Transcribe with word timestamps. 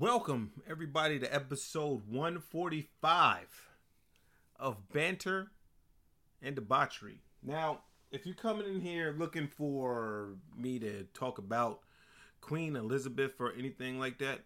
Welcome, 0.00 0.52
everybody, 0.66 1.18
to 1.18 1.34
episode 1.34 2.08
145 2.08 3.68
of 4.58 4.88
Banter 4.90 5.50
and 6.40 6.54
Debauchery. 6.54 7.20
Now, 7.42 7.80
if 8.10 8.24
you're 8.24 8.34
coming 8.34 8.66
in 8.66 8.80
here 8.80 9.14
looking 9.18 9.46
for 9.46 10.36
me 10.56 10.78
to 10.78 11.04
talk 11.12 11.36
about 11.36 11.80
Queen 12.40 12.76
Elizabeth 12.76 13.34
or 13.40 13.52
anything 13.52 13.98
like 13.98 14.16
that, 14.20 14.40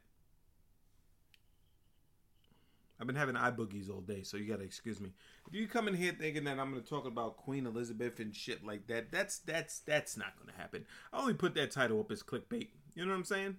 I've 2.99 3.07
been 3.07 3.15
having 3.15 3.37
eye 3.37 3.53
boogies 3.53 3.89
all 3.89 4.01
day, 4.01 4.25
so 4.25 4.37
you 4.37 4.49
gotta 4.49 4.65
excuse 4.65 5.01
me. 5.01 5.13
If 5.47 5.55
you 5.55 5.69
come 5.69 5.87
in 5.87 5.95
here 5.95 6.17
thinking 6.19 6.43
that 6.45 6.59
I'm 6.59 6.71
gonna 6.71 6.81
talk 6.81 7.07
about 7.07 7.37
Queen 7.37 7.67
Elizabeth 7.67 8.19
and 8.19 8.35
shit 8.35 8.67
like 8.67 8.89
that, 8.89 9.13
that's 9.13 9.39
that's 9.39 9.79
that's 9.79 10.17
not 10.17 10.37
gonna 10.37 10.59
happen. 10.59 10.85
I 11.13 11.21
only 11.21 11.35
put 11.35 11.55
that 11.55 11.71
title 11.71 12.01
up 12.01 12.11
as 12.11 12.25
clickbait. 12.25 12.71
You 12.97 13.05
know 13.05 13.13
what 13.13 13.19
I'm 13.19 13.25
saying? 13.25 13.59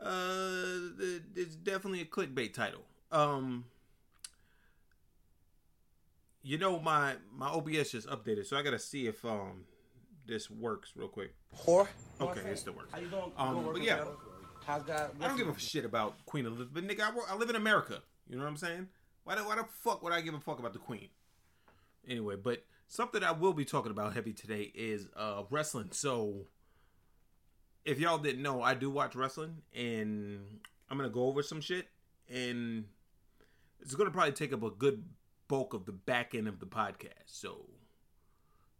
Uh, 0.00 0.94
it's 1.34 1.56
definitely 1.56 2.00
a 2.00 2.04
clickbait 2.04 2.54
title. 2.54 2.82
Um, 3.10 3.64
you 6.42 6.58
know 6.58 6.78
my 6.78 7.16
my 7.34 7.48
OBS 7.48 7.92
just 7.92 8.08
updated, 8.08 8.46
so 8.46 8.56
I 8.56 8.62
gotta 8.62 8.78
see 8.78 9.06
if 9.06 9.24
um 9.24 9.64
this 10.26 10.50
works 10.50 10.92
real 10.94 11.08
quick. 11.08 11.34
Whore. 11.56 11.88
Okay, 12.20 12.40
it 12.40 12.58
still 12.58 12.74
works. 12.74 12.92
How 12.92 12.98
you 12.98 13.08
doing? 13.08 13.32
Um, 13.36 13.68
but 13.72 13.82
yeah. 13.82 14.04
How's 14.64 14.82
God? 14.82 15.10
I 15.20 15.28
don't 15.28 15.36
give 15.38 15.48
a 15.48 15.58
shit 15.58 15.86
about 15.86 16.14
Queen 16.26 16.44
Elizabeth, 16.44 16.84
nigga. 16.84 17.00
I, 17.00 17.14
work, 17.14 17.24
I 17.30 17.36
live 17.36 17.48
in 17.48 17.56
America. 17.56 18.02
You 18.28 18.36
know 18.36 18.42
what 18.42 18.50
I'm 18.50 18.56
saying? 18.58 18.88
Why 19.24 19.36
the, 19.36 19.42
why 19.42 19.56
the 19.56 19.64
fuck 19.64 20.02
would 20.02 20.12
I 20.12 20.20
give 20.20 20.34
a 20.34 20.40
fuck 20.40 20.58
about 20.58 20.74
the 20.74 20.78
Queen? 20.78 21.08
Anyway, 22.06 22.36
but 22.36 22.64
something 22.86 23.22
I 23.22 23.32
will 23.32 23.54
be 23.54 23.64
talking 23.64 23.90
about 23.90 24.12
heavy 24.14 24.34
today 24.34 24.70
is 24.74 25.08
uh 25.16 25.44
wrestling. 25.50 25.88
So, 25.92 26.46
if 27.84 27.98
y'all 27.98 28.18
didn't 28.18 28.42
know, 28.42 28.62
I 28.62 28.74
do 28.74 28.90
watch 28.90 29.14
wrestling, 29.14 29.62
and 29.74 30.40
I'm 30.90 30.96
gonna 30.96 31.08
go 31.08 31.26
over 31.26 31.42
some 31.42 31.60
shit, 31.60 31.88
and 32.28 32.84
it's 33.80 33.94
gonna 33.94 34.10
probably 34.10 34.32
take 34.32 34.52
up 34.52 34.62
a 34.62 34.70
good 34.70 35.04
bulk 35.48 35.74
of 35.74 35.86
the 35.86 35.92
back 35.92 36.34
end 36.34 36.48
of 36.48 36.60
the 36.60 36.66
podcast. 36.66 37.26
So, 37.26 37.66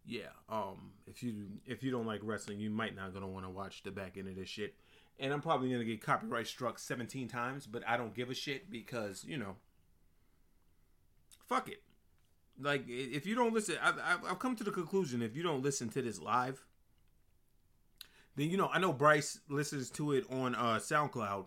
yeah, 0.05 0.31
um, 0.49 0.93
if 1.07 1.23
you 1.23 1.47
if 1.67 1.83
you 1.83 1.91
don't 1.91 2.07
like 2.07 2.21
wrestling, 2.23 2.61
you 2.61 2.71
might 2.71 2.95
not 2.95 3.15
gonna 3.15 3.29
want 3.29 3.47
to 3.47 3.51
watch 3.51 3.83
the 3.83 3.91
back 3.91 4.17
end 4.17 4.29
of 4.29 4.37
this 4.37 4.49
shit 4.49 4.75
and 5.19 5.33
I'm 5.33 5.41
probably 5.41 5.71
gonna 5.71 5.85
get 5.85 6.01
copyright 6.01 6.47
struck 6.47 6.79
17 6.79 7.29
times, 7.29 7.67
but 7.67 7.83
I 7.87 7.97
don't 7.97 8.15
give 8.15 8.31
a 8.31 8.35
shit 8.35 8.71
because 8.71 9.25
you 9.25 9.37
know, 9.37 9.57
fuck 11.47 11.69
it. 11.69 11.83
Like 12.61 12.85
if 12.89 13.27
you 13.27 13.35
don't 13.35 13.53
listen, 13.53 13.77
I've, 13.83 13.99
I've 13.99 14.25
I've 14.25 14.39
come 14.39 14.57
to 14.57 14.65
the 14.65 14.71
conclusion 14.71 15.23
if 15.23 15.37
you 15.37 15.43
don't 15.43 15.63
listen 15.63 15.89
to 15.91 16.03
this 16.03 16.21
live, 16.21 16.65
then 18.39 18.51
you 18.51 18.57
know 18.57 18.71
I 18.73 18.79
know 18.79 18.93
Bryce 18.93 19.41
listens 19.49 19.91
to 19.91 20.13
it 20.13 20.25
on 20.31 20.55
uh, 20.55 20.79
SoundCloud, 20.79 21.47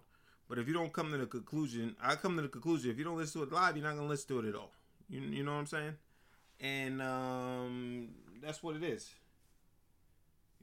but 0.49 0.59
if 0.59 0.67
you 0.67 0.73
don't 0.73 0.93
come 0.93 1.11
to 1.11 1.17
the 1.17 1.25
conclusion, 1.25 1.95
I 2.01 2.15
come 2.15 2.35
to 2.35 2.41
the 2.41 2.47
conclusion 2.47 2.91
if 2.91 2.97
you 2.97 3.03
don't 3.03 3.17
listen 3.17 3.41
to 3.41 3.47
it 3.47 3.53
live, 3.53 3.75
you're 3.75 3.85
not 3.85 3.95
gonna 3.95 4.07
listen 4.07 4.27
to 4.29 4.45
it 4.45 4.49
at 4.49 4.55
all. 4.55 4.71
You 5.09 5.21
you 5.21 5.43
know 5.43 5.53
what 5.53 5.59
I'm 5.59 5.65
saying? 5.67 5.95
And 6.59 7.01
um, 7.01 8.09
that's 8.41 8.61
what 8.61 8.75
it 8.75 8.83
is. 8.83 9.09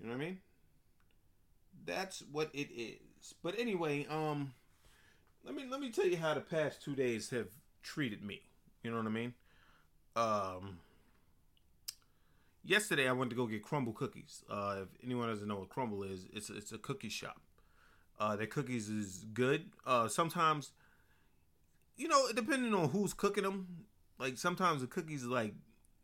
You 0.01 0.07
know 0.07 0.13
what 0.13 0.23
I 0.23 0.25
mean? 0.27 0.39
that's 1.89 2.23
what 2.31 2.51
it 2.53 2.69
is. 2.71 3.35
But 3.43 3.59
anyway, 3.59 4.07
um 4.09 4.53
let 5.45 5.55
me 5.55 5.65
let 5.69 5.81
me 5.81 5.91
tell 5.91 6.07
you 6.07 6.17
how 6.19 6.35
the 6.35 6.41
past 6.41 6.83
2 6.83 6.95
days 6.95 7.31
have 7.31 7.49
treated 7.83 8.23
me. 8.23 8.43
You 8.83 8.91
know 8.91 8.99
what 8.99 9.07
I 9.07 9.11
mean? 9.11 9.35
Um 10.15 10.79
Yesterday 12.69 13.09
I 13.09 13.13
went 13.13 13.31
to 13.31 13.37
go 13.37 13.47
get 13.47 13.65
Crumbl 13.65 13.95
cookies. 13.95 14.45
Uh 14.51 14.81
if 14.83 14.89
anyone 15.03 15.29
doesn't 15.31 15.49
know 15.49 15.57
what 15.61 15.71
Crumbl 15.71 16.05
is, 16.13 16.27
it's 16.35 16.51
it's 16.51 16.71
a 16.71 16.77
cookie 16.77 17.09
shop. 17.09 17.41
Uh 18.21 18.37
their 18.37 18.47
cookies 18.47 18.91
is 18.91 19.25
good. 19.33 19.71
Uh 19.87 20.07
sometimes 20.07 20.73
you 21.97 22.09
know, 22.09 22.31
depending 22.35 22.75
on 22.75 22.91
who's 22.91 23.15
cooking 23.15 23.45
them, 23.45 23.87
like 24.19 24.37
sometimes 24.37 24.83
the 24.83 24.87
cookies 24.87 25.25
like 25.25 25.55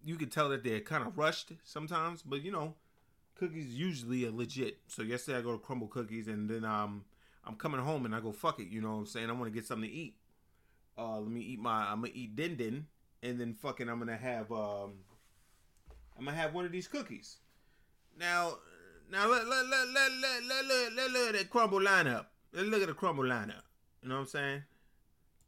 you 0.03 0.17
can 0.17 0.31
tell 0.31 0.49
that 0.49 0.65
they're 0.65 0.81
kind 0.81 1.07
of 1.07 1.19
rushed 1.19 1.53
sometimes, 1.65 2.23
but 2.23 2.43
you 2.43 2.51
know, 2.51 2.77
cookies 3.35 3.75
usually 3.75 4.25
are 4.25 4.31
legit. 4.31 4.79
So 4.89 5.03
yesterday 5.03 5.41
I 5.41 5.43
go 5.43 5.53
to 5.53 5.59
Crumbl 5.59 5.91
Cookies 5.91 6.29
and 6.29 6.49
then 6.49 6.65
um 6.65 7.05
I'm 7.45 7.57
coming 7.57 7.81
home 7.83 8.07
and 8.07 8.15
I 8.15 8.21
go 8.21 8.33
fuck 8.33 8.59
it, 8.59 8.69
you 8.69 8.81
know 8.81 8.93
what 8.93 9.01
I'm 9.01 9.07
saying? 9.07 9.29
I 9.29 9.35
want 9.35 9.53
to 9.53 9.55
get 9.55 9.67
something 9.67 9.91
to 9.91 9.95
eat. 9.95 10.15
Uh 10.97 11.19
let 11.19 11.31
me 11.31 11.43
eat 11.43 11.61
my 11.61 11.93
I'm 11.93 12.01
gonna 12.01 12.13
eat 12.15 12.35
din 12.35 12.57
din 12.57 12.87
and 13.23 13.39
then 13.39 13.53
fucking 13.53 13.91
I'm 13.91 13.99
gonna 13.99 14.17
have 14.17 14.51
um 14.51 14.93
I'm 16.19 16.25
gonna 16.25 16.37
have 16.37 16.55
one 16.55 16.65
of 16.65 16.73
these 16.73 16.89
cookies. 16.89 17.39
Now 18.19 18.59
now 19.11 19.29
let 19.29 19.47
let 19.47 19.67
let 19.67 19.89
let 19.89 20.13
let 20.13 20.43
let 20.45 20.67
let, 20.67 20.93
let 20.93 21.11
look 21.11 21.29
at 21.29 21.35
that 21.35 21.51
Crumbl 21.51 21.85
lineup. 21.85 22.27
Let's 22.53 22.69
look 22.69 22.83
at 22.83 22.89
the 22.89 22.95
Crumbl 22.95 23.25
lineup. 23.29 23.63
You 24.03 24.09
know 24.09 24.17
what 24.17 24.21
I'm 24.23 24.27
saying? 24.27 24.63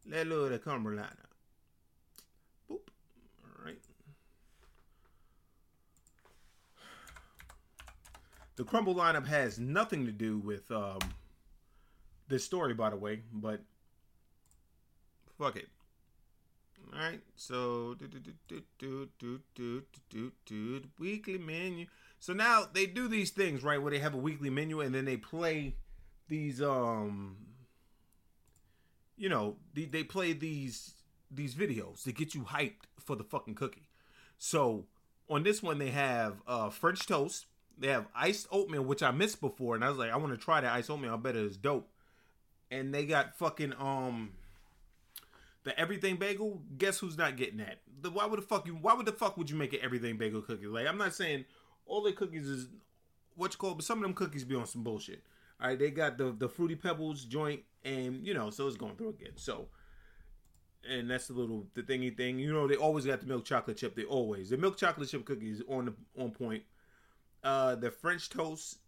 Let 0.08 0.26
look 0.26 0.52
at 0.52 0.64
the 0.64 0.70
Crumbl 0.70 0.96
lineup. 0.96 1.30
Boop. 2.70 2.80
Alright. 3.58 3.78
the 8.56 8.64
Crumbl 8.64 8.96
lineup 8.96 9.26
has 9.26 9.58
nothing 9.58 10.06
to 10.06 10.12
do 10.12 10.38
with 10.38 10.70
um, 10.70 10.98
this 12.28 12.44
story, 12.44 12.74
by 12.74 12.90
the 12.90 12.96
way, 12.96 13.20
but 13.32 13.60
fuck 15.38 15.56
it. 15.56 15.68
All 16.92 17.00
right, 17.00 17.20
so 17.34 17.94
do 17.98 18.06
do 18.06 18.20
do 18.20 18.32
do 18.48 18.62
do 18.78 19.08
do 19.18 19.40
do 19.54 19.82
do 20.08 20.32
do 20.46 20.82
weekly 20.98 21.36
menu. 21.36 21.86
So 22.20 22.32
now 22.32 22.64
they 22.72 22.86
do 22.86 23.08
these 23.08 23.30
things 23.30 23.62
right 23.62 23.80
where 23.80 23.90
they 23.90 23.98
have 23.98 24.14
a 24.14 24.18
weekly 24.18 24.50
menu 24.50 24.80
and 24.80 24.94
then 24.94 25.04
they 25.04 25.16
play 25.16 25.74
these 26.28 26.62
um, 26.62 27.36
you 29.16 29.28
know, 29.28 29.56
they, 29.74 29.84
they 29.86 30.04
play 30.04 30.32
these 30.32 30.94
these 31.30 31.54
videos 31.54 32.04
to 32.04 32.12
get 32.12 32.34
you 32.34 32.42
hyped 32.42 32.84
for 33.00 33.16
the 33.16 33.24
fucking 33.24 33.54
cookie. 33.56 33.88
So 34.38 34.86
on 35.28 35.42
this 35.42 35.62
one 35.62 35.78
they 35.78 35.90
have 35.90 36.36
uh 36.46 36.70
French 36.70 37.06
toast. 37.06 37.46
They 37.78 37.88
have 37.88 38.06
iced 38.14 38.46
oatmeal, 38.50 38.84
which 38.84 39.02
I 39.02 39.10
missed 39.10 39.40
before, 39.40 39.74
and 39.74 39.84
I 39.84 39.90
was 39.90 39.98
like, 39.98 40.10
I 40.10 40.16
want 40.16 40.32
to 40.32 40.38
try 40.38 40.62
the 40.62 40.70
iced 40.72 40.88
oatmeal. 40.88 41.12
I 41.12 41.16
bet 41.16 41.36
it's 41.36 41.58
dope. 41.58 41.90
And 42.70 42.94
they 42.94 43.04
got 43.04 43.36
fucking 43.36 43.74
um 43.78 44.30
the 45.66 45.78
everything 45.78 46.14
bagel. 46.14 46.62
Guess 46.78 47.00
who's 47.00 47.18
not 47.18 47.36
getting 47.36 47.58
that? 47.58 47.80
The 48.00 48.10
why 48.10 48.24
would 48.24 48.38
the 48.38 48.46
fuck 48.46 48.66
you? 48.66 48.74
Why 48.74 48.94
would 48.94 49.04
the 49.04 49.12
fuck 49.12 49.36
would 49.36 49.50
you 49.50 49.56
make 49.56 49.72
an 49.72 49.80
everything 49.82 50.16
bagel 50.16 50.40
cookie? 50.40 50.66
Like 50.66 50.86
I'm 50.86 50.96
not 50.96 51.12
saying 51.12 51.44
all 51.84 52.02
their 52.02 52.12
cookies 52.12 52.46
is 52.48 52.68
what 53.34 53.52
you 53.52 53.58
call, 53.58 53.74
but 53.74 53.84
some 53.84 53.98
of 53.98 54.02
them 54.02 54.14
cookies 54.14 54.44
be 54.44 54.54
on 54.54 54.66
some 54.66 54.84
bullshit. 54.84 55.24
All 55.60 55.68
right, 55.68 55.78
they 55.78 55.90
got 55.90 56.18
the 56.18 56.30
the 56.30 56.48
fruity 56.48 56.76
pebbles 56.76 57.24
joint, 57.24 57.62
and 57.84 58.24
you 58.24 58.32
know, 58.32 58.48
so 58.50 58.68
it's 58.68 58.76
going 58.76 58.94
through 58.94 59.10
again. 59.10 59.32
So 59.34 59.66
and 60.88 61.10
that's 61.10 61.26
the 61.26 61.32
little 61.32 61.66
the 61.74 61.82
thingy 61.82 62.16
thing. 62.16 62.38
You 62.38 62.52
know, 62.52 62.68
they 62.68 62.76
always 62.76 63.04
got 63.04 63.20
the 63.20 63.26
milk 63.26 63.44
chocolate 63.44 63.76
chip. 63.76 63.96
They 63.96 64.04
always 64.04 64.50
the 64.50 64.56
milk 64.56 64.76
chocolate 64.76 65.08
chip 65.08 65.24
cookies 65.24 65.62
on 65.68 65.86
the 65.86 66.22
on 66.22 66.30
point. 66.30 66.62
Uh, 67.42 67.74
the 67.74 67.90
French 67.90 68.30
toast. 68.30 68.78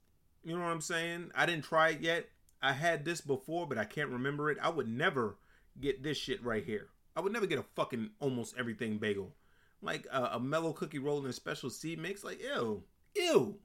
You 0.44 0.56
know 0.56 0.62
what 0.62 0.70
I'm 0.70 0.80
saying? 0.80 1.32
I 1.34 1.44
didn't 1.44 1.64
try 1.64 1.90
it 1.90 2.00
yet. 2.00 2.28
I 2.62 2.72
had 2.72 3.04
this 3.04 3.20
before, 3.20 3.66
but 3.66 3.78
I 3.78 3.84
can't 3.84 4.10
remember 4.10 4.48
it. 4.52 4.58
I 4.62 4.68
would 4.68 4.88
never 4.88 5.36
get 5.80 6.02
this 6.02 6.16
shit 6.16 6.44
right 6.44 6.64
here. 6.64 6.88
I 7.16 7.20
would 7.20 7.32
never 7.32 7.46
get 7.46 7.58
a 7.58 7.64
fucking 7.74 8.10
almost 8.20 8.54
everything 8.58 8.98
bagel, 8.98 9.34
like 9.82 10.06
a, 10.12 10.30
a 10.34 10.40
mellow 10.40 10.72
cookie 10.72 10.98
roll 10.98 11.18
and 11.18 11.28
a 11.28 11.32
special 11.32 11.70
seed 11.70 11.98
mix. 11.98 12.22
Like 12.22 12.40
ew, 12.40 12.84
ew. 13.16 13.56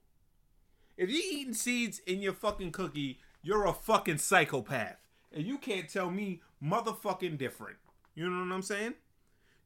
If 0.97 1.09
you 1.09 1.21
eating 1.31 1.53
seeds 1.53 1.99
in 1.99 2.21
your 2.21 2.33
fucking 2.33 2.71
cookie, 2.71 3.19
you're 3.41 3.65
a 3.65 3.73
fucking 3.73 4.19
psychopath, 4.19 4.97
and 5.31 5.45
you 5.45 5.57
can't 5.57 5.89
tell 5.89 6.09
me 6.09 6.41
motherfucking 6.63 7.37
different. 7.37 7.77
You 8.15 8.29
know 8.29 8.39
what 8.39 8.53
I'm 8.53 8.61
saying? 8.61 8.93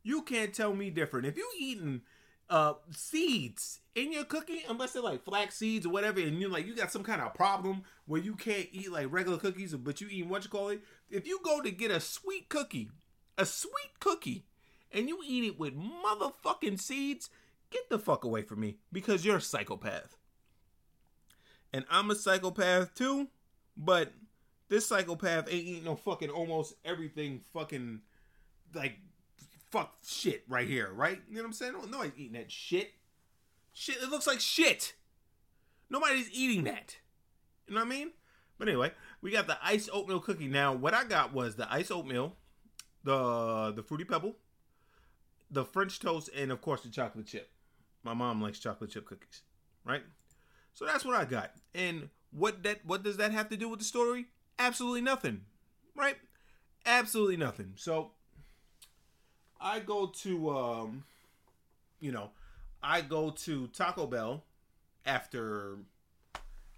You 0.04 0.22
can't 0.22 0.54
tell 0.54 0.74
me 0.74 0.90
different. 0.90 1.28
If 1.28 1.38
you 1.38 1.50
eating 1.60 2.02
uh 2.50 2.74
seeds 2.92 3.80
in 3.96 4.14
your 4.14 4.24
cookie, 4.24 4.64
unless 4.70 4.94
they're 4.94 5.02
like 5.02 5.26
flax 5.26 5.58
seeds 5.58 5.86
or 5.86 5.90
whatever, 5.90 6.20
and 6.20 6.40
you're 6.40 6.50
like 6.50 6.66
you 6.66 6.76
got 6.76 6.92
some 6.92 7.04
kind 7.04 7.22
of 7.22 7.34
problem 7.34 7.84
where 8.06 8.22
you 8.22 8.36
can't 8.36 8.68
eat 8.72 8.92
like 8.92 9.08
regular 9.10 9.38
cookies, 9.38 9.74
but 9.74 10.00
you 10.02 10.08
eat 10.10 10.28
what 10.28 10.44
you 10.44 10.50
call 10.50 10.70
it. 10.70 10.82
If 11.10 11.28
you 11.28 11.40
go 11.44 11.62
to 11.62 11.72
get 11.72 11.92
a 11.92 12.00
sweet 12.00 12.50
cookie, 12.50 12.90
a 13.38 13.46
sweet 13.46 14.00
cookie, 14.00 14.46
and 14.92 15.10
you 15.10 15.20
eat 15.26 15.44
it 15.44 15.60
with 15.60 15.74
motherfucking 15.76 16.80
seeds, 16.80 17.30
get 17.70 17.90
the 17.90 18.00
fuck 18.00 18.24
away 18.24 18.42
from 18.44 18.62
me 18.62 18.78
because 18.92 19.26
you're 19.26 19.38
a 19.38 19.42
psychopath. 19.42 20.16
And 21.74 21.86
I'm 21.90 22.10
a 22.12 22.16
psychopath 22.16 22.94
too, 22.96 23.28
but 23.76 24.14
this 24.70 24.88
psychopath 24.88 25.48
ain't 25.50 25.66
eating 25.66 25.84
no 25.84 25.96
fucking 25.96 26.30
almost 26.30 26.76
everything 26.86 27.42
fucking 27.54 28.02
like 28.74 28.98
fuck 29.72 29.98
shit 30.06 30.44
right 30.48 30.68
here, 30.68 30.92
right? 30.94 31.22
You 31.28 31.36
know 31.36 31.42
what 31.42 31.48
I'm 31.48 31.54
saying? 31.54 31.74
No, 31.74 31.82
nobody's 31.86 32.18
eating 32.18 32.34
that 32.34 32.52
shit. 32.52 32.94
Shit, 33.74 33.98
it 34.02 34.10
looks 34.10 34.28
like 34.28 34.40
shit. 34.40 34.94
Nobody's 35.90 36.32
eating 36.32 36.64
that. 36.66 36.98
You 37.68 37.76
know 37.76 37.82
what 37.82 37.88
I 37.88 37.90
mean? 37.90 38.12
But 38.58 38.68
anyway, 38.68 38.92
we 39.22 39.32
got 39.32 39.48
the 39.48 39.58
ice 39.64 39.90
oatmeal 39.92 40.20
cookie. 40.20 40.48
Now, 40.48 40.74
what 40.74 40.94
I 40.94 41.04
got 41.04 41.34
was 41.34 41.56
the 41.56 41.72
ice 41.72 41.92
oatmeal, 41.92 42.36
the 43.04 43.72
the 43.76 43.84
fruity 43.84 44.04
pebble, 44.04 44.36
the 45.52 45.64
French 45.64 46.00
toast, 46.00 46.30
and 46.36 46.52
of 46.52 46.62
course 46.62 46.82
the 46.82 46.90
chocolate 46.90 47.28
chip. 47.28 47.52
My 48.04 48.14
mom 48.14 48.42
likes 48.42 48.60
chocolate 48.60 48.90
chip 48.90 49.06
cookies, 49.06 49.44
right? 49.86 50.04
So 50.74 50.86
that's 50.86 51.06
what 51.06 51.16
I 51.16 51.26
got. 51.26 51.52
And 51.76 52.10
what 52.32 52.64
that 52.64 52.86
what 52.86 53.04
does 53.04 53.18
that 53.18 53.32
have 53.32 53.50
to 53.50 53.58
do 53.58 53.70
with 53.70 53.80
the 53.80 53.86
story? 53.86 54.28
Absolutely 54.58 55.02
nothing, 55.02 55.42
right? 55.96 56.18
Absolutely 56.86 57.38
nothing. 57.38 57.74
So 57.76 58.12
I 59.60 59.80
go 59.80 60.08
to 60.08 60.50
um 60.50 61.04
you 62.00 62.12
know, 62.12 62.30
I 62.82 63.02
go 63.02 63.32
to 63.32 63.68
Taco 63.68 64.06
Bell 64.06 64.44
after 65.06 65.78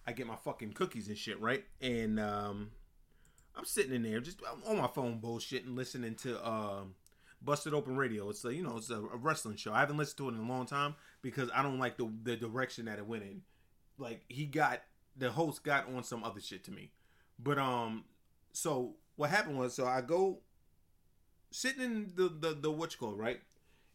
I 0.08 0.14
get 0.14 0.28
my 0.28 0.38
fucking 0.38 0.74
cookies 0.74 1.08
and 1.08 1.18
shit, 1.18 1.40
right? 1.40 1.64
And 1.82 2.20
um 2.20 2.72
I'm 3.56 3.66
sitting 3.66 3.94
in 3.94 4.04
there 4.04 4.22
just 4.22 4.40
on 4.66 4.78
my 4.78 4.88
phone 4.88 5.20
bullshitting, 5.20 5.76
listening 5.76 6.16
to 6.16 6.48
um 6.48 6.96
Busted 7.42 7.74
Open 7.74 7.96
Radio. 7.96 8.30
It's 8.30 8.44
a 8.46 8.54
you 8.54 8.64
know 8.64 8.78
it's 8.78 8.90
a, 8.90 9.00
a, 9.00 9.18
wrestling 9.18 9.56
show. 9.56 9.74
I 9.74 9.80
haven't 9.80 9.98
listened 9.98 10.18
to 10.18 10.30
it 10.30 10.34
in 10.34 10.46
a 10.46 10.48
long 10.48 10.66
time 10.66 10.96
because 11.22 11.50
I 11.54 11.64
don't 11.64 11.80
like 11.80 11.98
the 11.98 12.12
the 12.24 12.36
direction 12.36 12.86
that 12.86 13.00
it 13.00 13.06
went 13.06 13.24
in. 13.24 13.42
Like 13.98 14.24
he 14.28 14.46
got 14.46 14.82
the 15.18 15.32
host 15.32 15.64
got 15.64 15.88
on 15.94 16.04
some 16.04 16.24
other 16.24 16.40
shit 16.40 16.64
to 16.66 16.72
me, 16.72 16.92
but 17.38 17.58
um, 17.58 18.06
so 18.52 18.96
what 19.16 19.30
happened 19.30 19.58
was 19.58 19.74
so 19.74 19.86
I 19.86 20.02
go 20.02 20.40
sitting 21.52 21.82
in 21.82 22.12
the 22.16 22.30
the 22.30 22.54
the 22.54 22.72
what 22.72 22.94
you 22.94 23.00
call 23.00 23.14
right, 23.14 23.42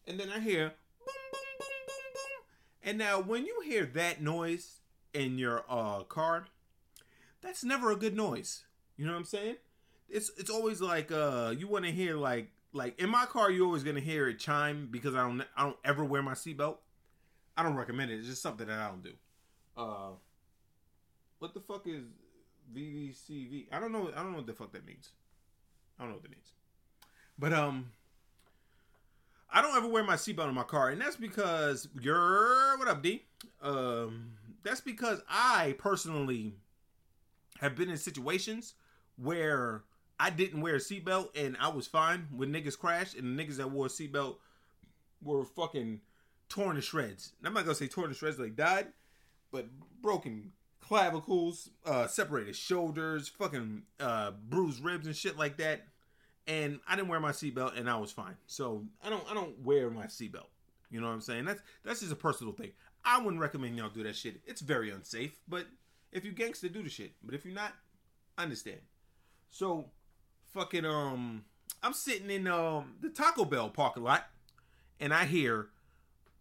and 0.07 0.19
then 0.19 0.29
I 0.29 0.39
hear 0.39 0.73
boom 0.99 1.15
boom 1.31 1.41
boom 1.59 1.67
boom 1.87 2.13
boom, 2.13 2.43
and 2.83 2.97
now 2.97 3.19
when 3.21 3.45
you 3.45 3.61
hear 3.65 3.85
that 3.85 4.21
noise 4.21 4.79
in 5.13 5.37
your 5.37 5.63
uh 5.69 6.03
car, 6.03 6.47
that's 7.41 7.63
never 7.63 7.91
a 7.91 7.95
good 7.95 8.15
noise. 8.15 8.63
You 8.97 9.05
know 9.05 9.13
what 9.13 9.19
I'm 9.19 9.25
saying? 9.25 9.55
It's 10.09 10.31
it's 10.37 10.49
always 10.49 10.81
like 10.81 11.11
uh 11.11 11.53
you 11.57 11.67
want 11.67 11.85
to 11.85 11.91
hear 11.91 12.15
like 12.15 12.51
like 12.73 12.99
in 12.99 13.09
my 13.09 13.25
car, 13.25 13.49
you're 13.49 13.65
always 13.65 13.83
gonna 13.83 14.01
hear 14.01 14.27
it 14.27 14.39
chime 14.39 14.89
because 14.91 15.15
I 15.15 15.25
don't 15.25 15.41
I 15.55 15.63
don't 15.63 15.77
ever 15.83 16.03
wear 16.03 16.21
my 16.21 16.33
seatbelt. 16.33 16.77
I 17.57 17.63
don't 17.63 17.75
recommend 17.75 18.11
it. 18.11 18.19
It's 18.19 18.27
just 18.27 18.41
something 18.41 18.67
that 18.67 18.79
I 18.79 18.89
don't 18.89 19.03
do. 19.03 19.13
Uh, 19.77 20.11
what 21.39 21.53
the 21.53 21.61
fuck 21.61 21.87
is 21.87 22.03
VVCV? 22.75 23.67
I 23.71 23.79
don't 23.79 23.91
know. 23.91 24.11
I 24.13 24.21
don't 24.21 24.31
know 24.31 24.37
what 24.37 24.47
the 24.47 24.53
fuck 24.53 24.73
that 24.73 24.85
means. 24.85 25.11
I 25.97 26.03
don't 26.03 26.09
know 26.09 26.15
what 26.15 26.23
that 26.23 26.31
means. 26.31 26.51
But 27.37 27.53
um, 27.53 27.91
I 29.51 29.61
don't 29.61 29.75
ever 29.75 29.87
wear 29.87 30.03
my 30.03 30.15
seatbelt 30.15 30.49
in 30.49 30.55
my 30.55 30.63
car, 30.63 30.89
and 30.89 31.01
that's 31.01 31.15
because 31.15 31.87
you're 31.99 32.77
what 32.77 32.87
up, 32.87 33.01
D. 33.01 33.23
Um, 33.61 34.31
that's 34.63 34.81
because 34.81 35.21
I 35.29 35.75
personally 35.77 36.53
have 37.59 37.75
been 37.75 37.89
in 37.89 37.97
situations 37.97 38.73
where 39.17 39.83
I 40.19 40.29
didn't 40.29 40.61
wear 40.61 40.75
a 40.75 40.79
seatbelt 40.79 41.29
and 41.35 41.57
I 41.59 41.69
was 41.69 41.87
fine 41.87 42.27
when 42.35 42.51
niggas 42.51 42.77
crashed 42.77 43.15
and 43.15 43.37
the 43.37 43.43
niggas 43.43 43.57
that 43.57 43.71
wore 43.71 43.87
a 43.87 43.89
seatbelt 43.89 44.37
were 45.21 45.43
fucking 45.43 46.01
torn 46.49 46.75
to 46.75 46.81
shreds. 46.81 47.33
I'm 47.43 47.53
not 47.53 47.63
gonna 47.63 47.75
say 47.75 47.87
torn 47.87 48.09
to 48.09 48.15
shreds 48.15 48.39
like 48.39 48.55
died, 48.55 48.87
but 49.51 49.67
broken 50.01 50.51
clavicles, 50.81 51.69
uh, 51.85 52.07
separated 52.07 52.55
shoulders, 52.55 53.27
fucking 53.27 53.83
uh, 53.99 54.31
bruised 54.49 54.83
ribs 54.83 55.07
and 55.07 55.15
shit 55.15 55.37
like 55.37 55.57
that. 55.57 55.85
And 56.47 56.79
I 56.87 56.95
didn't 56.95 57.07
wear 57.07 57.19
my 57.19 57.31
seatbelt 57.31 57.77
and 57.77 57.89
I 57.89 57.97
was 57.97 58.11
fine. 58.11 58.35
So 58.45 58.83
I 59.03 59.09
don't 59.09 59.23
I 59.29 59.33
don't 59.33 59.59
wear 59.63 59.89
my 59.89 60.05
seatbelt. 60.05 60.47
You 60.91 61.01
know 61.01 61.07
what 61.07 61.13
I'm 61.13 61.21
saying? 61.21 61.45
That's 61.45 61.61
that's 61.83 61.99
just 62.01 62.11
a 62.11 62.15
personal 62.15 62.53
thing. 62.53 62.71
I 63.03 63.19
wouldn't 63.19 63.41
recommend 63.41 63.77
y'all 63.77 63.89
do 63.89 64.03
that 64.03 64.15
shit. 64.15 64.41
It's 64.45 64.61
very 64.61 64.91
unsafe. 64.91 65.39
But 65.47 65.67
if 66.11 66.23
you 66.23 66.31
gangster, 66.31 66.69
do 66.69 66.83
the 66.83 66.89
shit. 66.89 67.13
But 67.23 67.35
if 67.35 67.45
you're 67.45 67.53
not, 67.55 67.73
I 68.37 68.43
understand. 68.43 68.79
So 69.49 69.85
fucking 70.53 70.85
um 70.85 71.45
I'm 71.81 71.93
sitting 71.93 72.29
in 72.29 72.47
um 72.47 72.95
the 73.01 73.09
Taco 73.09 73.45
Bell 73.45 73.69
parking 73.69 74.03
lot 74.03 74.27
and 74.99 75.13
I 75.13 75.25
hear 75.25 75.69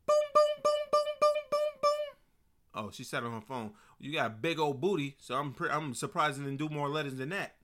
boom 0.06 0.16
boom 0.34 0.62
boom 0.62 0.72
boom 0.92 1.00
boom 1.20 1.30
boom 1.50 1.80
boom. 1.82 2.84
Oh, 2.86 2.90
she 2.90 3.04
said 3.04 3.24
on 3.24 3.32
her 3.32 3.40
phone, 3.40 3.72
"You 3.98 4.12
got 4.12 4.26
a 4.26 4.30
big 4.30 4.58
old 4.58 4.80
booty," 4.80 5.16
so 5.18 5.34
I'm 5.34 5.52
pre- 5.52 5.70
I'm 5.70 5.94
surprised 5.94 6.40
and 6.40 6.58
do 6.58 6.68
more 6.68 6.88
letters 6.88 7.16
than 7.16 7.30
that. 7.30 7.56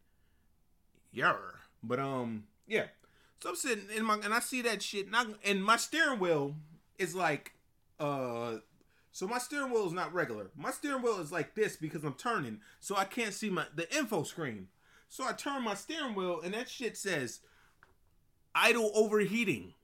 Yeah, 1.12 1.34
but 1.82 1.98
um 1.98 2.44
yeah. 2.66 2.86
So 3.42 3.50
I'm 3.50 3.56
sitting 3.56 3.84
in 3.96 4.04
my 4.04 4.18
and 4.22 4.34
I 4.34 4.40
see 4.40 4.62
that 4.62 4.82
shit 4.82 5.06
and, 5.06 5.16
I, 5.16 5.24
and 5.44 5.64
my 5.64 5.76
steering 5.76 6.20
wheel 6.20 6.56
is 6.98 7.14
like 7.14 7.52
uh 7.98 8.56
so 9.12 9.26
my 9.26 9.38
steering 9.38 9.72
wheel 9.72 9.86
is 9.86 9.92
not 9.92 10.14
regular. 10.14 10.50
My 10.56 10.70
steering 10.70 11.02
wheel 11.02 11.20
is 11.20 11.32
like 11.32 11.54
this 11.54 11.76
because 11.76 12.04
I'm 12.04 12.14
turning, 12.14 12.60
so 12.78 12.96
I 12.96 13.04
can't 13.04 13.34
see 13.34 13.50
my 13.50 13.66
the 13.74 13.92
info 13.96 14.22
screen. 14.22 14.68
So 15.08 15.24
I 15.26 15.32
turn 15.32 15.64
my 15.64 15.74
steering 15.74 16.14
wheel 16.14 16.40
and 16.42 16.54
that 16.54 16.68
shit 16.68 16.96
says 16.96 17.40
idle 18.54 18.92
overheating. 18.94 19.74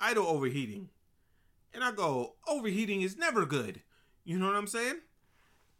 Idle 0.00 0.26
overheating. 0.26 0.88
And 1.72 1.84
I 1.84 1.92
go, 1.92 2.34
overheating 2.48 3.02
is 3.02 3.16
never 3.16 3.46
good. 3.46 3.82
You 4.24 4.38
know 4.38 4.46
what 4.46 4.56
I'm 4.56 4.66
saying? 4.66 5.00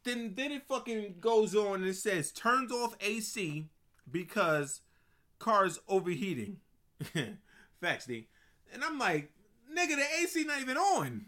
Then 0.05 0.35
then 0.37 0.53
it 0.53 0.69
fucking 0.69 1.17
goes 1.21 1.57
on 1.57 1.81
and 1.81 1.87
it 1.87 1.97
says 1.97 2.31
turns 2.31 2.71
off 2.71 2.97
AC 3.01 3.67
because 4.11 4.83
car's 5.39 5.79
overheating. 5.89 6.59
Facts, 7.81 8.07
D. 8.07 8.29
And 8.73 8.83
I'm 8.83 8.99
like, 8.99 9.31
nigga, 9.73 9.97
the 9.97 10.05
AC 10.23 10.45
not 10.45 10.61
even 10.61 10.77
on. 10.77 11.25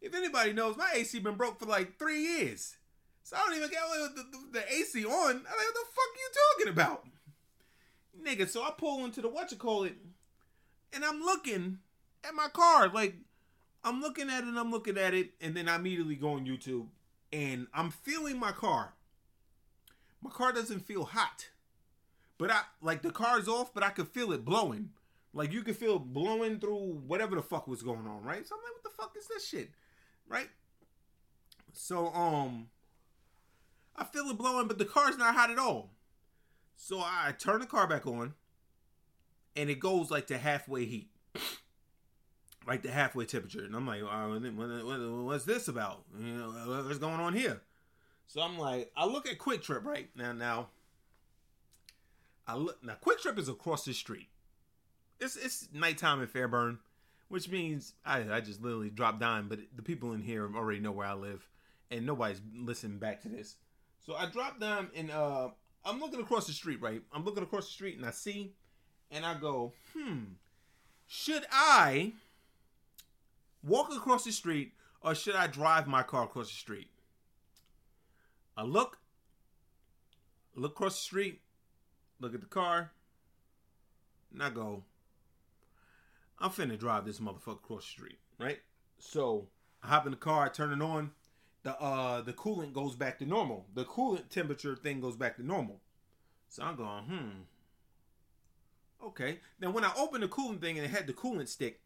If 0.00 0.14
anybody 0.14 0.52
knows, 0.52 0.76
my 0.76 0.90
AC 0.94 1.18
been 1.20 1.36
broke 1.36 1.58
for 1.58 1.66
like 1.66 1.98
three 1.98 2.22
years. 2.22 2.76
So 3.22 3.36
I 3.36 3.40
don't 3.46 3.56
even 3.56 3.70
get 3.70 3.80
the, 4.14 4.22
the, 4.22 4.58
the, 4.58 4.72
AC 4.72 5.04
on. 5.04 5.12
I'm 5.12 5.36
like, 5.36 5.44
what 5.46 5.74
the 5.74 5.86
fuck 5.94 6.04
you 6.16 6.30
talking 6.58 6.72
about? 6.72 7.06
Nigga, 8.20 8.48
so 8.48 8.62
I 8.62 8.72
pull 8.76 9.04
into 9.04 9.22
the 9.22 9.28
what 9.28 9.50
you 9.52 9.56
call 9.56 9.84
it, 9.84 9.94
and 10.92 11.04
I'm 11.04 11.20
looking 11.20 11.78
at 12.24 12.34
my 12.34 12.48
car. 12.48 12.88
Like, 12.88 13.14
I'm 13.84 14.00
looking 14.00 14.28
at 14.28 14.42
it 14.42 14.48
and 14.48 14.58
I'm 14.58 14.72
looking 14.72 14.98
at 14.98 15.14
it, 15.14 15.30
and 15.40 15.56
then 15.56 15.68
I 15.68 15.76
immediately 15.76 16.16
go 16.16 16.32
on 16.34 16.46
YouTube 16.46 16.86
and 17.32 17.66
I'm 17.72 17.90
feeling 17.90 18.38
my 18.38 18.52
car. 18.52 18.94
My 20.20 20.30
car 20.30 20.52
doesn't 20.52 20.86
feel 20.86 21.04
hot. 21.04 21.48
But 22.42 22.50
I 22.50 22.62
like 22.80 23.02
the 23.02 23.12
car's 23.12 23.46
off, 23.46 23.72
but 23.72 23.84
I 23.84 23.90
could 23.90 24.08
feel 24.08 24.32
it 24.32 24.44
blowing. 24.44 24.90
Like 25.32 25.52
you 25.52 25.62
could 25.62 25.76
feel 25.76 26.00
blowing 26.00 26.58
through 26.58 27.00
whatever 27.06 27.36
the 27.36 27.42
fuck 27.42 27.68
was 27.68 27.84
going 27.84 28.04
on, 28.04 28.24
right? 28.24 28.44
So 28.44 28.56
I'm 28.56 28.62
like, 28.64 28.72
what 28.72 28.82
the 28.82 29.00
fuck 29.00 29.14
is 29.16 29.28
this 29.28 29.46
shit? 29.46 29.70
Right? 30.26 30.48
So 31.72 32.08
um 32.08 32.66
I 33.94 34.02
feel 34.02 34.28
it 34.28 34.36
blowing, 34.36 34.66
but 34.66 34.78
the 34.78 34.84
car's 34.84 35.16
not 35.16 35.36
hot 35.36 35.52
at 35.52 35.58
all. 35.60 35.90
So 36.74 36.98
I 36.98 37.32
turn 37.38 37.60
the 37.60 37.66
car 37.66 37.86
back 37.86 38.08
on, 38.08 38.34
and 39.54 39.70
it 39.70 39.78
goes 39.78 40.10
like 40.10 40.26
to 40.26 40.36
halfway 40.36 40.84
heat, 40.84 41.10
like 42.66 42.82
the 42.82 42.90
halfway 42.90 43.24
temperature. 43.24 43.64
And 43.64 43.76
I'm 43.76 43.86
like, 43.86 44.02
what's 44.02 45.44
this 45.44 45.68
about? 45.68 46.02
You 46.18 46.26
know, 46.26 46.82
what's 46.84 46.98
going 46.98 47.20
on 47.20 47.34
here? 47.34 47.62
So 48.26 48.40
I'm 48.40 48.58
like, 48.58 48.90
I 48.96 49.06
look 49.06 49.28
at 49.28 49.38
QuikTrip 49.38 49.84
right 49.84 50.08
now. 50.16 50.32
Now, 50.32 50.70
I 52.46 52.56
look 52.56 52.82
now. 52.82 52.96
QuikTrip 53.04 53.38
is 53.38 53.48
across 53.48 53.84
the 53.84 53.94
street. 53.94 54.28
It's 55.20 55.36
it's 55.36 55.68
nighttime 55.72 56.20
in 56.20 56.26
Fairburn, 56.26 56.78
which 57.28 57.48
means 57.48 57.94
I 58.04 58.24
I 58.30 58.40
just 58.40 58.62
literally 58.62 58.90
drop 58.90 59.20
down. 59.20 59.48
But 59.48 59.60
the 59.74 59.82
people 59.82 60.12
in 60.12 60.22
here 60.22 60.44
already 60.54 60.80
know 60.80 60.92
where 60.92 61.06
I 61.06 61.14
live, 61.14 61.48
and 61.90 62.04
nobody's 62.04 62.40
listening 62.54 62.98
back 62.98 63.22
to 63.22 63.28
this. 63.28 63.56
So 64.04 64.14
I 64.14 64.26
drop 64.26 64.58
down 64.58 64.90
and 64.96 65.10
uh, 65.10 65.50
I'm 65.84 66.00
looking 66.00 66.20
across 66.20 66.46
the 66.46 66.52
street, 66.52 66.80
right? 66.80 67.02
I'm 67.12 67.24
looking 67.24 67.42
across 67.42 67.66
the 67.66 67.72
street 67.72 67.96
and 67.96 68.06
I 68.06 68.10
see, 68.10 68.52
and 69.10 69.24
I 69.24 69.34
go, 69.34 69.72
hmm, 69.92 70.18
should 71.06 71.44
I 71.52 72.12
walk 73.62 73.92
across 73.94 74.24
the 74.24 74.32
street 74.32 74.72
or 75.02 75.14
should 75.14 75.36
I 75.36 75.46
drive 75.46 75.86
my 75.86 76.02
car 76.02 76.24
across 76.24 76.48
the 76.48 76.56
street? 76.56 76.88
I 78.56 78.64
look, 78.64 78.98
look 80.54 80.72
across 80.72 80.94
the 80.96 81.02
street, 81.02 81.40
look 82.22 82.34
at 82.34 82.40
the 82.40 82.46
car, 82.46 82.92
and 84.32 84.42
I 84.42 84.50
go, 84.50 84.84
I'm 86.38 86.50
finna 86.50 86.78
drive 86.78 87.04
this 87.04 87.20
motherfucker 87.20 87.56
across 87.56 87.84
the 87.84 87.90
street, 87.90 88.18
right? 88.38 88.60
So 88.98 89.48
I 89.82 89.88
hop 89.88 90.06
in 90.06 90.12
the 90.12 90.16
car, 90.16 90.44
I 90.44 90.48
turn 90.48 90.72
it 90.72 90.82
on, 90.82 91.10
the 91.62 91.78
uh 91.80 92.22
the 92.22 92.32
coolant 92.32 92.72
goes 92.72 92.94
back 92.94 93.18
to 93.18 93.26
normal. 93.26 93.66
The 93.74 93.84
coolant 93.84 94.28
temperature 94.30 94.76
thing 94.76 95.00
goes 95.00 95.16
back 95.16 95.36
to 95.36 95.46
normal. 95.46 95.80
So 96.48 96.62
I'm 96.62 96.76
going, 96.76 97.04
hmm. 97.04 97.30
Okay. 99.06 99.40
Now 99.60 99.70
when 99.70 99.84
I 99.84 99.92
opened 99.96 100.22
the 100.22 100.28
coolant 100.28 100.60
thing 100.60 100.78
and 100.78 100.84
it 100.84 100.90
had 100.90 101.06
the 101.06 101.12
coolant 101.12 101.48
stick, 101.48 101.80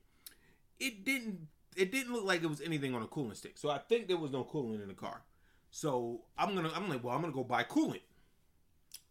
it 0.78 1.04
didn't 1.04 1.48
it 1.76 1.92
didn't 1.92 2.12
look 2.12 2.24
like 2.24 2.42
it 2.42 2.48
was 2.48 2.60
anything 2.60 2.94
on 2.94 3.02
a 3.02 3.06
coolant 3.06 3.36
stick. 3.36 3.58
So 3.58 3.70
I 3.70 3.78
think 3.78 4.08
there 4.08 4.16
was 4.16 4.32
no 4.32 4.44
coolant 4.44 4.82
in 4.82 4.88
the 4.88 4.94
car. 4.94 5.22
So 5.70 6.22
I'm 6.38 6.54
gonna 6.54 6.70
I'm 6.74 6.88
like, 6.88 7.04
well, 7.04 7.14
I'm 7.14 7.20
gonna 7.20 7.32
go 7.32 7.44
buy 7.44 7.64
coolant. 7.64 8.00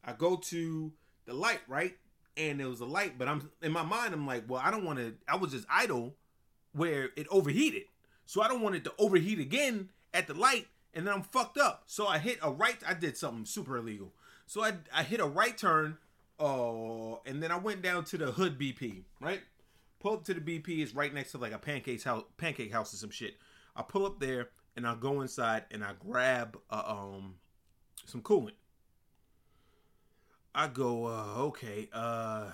I 0.04 0.14
go 0.14 0.36
to 0.36 0.92
the 1.26 1.34
light, 1.34 1.62
right? 1.68 1.96
And 2.38 2.60
it 2.60 2.66
was 2.66 2.82
a 2.82 2.86
light, 2.86 3.18
but 3.18 3.28
I'm 3.28 3.50
in 3.62 3.72
my 3.72 3.84
mind, 3.84 4.14
I'm 4.14 4.28
like, 4.28 4.44
well, 4.48 4.62
I 4.64 4.72
don't 4.72 4.84
want 4.84 5.00
to. 5.00 5.14
I 5.28 5.38
was 5.38 5.52
just 5.52 5.66
idle 5.70 6.16
where 6.74 7.10
it 7.16 7.28
overheated, 7.30 7.84
so 8.26 8.42
I 8.42 8.48
don't 8.48 8.62
want 8.62 8.76
it 8.76 8.84
to 8.86 8.94
overheat 8.98 9.40
again 9.40 9.90
at 10.14 10.28
the 10.28 10.34
light 10.34 10.68
and 10.96 11.06
then 11.06 11.14
I'm 11.14 11.22
fucked 11.22 11.58
up. 11.58 11.84
So 11.86 12.08
I 12.08 12.18
hit 12.18 12.40
a 12.42 12.50
right. 12.50 12.78
I 12.88 12.94
did 12.94 13.18
something 13.18 13.46
super 13.46 13.78
illegal. 13.78 14.14
So 14.48 14.64
I 14.64 14.74
I 14.94 15.04
hit 15.04 15.20
a 15.20 15.26
right 15.26 15.56
turn. 15.56 15.98
Oh, 16.40 17.22
and 17.26 17.44
then 17.44 17.52
I 17.52 17.58
went 17.58 17.82
down 17.82 18.06
to 18.06 18.18
the 18.18 18.32
hood 18.32 18.58
BP. 18.58 19.04
Right, 19.20 19.42
pull 20.00 20.14
up 20.14 20.24
to 20.26 20.34
the 20.34 20.42
BP. 20.42 20.82
is 20.82 20.96
right 20.96 21.14
next 21.14 21.32
to 21.32 21.38
like 21.38 21.52
a 21.52 21.60
pancake 21.60 22.04
house, 22.04 22.24
pancake 22.38 22.72
house 22.72 22.94
or 22.94 22.98
some 22.98 23.12
shit. 23.12 23.36
I 23.76 23.84
pull 23.84 24.06
up 24.06 24.20
there 24.20 24.50
and 24.76 24.88
I 24.88 24.96
go 24.96 25.22
inside 25.22 25.66
and 25.70 25.84
I 25.84 25.92
grab 26.00 26.58
um 26.72 27.36
some 28.06 28.22
coolant. 28.22 28.54
I 30.58 30.68
go, 30.70 31.08
uh, 31.08 31.42
okay, 31.48 31.90
uh, 31.92 32.46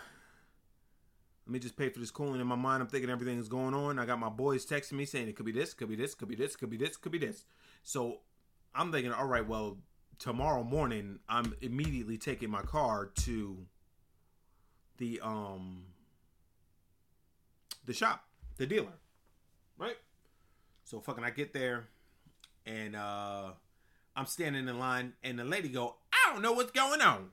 let 1.45 1.53
me 1.53 1.59
just 1.59 1.77
pay 1.77 1.89
for 1.89 1.99
this 1.99 2.09
cooling. 2.09 2.41
In 2.41 2.47
my 2.47 2.55
mind, 2.55 2.81
I'm 2.81 2.89
thinking 2.89 3.11
everything 3.11 3.37
is 3.37 3.47
going 3.47 3.75
on. 3.75 3.99
I 3.99 4.07
got 4.07 4.17
my 4.17 4.29
boys 4.29 4.65
texting 4.65 4.93
me 4.93 5.05
saying 5.05 5.27
it 5.27 5.35
could 5.35 5.45
be 5.45 5.51
this, 5.51 5.75
could 5.75 5.87
be 5.87 5.95
this, 5.95 6.15
could 6.15 6.27
be 6.27 6.35
this, 6.35 6.55
could 6.55 6.71
be 6.71 6.77
this, 6.77 6.97
could 6.97 7.11
be 7.11 7.19
this. 7.19 7.45
So 7.83 8.21
I'm 8.73 8.91
thinking, 8.91 9.13
all 9.13 9.27
right, 9.27 9.47
well, 9.47 9.77
tomorrow 10.17 10.63
morning, 10.63 11.19
I'm 11.29 11.53
immediately 11.61 12.17
taking 12.17 12.49
my 12.49 12.63
car 12.63 13.05
to 13.17 13.67
the 14.97 15.19
um 15.23 15.85
the 17.85 17.93
shop, 17.93 18.23
the 18.57 18.65
dealer, 18.65 18.97
right? 19.77 19.97
So 20.85 20.99
fucking, 20.99 21.23
I 21.23 21.29
get 21.29 21.53
there, 21.53 21.87
and 22.65 22.95
uh 22.95 23.51
I'm 24.15 24.25
standing 24.25 24.67
in 24.67 24.79
line, 24.79 25.13
and 25.23 25.37
the 25.37 25.43
lady 25.43 25.69
go, 25.69 25.97
I 26.11 26.33
don't 26.33 26.41
know 26.41 26.53
what's 26.53 26.71
going 26.71 27.01
on. 27.01 27.29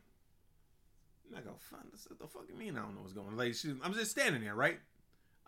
And 1.29 1.39
I 1.39 1.43
go, 1.43 1.55
fine, 1.59 1.81
what 1.91 2.19
the 2.19 2.27
fuck 2.27 2.45
you 2.49 2.57
mean 2.57 2.77
I 2.77 2.83
don't 2.83 2.95
know 2.95 3.03
what's 3.03 3.13
going 3.13 3.29
on? 3.29 3.37
Lady, 3.37 3.53
she, 3.53 3.75
I'm 3.83 3.93
just 3.93 4.11
standing 4.11 4.43
there, 4.43 4.55
right? 4.55 4.79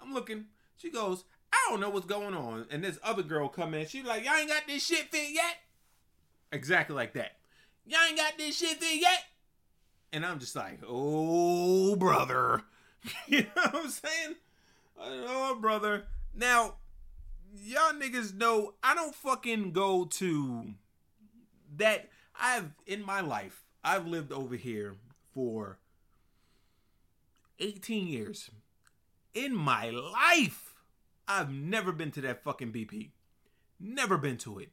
I'm 0.01 0.13
looking. 0.13 0.47
She 0.77 0.91
goes, 0.91 1.25
I 1.53 1.57
don't 1.69 1.81
know 1.81 1.91
what's 1.91 2.07
going 2.07 2.35
on. 2.35 2.67
And 2.71 2.85
this 2.85 2.99
other 3.03 3.23
girl 3.23 3.49
come 3.49 3.75
in, 3.75 3.87
she 3.87 4.03
like, 4.03 4.25
y'all 4.25 4.35
ain't 4.35 4.49
got 4.49 4.63
this 4.67 4.87
shit 4.87 5.11
fit 5.11 5.31
yet? 5.31 5.57
Exactly 6.53 6.95
like 6.95 7.15
that. 7.15 7.39
Y'all 7.87 8.01
ain't 8.09 8.17
got 8.17 8.37
this 8.37 8.59
shit 8.59 8.79
fit 8.79 9.01
yet? 9.01 9.25
And 10.13 10.27
I'm 10.27 10.39
just 10.39 10.57
like, 10.57 10.81
oh, 10.87 11.97
brother. 11.97 12.63
you 13.27 13.43
know 13.43 13.49
what 13.55 13.75
I'm 13.75 13.89
saying? 13.89 14.37
Oh, 14.99 15.59
brother. 15.61 16.05
Now, 16.35 16.75
y'all 17.65 17.93
niggas 17.93 18.35
know 18.35 18.75
I 18.83 18.95
don't 18.95 19.15
fucking 19.15 19.73
go 19.73 20.05
to 20.05 20.67
that. 21.77 22.11
I've, 22.39 22.71
in 22.87 23.05
my 23.05 23.21
life, 23.21 23.65
I've 23.85 24.07
lived 24.07 24.33
over 24.33 24.57
here 24.57 24.97
for 25.41 25.79
18 27.61 28.07
years. 28.07 28.51
In 29.33 29.57
my 29.57 29.89
life, 29.89 30.75
I've 31.27 31.51
never 31.51 31.93
been 31.93 32.11
to 32.13 32.21
that 32.23 32.45
fucking 32.45 32.73
BP. 32.73 33.13
Never 33.79 34.19
been 34.19 34.37
to 34.39 34.59
it. 34.59 34.69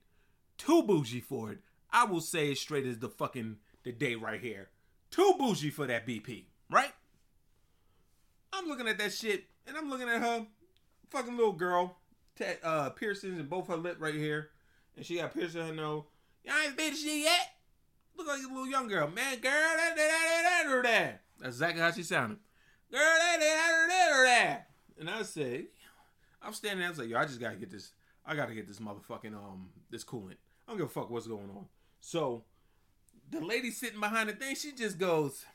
Too 0.58 0.84
bougie 0.84 1.22
for 1.22 1.52
it. 1.52 1.60
I 1.90 2.04
will 2.04 2.20
say 2.20 2.52
it 2.52 2.58
straight 2.58 2.86
as 2.86 3.00
the 3.00 3.08
fucking 3.08 3.58
the 3.84 3.94
day 3.94 4.16
right 4.16 4.42
here. 4.42 4.68
Too 5.10 5.36
bougie 5.40 5.70
for 5.70 5.88
that 5.88 6.06
BP, 6.06 6.44
right? 6.70 6.92
I'm 8.52 8.68
looking 8.68 8.90
at 8.90 8.98
that 8.98 9.14
shit 9.14 9.46
and 9.66 9.78
I'm 9.78 9.90
looking 9.90 10.10
at 10.10 10.22
her 10.22 10.48
fucking 11.12 11.38
little 11.38 11.54
girl, 11.54 11.96
uh, 12.62 12.90
piercings 12.90 13.40
in 13.40 13.46
both 13.46 13.70
her 13.70 13.78
lip 13.78 13.98
right 14.00 14.16
here, 14.16 14.50
and 14.98 15.06
she 15.06 15.16
got 15.16 15.34
piercing 15.34 15.66
her 15.66 15.74
nose. 15.74 16.04
Y'all 16.44 16.56
ain't 16.66 16.76
been 16.76 16.92
to 16.92 16.98
shit 16.98 17.24
yet. 17.24 17.57
Look 18.18 18.28
like 18.28 18.40
a 18.44 18.48
little 18.48 18.68
young 18.68 18.88
girl, 18.88 19.08
man. 19.08 19.40
Girl, 19.40 19.52
that 19.52 19.94
that 19.96 19.96
that 19.96 20.64
that 20.66 20.84
that. 20.84 21.22
That's 21.40 21.56
exactly 21.56 21.82
how 21.82 21.92
she 21.92 22.04
sounded. 22.04 22.40
Girl, 22.92 23.00
that 23.00 23.38
that 23.40 23.88
that 23.88 24.24
that. 24.26 24.70
And 25.00 25.10
I 25.10 25.22
said, 25.22 25.66
I'm 26.42 26.54
standing 26.54 26.80
there. 26.80 26.88
I 26.88 26.90
was 26.90 27.00
like, 27.00 27.10
yo, 27.10 27.18
I 27.18 27.26
just 27.26 27.40
gotta 27.40 27.56
get 27.56 27.70
this. 27.70 27.92
I 28.26 28.36
gotta 28.36 28.54
get 28.54 28.68
this 28.68 28.80
motherfucking 28.80 29.34
um 29.34 29.70
this 29.90 30.04
coolant. 30.04 30.38
I 30.68 30.72
don't 30.72 30.78
give 30.78 30.88
a 30.88 30.90
fuck 30.90 31.10
what's 31.10 31.28
going 31.28 31.50
on. 31.56 31.66
So 32.00 32.44
the 33.30 33.40
lady 33.40 33.72
sitting 33.72 34.00
behind 34.00 34.30
the 34.30 34.34
thing, 34.34 34.56
she 34.56 34.72
just 34.72 34.98
goes, 34.98 35.46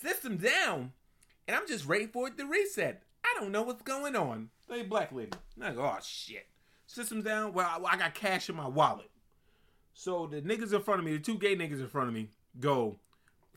system 0.00 0.38
down, 0.38 0.92
and 1.46 1.56
I'm 1.56 1.66
just 1.66 1.86
waiting 1.86 2.08
for 2.08 2.28
it 2.28 2.38
to 2.38 2.46
reset. 2.46 3.02
I 3.24 3.36
don't 3.38 3.52
know 3.52 3.62
what's 3.62 3.82
going 3.82 4.16
on. 4.16 4.50
Hey, 4.68 4.82
black 4.82 5.12
lady. 5.12 5.32
And 5.56 5.64
I 5.64 5.72
go, 5.72 5.82
oh 5.82 5.98
shit. 6.02 6.46
System's 6.86 7.24
down. 7.24 7.52
Well, 7.52 7.68
I, 7.68 7.94
I 7.94 7.96
got 7.96 8.14
cash 8.14 8.48
in 8.48 8.56
my 8.56 8.66
wallet. 8.66 9.10
So 9.94 10.26
the 10.26 10.40
niggas 10.40 10.72
in 10.72 10.82
front 10.82 11.00
of 11.00 11.04
me, 11.04 11.12
the 11.12 11.18
two 11.18 11.38
gay 11.38 11.54
niggas 11.56 11.80
in 11.80 11.88
front 11.88 12.08
of 12.08 12.14
me, 12.14 12.30
go, 12.58 12.96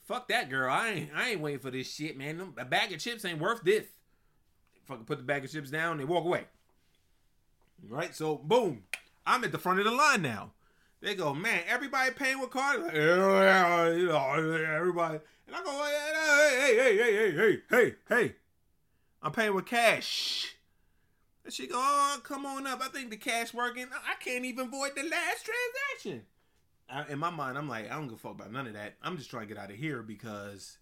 fuck 0.04 0.28
that 0.30 0.50
girl. 0.50 0.72
I 0.72 0.90
ain't 0.90 1.10
I 1.16 1.30
ain't 1.30 1.42
waiting 1.42 1.60
for 1.60 1.72
this 1.72 1.92
shit, 1.92 2.18
man. 2.18 2.54
A 2.58 2.66
bag 2.66 2.92
of 2.92 3.00
chips 3.00 3.26
ain't 3.26 3.40
worth 3.40 3.64
this. 3.64 3.86
Fucking 4.86 5.06
put 5.06 5.18
the 5.18 5.24
bag 5.24 5.44
of 5.44 5.52
chips 5.52 5.72
down 5.72 6.00
and 6.00 6.10
walk 6.10 6.26
away. 6.26 6.46
Right? 7.88 8.14
So 8.16 8.36
boom. 8.36 8.84
I'm 9.26 9.44
at 9.44 9.52
the 9.52 9.58
front 9.58 9.80
of 9.80 9.86
the 9.86 9.92
line 9.92 10.22
now. 10.22 10.52
They 11.02 11.16
go, 11.16 11.34
man, 11.34 11.62
everybody 11.68 12.12
paying 12.12 12.40
with 12.40 12.52
card? 12.52 12.94
Everybody. 12.94 14.00
And 15.48 15.56
I 15.56 15.64
go, 15.64 15.72
hey, 15.84 16.76
hey, 16.78 16.98
hey, 16.98 16.98
hey, 16.98 17.16
hey, 17.16 17.32
hey, 17.32 17.62
hey, 17.70 17.96
hey. 18.10 18.36
I'm 19.22 19.32
paying 19.32 19.54
with 19.54 19.66
cash. 19.66 20.55
And 21.46 21.54
she 21.54 21.68
go, 21.68 21.76
oh, 21.78 22.20
come 22.24 22.46
on 22.46 22.66
up. 22.66 22.82
I 22.84 22.88
think 22.88 23.12
the 23.12 23.18
cash 23.18 23.54
working. 23.54 23.86
I 23.94 24.22
can't 24.22 24.46
even 24.46 24.72
void 24.72 24.92
the 24.96 25.04
last 25.04 25.46
transaction. 25.46 26.26
I, 26.90 27.06
in 27.12 27.20
my 27.20 27.30
mind, 27.30 27.58
I'm 27.58 27.70
like, 27.70 27.90
I 27.90 27.96
don't 27.96 28.08
give 28.08 28.18
a 28.18 28.18
fuck 28.18 28.34
about 28.34 28.52
none 28.52 28.66
of 28.66 28.74
that. 28.74 28.96
I'm 29.04 29.16
just 29.16 29.30
trying 29.30 29.48
to 29.48 29.54
get 29.54 29.64
out 29.64 29.70
of 29.70 29.78
here 29.78 30.02
because 30.02 30.80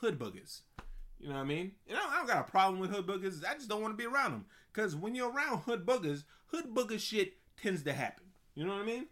hood 0.00 0.18
boogers. 0.18 0.60
You 1.18 1.28
know 1.28 1.34
what 1.34 1.40
I 1.40 1.44
mean? 1.44 1.72
You 1.86 1.94
know, 1.94 2.00
I 2.08 2.18
don't 2.18 2.28
got 2.28 2.48
a 2.48 2.50
problem 2.50 2.80
with 2.80 2.90
hood 2.90 3.06
boogers. 3.08 3.44
I 3.44 3.54
just 3.54 3.68
don't 3.68 3.82
want 3.82 3.92
to 3.92 3.96
be 3.98 4.06
around 4.06 4.32
them. 4.32 4.46
Because 4.72 4.94
when 4.94 5.16
you're 5.16 5.32
around 5.32 5.62
hood 5.62 5.84
boogers, 5.84 6.22
hood 6.46 6.72
booger 6.72 7.00
shit 7.00 7.34
tends 7.60 7.82
to 7.82 7.92
happen. 7.92 8.24
You 8.54 8.66
know 8.66 8.74
what 8.74 8.82
I 8.82 8.86
mean? 8.86 9.06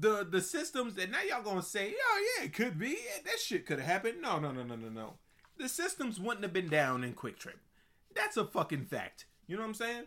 The 0.00 0.26
the 0.28 0.40
systems 0.40 0.94
that 0.94 1.10
now 1.10 1.18
y'all 1.22 1.42
gonna 1.42 1.62
say, 1.62 1.94
oh 1.96 2.26
yeah, 2.36 2.46
it 2.46 2.52
could 2.52 2.78
be. 2.78 2.88
Yeah, 2.88 3.22
that 3.24 3.38
shit 3.38 3.64
could 3.64 3.78
have 3.78 3.88
happened. 3.88 4.20
No, 4.20 4.40
no, 4.40 4.50
no, 4.50 4.64
no, 4.64 4.74
no, 4.74 4.88
no. 4.88 5.14
The 5.56 5.68
systems 5.68 6.18
wouldn't 6.18 6.42
have 6.42 6.52
been 6.52 6.68
down 6.68 7.04
in 7.04 7.14
QuikTrip. 7.14 7.58
That's 8.14 8.36
a 8.36 8.44
fucking 8.44 8.86
fact. 8.86 9.26
You 9.48 9.56
know 9.56 9.62
what 9.62 9.68
I'm 9.68 9.74
saying? 9.74 10.04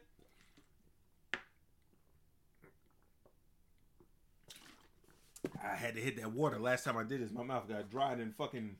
I 5.63 5.75
had 5.75 5.95
to 5.95 6.01
hit 6.01 6.17
that 6.17 6.31
water. 6.31 6.59
Last 6.59 6.83
time 6.83 6.97
I 6.97 7.03
did 7.03 7.21
this, 7.21 7.31
my 7.31 7.43
mouth 7.43 7.67
got 7.67 7.89
dried 7.89 8.19
and 8.19 8.35
fucking 8.35 8.75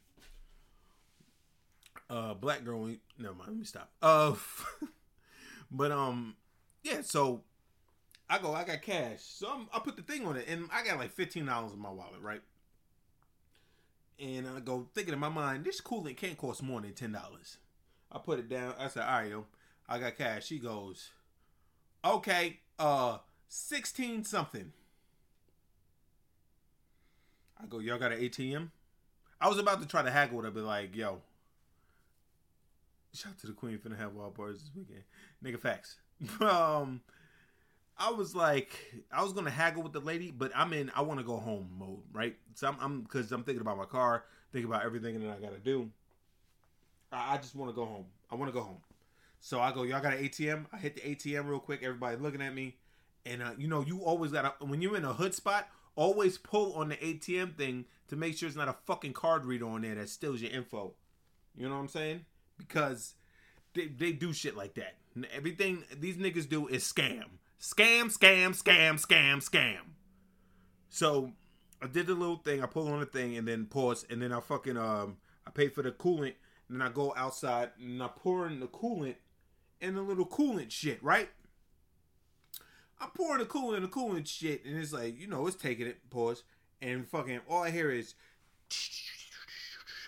uh 2.10 2.34
black 2.34 2.64
girl. 2.64 2.86
Never 3.18 3.34
mind. 3.34 3.50
Let 3.50 3.58
me 3.58 3.66
stop. 3.66 3.90
Uh, 4.02 4.36
but 5.72 5.92
um, 5.92 6.36
yeah. 6.84 7.02
So 7.02 7.44
I 8.30 8.40
go. 8.40 8.54
I 8.54 8.64
got 8.64 8.82
cash. 8.82 9.22
So 9.22 9.50
I'm, 9.52 9.68
I 9.74 9.80
put 9.80 9.96
the 9.98 10.04
thing 10.04 10.26
on 10.28 10.38
it, 10.38 10.48
and 10.48 10.70
I 10.74 10.84
got 10.86 10.98
like 11.00 11.12
fifteen 11.12 11.46
dollars 11.46 11.74
in 11.74 11.80
my 11.80 11.92
wallet, 11.92 12.22
right? 12.22 12.42
And 14.20 14.48
I 14.48 14.60
go 14.60 14.88
thinking 14.94 15.14
in 15.14 15.20
my 15.20 15.30
mind, 15.30 15.66
this 15.66 15.82
coolant 15.82 16.16
can't 16.18 16.38
cost 16.38 16.62
more 16.62 16.80
than 16.82 16.94
ten 16.94 17.12
dollars. 17.12 17.58
I 18.12 18.20
put 18.20 18.40
it 18.40 18.50
down. 18.50 18.76
I 18.78 18.88
said, 18.88 19.04
all 19.04 19.20
right, 19.22 19.30
yo, 19.30 19.46
I 19.92 20.00
got 20.00 20.18
cash. 20.18 20.46
She 20.46 20.58
goes, 20.58 21.10
okay, 22.06 22.62
uh, 22.80 23.18
sixteen 23.50 24.24
something. 24.24 24.72
I 27.62 27.66
go, 27.66 27.80
y'all 27.80 28.00
got 28.00 28.14
an 28.14 28.22
ATM? 28.22 28.70
I 29.42 29.50
was 29.50 29.58
about 29.60 29.82
to 29.82 29.88
try 29.88 30.02
to 30.02 30.10
haggle 30.10 30.38
with 30.38 30.46
her, 30.46 30.52
but 30.52 30.64
like, 30.64 30.96
yo, 30.96 31.20
shout 33.14 33.34
out 33.34 33.40
to 33.40 33.48
the 33.48 33.54
queen 33.54 33.78
finna 33.80 33.98
have 33.98 34.14
wild 34.14 34.34
parties 34.34 34.62
this 34.62 34.72
weekend, 34.74 35.04
nigga. 35.44 35.60
Facts. 35.60 35.98
um, 36.40 37.02
I 37.98 38.12
was 38.12 38.34
like, 38.34 39.04
I 39.12 39.24
was 39.24 39.34
gonna 39.34 39.50
haggle 39.50 39.84
with 39.84 39.92
the 39.92 40.00
lady, 40.00 40.32
but 40.32 40.54
I'm 40.56 40.72
in. 40.72 40.90
I 40.96 41.02
want 41.02 41.20
to 41.20 41.26
go 41.26 41.36
home 41.36 41.70
mode, 41.78 42.00
right? 42.14 42.38
So 42.56 42.70
I'm, 42.70 42.78
I'm, 42.80 43.02
because 43.02 43.30
I'm 43.34 43.44
thinking 43.44 43.62
about 43.62 43.78
my 43.78 43.86
car, 43.86 44.24
thinking 44.54 44.72
about 44.72 44.86
everything 44.86 45.20
that 45.20 45.38
I 45.38 45.42
gotta 45.42 45.60
do. 45.60 45.92
I, 47.12 47.34
I 47.34 47.38
just 47.40 47.58
want 47.58 47.70
to 47.70 47.76
go 47.76 47.84
home. 47.84 48.06
I 48.32 48.36
want 48.36 48.48
to 48.48 48.58
go 48.58 48.64
home. 48.64 48.78
So 49.42 49.60
I 49.60 49.72
go, 49.74 49.84
y'all 49.84 50.02
got 50.02 50.14
an 50.14 50.24
ATM? 50.24 50.68
I 50.72 50.78
hit 50.78 50.96
the 50.96 51.02
ATM 51.02 51.50
real 51.50 51.60
quick. 51.60 51.82
Everybody 51.84 52.16
looking 52.16 52.42
at 52.42 52.54
me, 52.54 52.78
and 53.26 53.42
uh, 53.42 53.52
you 53.58 53.68
know, 53.68 53.84
you 53.86 54.00
always 54.02 54.32
got 54.32 54.60
to 54.60 54.66
when 54.66 54.82
you're 54.82 54.96
in 54.96 55.04
a 55.04 55.14
hood 55.14 55.34
spot 55.34 55.68
always 55.96 56.38
pull 56.38 56.74
on 56.74 56.90
the 56.90 56.96
ATM 56.98 57.58
thing 57.58 57.86
to 58.08 58.16
make 58.16 58.38
sure 58.38 58.48
it's 58.48 58.58
not 58.58 58.70
a 58.70 58.76
fucking 58.86 59.14
card 59.14 59.46
reader 59.46 59.68
on 59.68 59.82
there 59.82 59.96
that 59.96 60.10
steals 60.10 60.42
your 60.42 60.52
info. 60.52 60.94
You 61.56 61.68
know 61.68 61.76
what 61.76 61.82
I'm 61.82 61.88
saying? 61.88 62.26
Because 62.58 63.16
they, 63.74 63.88
they 63.88 64.12
do 64.12 64.32
shit 64.32 64.56
like 64.56 64.76
that. 64.76 64.96
Everything 65.34 65.84
these 66.00 66.18
niggas 66.18 66.48
do 66.48 66.68
is 66.68 66.84
scam. 66.84 67.26
Scam, 67.60 68.06
scam, 68.06 68.58
scam, 68.58 69.06
scam, 69.06 69.38
scam. 69.38 69.80
So 70.90 71.32
I 71.82 71.88
did 71.88 72.08
the 72.08 72.14
little 72.14 72.38
thing, 72.38 72.64
I 72.64 72.68
pull 72.68 72.88
on 72.88 73.00
the 73.00 73.06
thing 73.06 73.38
and 73.38 73.48
then 73.48 73.66
pause 73.66 74.06
and 74.10 74.22
then 74.22 74.32
I 74.32 74.40
fucking 74.40 74.78
um 74.78 75.18
I 75.46 75.52
pay 75.52 75.68
for 75.68 75.82
the 75.82 75.92
coolant 75.92 76.36
and 76.70 76.80
then 76.80 76.82
I 76.82 76.90
go 76.90 77.14
outside 77.18 77.72
and 77.80 78.02
I 78.02 78.08
pour 78.08 78.48
in 78.48 78.60
the 78.60 78.68
coolant 78.68 79.16
and 79.82 79.98
the 79.98 80.02
little 80.02 80.26
coolant 80.26 80.72
shit, 80.72 81.04
right? 81.04 81.30
I'm 83.00 83.10
pouring 83.10 83.40
the 83.40 83.46
coolant, 83.46 83.82
the 83.82 83.88
coolant 83.88 84.28
shit, 84.28 84.64
and 84.64 84.78
it's 84.78 84.94
like, 84.94 85.20
you 85.20 85.28
know, 85.28 85.48
it's 85.48 85.56
taking 85.56 85.88
it, 85.88 86.10
pause, 86.10 86.44
and 86.82 87.08
fucking 87.08 87.42
all 87.50 87.64
I 87.64 87.72
hear 87.72 87.92
is 87.92 88.16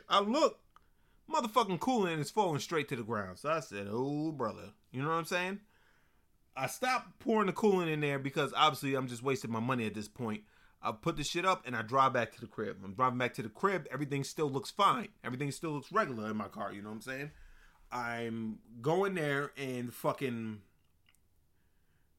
I 0.10 0.20
look, 0.20 0.60
motherfucking 1.30 1.80
coolant 1.80 2.20
is 2.20 2.32
falling 2.32 2.60
straight 2.60 2.88
to 2.90 2.96
the 2.96 3.04
ground. 3.04 3.40
So 3.40 3.50
I 3.50 3.60
said, 3.62 3.88
Oh 3.90 4.32
brother. 4.32 4.70
You 4.92 5.02
know 5.02 5.10
what 5.10 5.16
I'm 5.16 5.26
saying? 5.26 5.60
I 6.56 6.68
stopped 6.68 7.20
pouring 7.20 7.48
the 7.48 7.54
coolant 7.54 7.92
in 7.92 8.02
there 8.02 8.20
because 8.20 8.54
obviously 8.56 8.94
I'm 8.96 9.08
just 9.08 9.24
wasting 9.24 9.52
my 9.52 9.60
money 9.60 9.88
at 9.88 9.96
this 9.96 10.08
point. 10.08 10.44
I 10.84 10.92
put 10.92 11.16
the 11.16 11.24
shit 11.24 11.46
up 11.46 11.64
and 11.66 11.76
I 11.76 11.82
drive 11.82 12.14
back 12.14 12.34
to 12.34 12.42
the 12.42 12.48
crib. 12.48 12.78
I'm 12.84 12.94
driving 12.94 13.18
back 13.18 13.34
to 13.36 13.42
the 13.42 13.50
crib. 13.50 13.88
Everything 13.92 14.24
still 14.24 14.50
looks 14.50 14.70
fine. 14.70 15.08
Everything 15.24 15.50
still 15.52 15.72
looks 15.72 15.92
regular 15.92 16.30
in 16.30 16.36
my 16.36 16.50
car. 16.50 16.74
You 16.74 16.82
know 16.82 16.90
what 16.90 16.96
I'm 16.96 17.02
saying? 17.02 17.32
I'm 17.94 18.60
going 18.82 19.14
there 19.14 19.52
and 19.56 19.94
fucking 19.94 20.62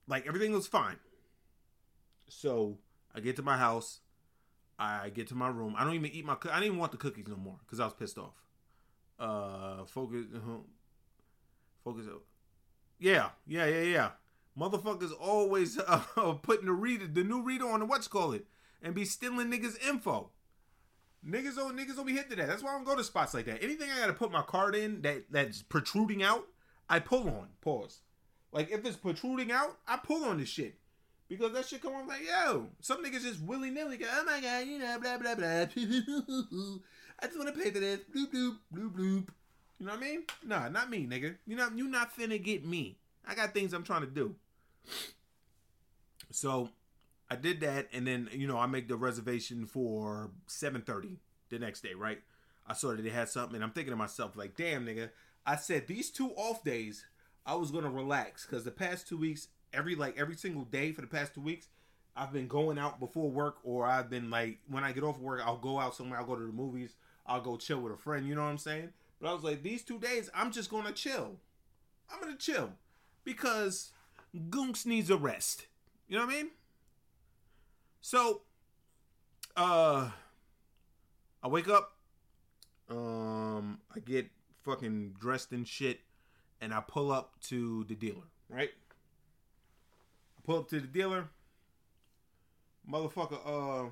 like 0.06 0.26
everything 0.26 0.52
was 0.52 0.66
fine. 0.66 0.96
So 2.28 2.78
I 3.14 3.20
get 3.20 3.36
to 3.36 3.42
my 3.42 3.58
house. 3.58 4.00
I 4.78 5.10
get 5.10 5.28
to 5.28 5.34
my 5.34 5.48
room. 5.48 5.74
I 5.76 5.84
don't 5.84 5.94
even 5.94 6.10
eat 6.10 6.24
my. 6.24 6.36
I 6.44 6.54
didn't 6.54 6.64
even 6.64 6.78
want 6.78 6.92
the 6.92 6.98
cookies 6.98 7.26
no 7.28 7.36
more 7.36 7.56
because 7.64 7.80
I 7.80 7.84
was 7.84 7.94
pissed 7.94 8.18
off. 8.18 8.42
Uh, 9.18 9.84
focus. 9.84 10.26
Uh, 10.34 10.58
focus. 11.84 12.06
Yeah, 12.98 13.30
yeah, 13.46 13.66
yeah, 13.66 13.82
yeah. 13.82 14.10
Motherfuckers 14.58 15.12
always 15.18 15.78
uh, 15.86 15.98
putting 16.42 16.66
the 16.66 16.72
reader, 16.72 17.06
the 17.06 17.24
new 17.24 17.42
reader 17.42 17.68
on 17.68 17.80
the 17.80 17.86
what's 17.86 18.08
call 18.08 18.32
it, 18.32 18.46
and 18.82 18.94
be 18.94 19.04
stealing 19.04 19.50
niggas 19.50 19.76
info. 19.86 20.30
Niggas 21.26 21.56
don't 21.56 21.76
niggas 21.76 21.96
don't 21.96 22.06
be 22.06 22.12
hit 22.12 22.28
to 22.30 22.36
that. 22.36 22.48
That's 22.48 22.62
why 22.62 22.70
I 22.70 22.74
don't 22.74 22.84
go 22.84 22.96
to 22.96 23.04
spots 23.04 23.34
like 23.34 23.46
that. 23.46 23.62
Anything 23.62 23.90
I 23.90 23.98
gotta 23.98 24.12
put 24.12 24.30
my 24.30 24.42
card 24.42 24.74
in 24.74 25.00
that 25.02 25.24
that's 25.30 25.62
protruding 25.62 26.22
out, 26.22 26.46
I 26.88 26.98
pull 27.00 27.28
on. 27.28 27.48
Pause. 27.60 28.00
Like 28.52 28.70
if 28.70 28.84
it's 28.84 28.96
protruding 28.96 29.50
out, 29.50 29.78
I 29.88 29.96
pull 29.96 30.24
on 30.24 30.38
the 30.38 30.44
shit. 30.44 30.76
Because 31.28 31.52
that 31.54 31.66
shit 31.66 31.80
come 31.80 31.94
on 31.94 32.06
like, 32.06 32.20
yo, 32.26 32.68
some 32.80 33.02
niggas 33.02 33.22
just 33.22 33.40
willy 33.40 33.70
nilly 33.70 33.96
go, 33.96 34.06
oh 34.10 34.24
my 34.24 34.40
god, 34.40 34.66
you 34.66 34.78
know, 34.78 34.98
blah 35.00 35.16
blah 35.16 35.34
blah. 35.34 35.46
I 37.20 37.26
just 37.26 37.38
wanna 37.38 37.52
pay 37.52 37.70
for 37.70 37.80
this. 37.80 38.00
Bloop 38.14 38.32
bloop, 38.32 38.56
bloop 38.74 38.92
bloop. 38.92 39.28
You 39.78 39.86
know 39.86 39.92
what 39.92 40.02
I 40.02 40.06
mean? 40.06 40.22
Nah, 40.44 40.68
not 40.68 40.90
me, 40.90 41.06
nigga. 41.06 41.36
You 41.46 41.56
know, 41.56 41.68
you 41.74 41.88
not 41.88 42.16
finna 42.16 42.42
get 42.42 42.64
me. 42.64 42.98
I 43.26 43.34
got 43.34 43.54
things 43.54 43.72
I'm 43.72 43.82
trying 43.82 44.02
to 44.02 44.06
do. 44.06 44.34
So 46.30 46.68
I 47.30 47.36
did 47.36 47.60
that, 47.60 47.88
and 47.92 48.06
then 48.06 48.28
you 48.32 48.46
know 48.46 48.58
I 48.58 48.66
make 48.66 48.88
the 48.88 48.96
reservation 48.96 49.66
for 49.66 50.30
7:30 50.46 51.18
the 51.50 51.58
next 51.58 51.82
day. 51.82 51.94
Right? 51.94 52.22
I 52.66 52.74
saw 52.74 52.94
that 52.94 53.02
they 53.02 53.10
had 53.10 53.28
something, 53.28 53.56
and 53.56 53.64
I'm 53.64 53.72
thinking 53.72 53.92
to 53.92 53.96
myself 53.96 54.36
like, 54.36 54.56
damn, 54.56 54.86
nigga. 54.86 55.10
I 55.46 55.56
said 55.56 55.86
these 55.86 56.10
two 56.10 56.30
off 56.30 56.64
days 56.64 57.04
I 57.46 57.54
was 57.54 57.70
gonna 57.70 57.90
relax 57.90 58.46
because 58.46 58.64
the 58.64 58.70
past 58.70 59.06
two 59.06 59.18
weeks, 59.18 59.48
every 59.72 59.94
like 59.94 60.18
every 60.18 60.36
single 60.36 60.64
day 60.64 60.92
for 60.92 61.02
the 61.02 61.06
past 61.06 61.34
two 61.34 61.42
weeks, 61.42 61.68
I've 62.16 62.32
been 62.32 62.48
going 62.48 62.78
out 62.78 63.00
before 63.00 63.30
work, 63.30 63.56
or 63.64 63.86
I've 63.86 64.08
been 64.08 64.30
like 64.30 64.60
when 64.68 64.84
I 64.84 64.92
get 64.92 65.04
off 65.04 65.18
work, 65.18 65.42
I'll 65.44 65.58
go 65.58 65.78
out 65.78 65.94
somewhere. 65.94 66.18
I'll 66.18 66.26
go 66.26 66.36
to 66.36 66.46
the 66.46 66.52
movies. 66.52 66.94
I'll 67.26 67.40
go 67.40 67.56
chill 67.56 67.80
with 67.80 67.92
a 67.92 67.96
friend. 67.96 68.26
You 68.26 68.34
know 68.34 68.42
what 68.42 68.50
I'm 68.50 68.58
saying? 68.58 68.90
But 69.20 69.28
I 69.28 69.34
was 69.34 69.42
like, 69.42 69.62
these 69.62 69.82
two 69.82 69.98
days, 69.98 70.30
I'm 70.34 70.52
just 70.52 70.70
gonna 70.70 70.92
chill. 70.92 71.36
I'm 72.10 72.20
gonna 72.20 72.36
chill 72.36 72.72
because 73.24 73.92
Goonks 74.34 74.86
needs 74.86 75.10
a 75.10 75.16
rest. 75.16 75.66
You 76.08 76.18
know 76.18 76.26
what 76.26 76.34
I 76.34 76.42
mean? 76.42 76.50
So, 78.06 78.42
uh, 79.56 80.10
I 81.42 81.48
wake 81.48 81.68
up, 81.68 81.94
um, 82.90 83.78
I 83.96 84.00
get 84.00 84.26
fucking 84.62 85.14
dressed 85.18 85.52
and 85.52 85.66
shit, 85.66 86.00
and 86.60 86.74
I 86.74 86.82
pull 86.86 87.10
up 87.10 87.40
to 87.44 87.82
the 87.84 87.94
dealer, 87.94 88.26
right? 88.50 88.68
I 90.36 90.40
pull 90.44 90.58
up 90.58 90.68
to 90.68 90.80
the 90.80 90.86
dealer. 90.86 91.28
Motherfucker, 92.86 93.40
uh, 93.86 93.88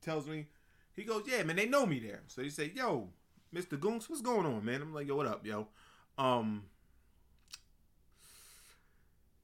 tells 0.00 0.28
me, 0.28 0.46
he 0.94 1.02
goes, 1.02 1.24
yeah, 1.26 1.42
man, 1.42 1.56
they 1.56 1.66
know 1.66 1.84
me 1.84 1.98
there. 1.98 2.20
So 2.28 2.40
he 2.40 2.50
say, 2.50 2.70
yo, 2.72 3.08
Mr. 3.52 3.76
Goonks, 3.76 4.08
what's 4.08 4.22
going 4.22 4.46
on, 4.46 4.64
man? 4.64 4.80
I'm 4.80 4.94
like, 4.94 5.08
yo, 5.08 5.16
what 5.16 5.26
up, 5.26 5.44
yo? 5.44 5.66
Um, 6.18 6.66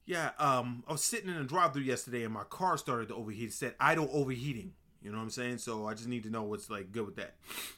yeah, 0.08 0.30
um, 0.38 0.82
I 0.88 0.92
was 0.92 1.04
sitting 1.04 1.28
in 1.28 1.36
a 1.36 1.44
drive-through 1.44 1.82
yesterday, 1.82 2.24
and 2.24 2.32
my 2.32 2.44
car 2.44 2.78
started 2.78 3.08
to 3.08 3.14
overheat. 3.14 3.50
It 3.50 3.52
said 3.52 3.74
idle 3.78 4.08
overheating. 4.10 4.72
You 5.02 5.12
know 5.12 5.18
what 5.18 5.24
I'm 5.24 5.30
saying? 5.30 5.58
So 5.58 5.86
I 5.86 5.92
just 5.92 6.08
need 6.08 6.22
to 6.22 6.30
know 6.30 6.44
what's 6.44 6.70
like 6.70 6.92
good 6.92 7.04
with 7.04 7.16
that. 7.16 7.34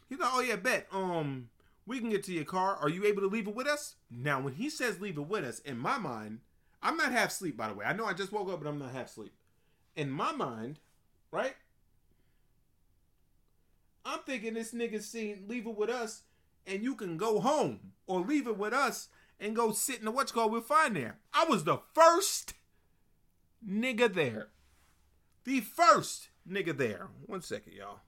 He's 0.09 0.21
like, 0.21 0.31
oh 0.33 0.41
yeah, 0.41 0.55
bet. 0.55 0.87
Um, 0.93 1.49
we 1.87 1.99
can 1.99 2.09
get 2.09 2.23
to 2.25 2.33
your 2.33 2.45
car. 2.45 2.77
Are 2.77 2.89
you 2.89 3.05
able 3.05 3.21
to 3.23 3.27
leave 3.27 3.49
it 3.49 3.55
with 3.57 3.67
us? 3.67 3.97
Now, 4.13 4.41
when 4.41 4.55
he 4.55 4.71
says 4.71 5.01
leave 5.01 5.19
it 5.19 5.27
with 5.27 5.43
us, 5.43 5.59
in 5.59 5.77
my 5.77 5.99
mind, 5.99 6.39
I'm 6.81 6.97
not 6.97 7.11
half 7.11 7.31
asleep. 7.31 7.57
By 7.57 7.67
the 7.67 7.75
way, 7.75 7.85
I 7.85 7.95
know 7.95 8.07
I 8.07 8.13
just 8.13 8.31
woke 8.31 8.49
up, 8.49 8.63
but 8.63 8.69
I'm 8.69 8.79
not 8.79 8.93
half 8.93 9.07
asleep. 9.07 9.33
In 9.97 10.09
my 10.09 10.31
mind, 10.31 10.79
right? 11.33 11.57
I'm 14.05 14.21
thinking 14.21 14.55
this 14.55 14.73
nigga 14.73 15.03
saying 15.03 15.47
leave 15.49 15.67
it 15.67 15.77
with 15.77 15.91
us, 15.91 16.23
and 16.65 16.85
you 16.85 16.95
can 16.95 17.17
go 17.17 17.41
home, 17.41 17.81
or 18.07 18.21
leave 18.21 18.47
it 18.47 18.57
with 18.57 18.73
us 18.73 19.09
and 19.41 19.57
go 19.57 19.73
sit 19.73 19.99
in 19.99 20.05
the 20.05 20.11
what's 20.11 20.31
called 20.31 20.53
we'll 20.53 20.61
find 20.61 20.95
there. 20.95 21.17
I 21.33 21.45
was 21.47 21.65
the 21.65 21.79
first 21.95 22.55
nigga 23.67 24.13
there. 24.13 24.49
The 25.45 25.61
first 25.61 26.29
nigga 26.49 26.77
there. 26.77 27.09
One 27.27 27.43
second, 27.43 27.73
y'all. 27.73 28.01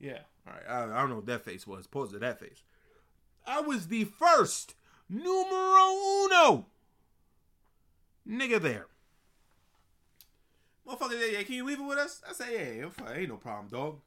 Yeah, 0.00 0.20
all 0.46 0.54
right. 0.54 0.62
I, 0.68 0.96
I 0.96 1.00
don't 1.00 1.10
know 1.10 1.16
what 1.16 1.26
that 1.26 1.44
face 1.44 1.66
was. 1.66 1.86
Pose 1.86 2.12
to 2.12 2.18
that 2.18 2.40
face. 2.40 2.62
I 3.46 3.60
was 3.60 3.88
the 3.88 4.04
first 4.04 4.74
numero 5.08 6.24
uno 6.24 6.66
nigga 8.28 8.60
there. 8.60 8.86
Motherfucker, 10.86 11.32
yeah, 11.32 11.42
can 11.42 11.54
you 11.54 11.64
leave 11.64 11.80
it 11.80 11.86
with 11.86 11.98
us? 11.98 12.22
I 12.28 12.32
say, 12.32 12.78
yeah, 12.78 13.14
ain't 13.14 13.28
no 13.28 13.36
problem, 13.36 13.68
dog. 13.68 14.00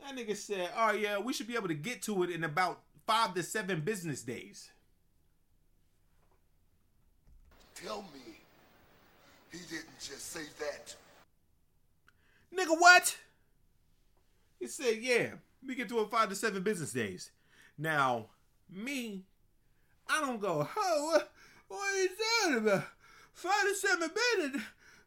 That 0.00 0.16
nigga 0.16 0.36
said, 0.36 0.70
oh 0.76 0.92
yeah, 0.92 1.18
we 1.18 1.32
should 1.32 1.46
be 1.46 1.56
able 1.56 1.68
to 1.68 1.74
get 1.74 2.02
to 2.02 2.22
it 2.22 2.30
in 2.30 2.44
about 2.44 2.80
five 3.06 3.34
to 3.34 3.42
seven 3.42 3.80
business 3.80 4.22
days. 4.22 4.70
Tell 7.74 8.02
me 8.14 8.38
he 9.50 9.58
didn't 9.58 9.98
just 9.98 10.32
say 10.32 10.44
that. 10.60 10.94
Nigga, 12.56 12.78
what? 12.78 13.16
He 14.60 14.66
said, 14.66 14.98
yeah, 15.00 15.30
we 15.66 15.74
get 15.74 15.88
to 15.88 16.00
it 16.00 16.10
five 16.10 16.28
to 16.28 16.34
seven 16.36 16.62
business 16.62 16.92
days. 16.92 17.30
Now, 17.76 18.26
me, 18.70 19.24
I 20.08 20.20
don't 20.20 20.40
go, 20.40 20.68
oh, 20.76 21.22
what 21.68 21.78
are 21.80 22.00
you 22.00 22.08
talking 22.42 22.58
about? 22.58 22.84
Five 23.32 23.62
to 23.62 23.74
seven 23.74 24.10
business 24.10 24.62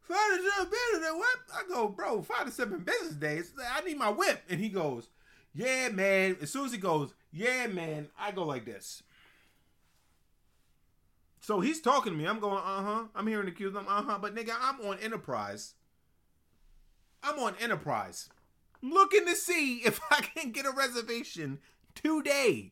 Five 0.07 0.37
to 0.37 0.51
seven 0.51 0.71
business 0.71 1.09
days, 1.09 1.17
what? 1.17 1.37
I 1.55 1.67
go, 1.67 1.87
bro, 1.87 2.21
five 2.21 2.45
to 2.45 2.51
seven 2.51 2.79
business 2.79 3.15
days. 3.15 3.53
I 3.73 3.81
need 3.81 3.97
my 3.97 4.09
whip. 4.09 4.43
And 4.49 4.59
he 4.59 4.69
goes, 4.69 5.09
yeah, 5.53 5.89
man. 5.89 6.37
As 6.41 6.51
soon 6.51 6.65
as 6.65 6.71
he 6.71 6.77
goes, 6.77 7.13
yeah, 7.35 7.67
man, 7.67 8.07
I 8.17 8.31
go 8.31 8.45
like 8.45 8.65
this. 8.65 9.03
So 11.41 11.59
he's 11.59 11.81
talking 11.81 12.13
to 12.13 12.17
me. 12.17 12.25
I'm 12.25 12.39
going, 12.39 12.57
uh 12.57 12.81
huh. 12.81 13.03
I'm 13.13 13.27
hearing 13.27 13.45
the 13.45 13.51
cues. 13.51 13.75
I'm, 13.75 13.87
uh 13.87 14.01
huh. 14.01 14.19
But 14.21 14.33
nigga, 14.33 14.53
I'm 14.59 14.79
on 14.81 14.97
Enterprise. 14.99 15.73
I'm 17.21 17.37
on 17.39 17.55
Enterprise. 17.61 18.29
Looking 18.81 19.25
to 19.25 19.35
see 19.35 19.75
if 19.85 19.99
I 20.09 20.21
can 20.21 20.51
get 20.51 20.65
a 20.65 20.71
reservation 20.71 21.59
today. 21.93 22.71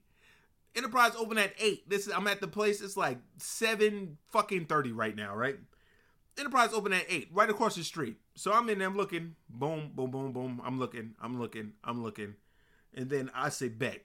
Enterprise 0.76 1.12
open 1.16 1.38
at 1.38 1.54
eight. 1.60 1.88
This 1.90 2.08
is 2.08 2.14
I'm 2.14 2.28
at 2.28 2.40
the 2.40 2.48
place. 2.48 2.82
It's 2.82 2.98
like 2.98 3.20
seven 3.38 4.18
fucking 4.30 4.66
thirty 4.66 4.94
right 4.94 5.16
now, 5.16 5.36
right? 5.36 5.58
Enterprise 6.36 6.74
open 6.74 6.94
at 6.94 7.06
eight, 7.10 7.28
right 7.32 7.50
across 7.50 7.76
the 7.76 7.84
street. 7.84 8.16
So 8.34 8.52
I'm 8.52 8.68
in 8.70 8.80
there, 8.80 8.88
I'm 8.88 8.98
looking, 8.98 9.36
boom, 9.48 9.92
boom, 9.94 10.10
boom, 10.10 10.32
boom. 10.32 10.62
I'm 10.66 10.80
looking, 10.80 11.14
I'm 11.22 11.40
looking, 11.40 11.74
I'm 11.84 12.02
looking. 12.02 12.34
And 12.96 13.08
then 13.08 13.30
I 13.36 13.50
say, 13.50 13.68
bet. 13.68 14.04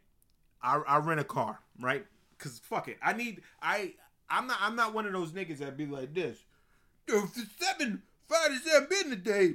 I, 0.62 0.80
I 0.86 0.98
rent 0.98 1.20
a 1.20 1.24
car, 1.24 1.60
right? 1.80 2.04
Cause 2.38 2.60
fuck 2.62 2.88
it. 2.88 2.98
I 3.02 3.12
need 3.12 3.42
I 3.60 3.94
I'm 4.30 4.46
not 4.46 4.58
I'm 4.60 4.76
not 4.76 4.94
one 4.94 5.06
of 5.06 5.12
those 5.12 5.32
niggas 5.32 5.58
that 5.58 5.76
be 5.76 5.86
like 5.86 6.14
this. 6.14 6.38
If 7.06 7.36
it's 7.36 7.46
seven 7.58 8.02
five 8.28 8.48
to 8.48 8.58
seven 8.58 8.88
business 8.88 9.22
day, 9.22 9.54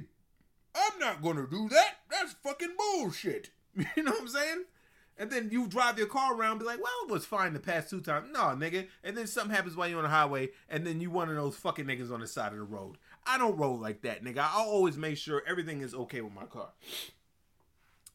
I'm 0.74 0.98
not 0.98 1.22
gonna 1.22 1.46
do 1.50 1.68
that. 1.70 1.94
That's 2.10 2.34
fucking 2.42 2.74
bullshit. 2.76 3.50
You 3.96 4.04
know 4.04 4.12
what 4.12 4.20
I'm 4.22 4.28
saying? 4.28 4.64
And 5.16 5.30
then 5.30 5.48
you 5.52 5.68
drive 5.68 5.98
your 5.98 6.08
car 6.08 6.34
around, 6.34 6.58
be 6.58 6.64
like, 6.64 6.82
well, 6.82 6.92
it 7.04 7.10
was 7.10 7.24
fine 7.24 7.52
the 7.52 7.60
past 7.60 7.88
two 7.88 8.00
times. 8.00 8.28
No, 8.32 8.40
nigga. 8.40 8.88
And 9.04 9.16
then 9.16 9.26
something 9.28 9.54
happens 9.54 9.76
while 9.76 9.88
you're 9.88 9.98
on 9.98 10.04
the 10.04 10.10
highway, 10.10 10.50
and 10.68 10.84
then 10.84 11.00
you 11.00 11.10
one 11.10 11.28
of 11.28 11.36
those 11.36 11.54
fucking 11.56 11.84
niggas 11.84 12.12
on 12.12 12.20
the 12.20 12.26
side 12.26 12.52
of 12.52 12.58
the 12.58 12.64
road. 12.64 12.96
I 13.26 13.38
don't 13.38 13.56
roll 13.56 13.78
like 13.78 14.02
that, 14.02 14.24
nigga. 14.24 14.38
I 14.38 14.52
always 14.56 14.96
make 14.96 15.16
sure 15.16 15.42
everything 15.46 15.82
is 15.82 15.94
okay 15.94 16.20
with 16.20 16.32
my 16.32 16.44
car. 16.44 16.70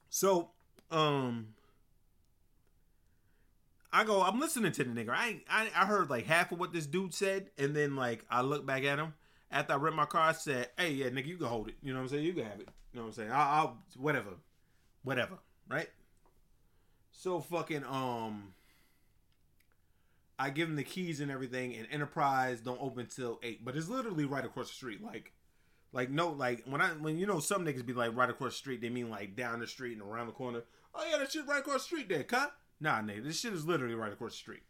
So, 0.10 0.50
um, 0.92 1.50
I 3.92 4.04
go, 4.04 4.22
I'm 4.22 4.40
listening 4.40 4.72
to 4.72 4.84
the 4.84 4.90
nigga. 4.90 5.10
I, 5.10 5.42
I 5.50 5.70
I 5.76 5.86
heard 5.86 6.10
like 6.10 6.26
half 6.26 6.52
of 6.52 6.60
what 6.60 6.74
this 6.74 6.86
dude 6.86 7.14
said, 7.14 7.50
and 7.58 7.76
then 7.76 7.96
like 7.96 8.26
I 8.30 8.42
look 8.42 8.66
back 8.66 8.84
at 8.84 9.00
him 9.00 9.14
after 9.52 9.74
I 9.74 9.78
rent 9.78 9.96
my 9.96 10.06
car. 10.06 10.30
I 10.30 10.34
said, 10.34 10.70
"Hey, 10.78 10.92
yeah, 10.92 11.08
nigga, 11.08 11.26
you 11.26 11.38
can 11.38 11.48
hold 11.48 11.70
it. 11.70 11.76
You 11.82 11.94
know 11.94 12.00
what 12.00 12.04
I'm 12.04 12.10
saying? 12.10 12.24
You 12.24 12.34
can 12.34 12.46
have 12.46 12.60
it. 12.60 12.70
You 12.94 13.00
know 13.00 13.02
what 13.04 13.08
I'm 13.08 13.14
saying? 13.14 13.32
I'll, 13.32 13.40
I'll 13.60 13.84
whatever, 13.98 14.32
whatever, 15.04 15.40
right?" 15.68 15.90
So 17.12 17.40
fucking 17.40 17.84
um, 17.84 18.54
I 20.38 20.52
give 20.52 20.70
him 20.70 20.78
the 20.78 20.84
keys 20.84 21.20
and 21.20 21.30
everything, 21.30 21.76
and 21.76 21.88
Enterprise 21.92 22.62
don't 22.62 22.82
open 22.82 23.08
till 23.08 23.40
eight, 23.44 23.66
but 23.66 23.76
it's 23.76 23.90
literally 23.90 24.24
right 24.24 24.46
across 24.46 24.70
the 24.70 24.76
street. 24.76 25.04
Like, 25.04 25.34
like 25.92 26.10
no, 26.10 26.30
like 26.30 26.64
when 26.66 26.80
I 26.80 26.90
when 26.90 27.18
you 27.18 27.26
know 27.26 27.40
some 27.40 27.66
niggas 27.66 27.86
be 27.86 27.94
like 27.94 28.16
right 28.16 28.30
across 28.30 28.54
the 28.54 28.58
street, 28.58 28.82
they 28.82 28.90
mean 28.90 29.10
like 29.10 29.36
down 29.36 29.60
the 29.60 29.68
street 29.68 29.94
and 29.94 30.02
around 30.02 30.28
the 30.28 30.34
corner. 30.34 30.62
Oh 30.94 31.06
yeah, 31.10 31.18
that 31.18 31.32
shit 31.32 31.48
right 31.48 31.60
across 31.60 31.82
the 31.82 31.88
street 31.88 32.08
there, 32.08 32.24
cut. 32.24 32.54
Nah, 32.82 33.02
nigga, 33.02 33.24
this 33.24 33.40
shit 33.40 33.54
is 33.54 33.66
literally 33.66 33.96
right 33.96 34.14
across 34.14 34.32
the 34.32 34.38
street. 34.38 34.64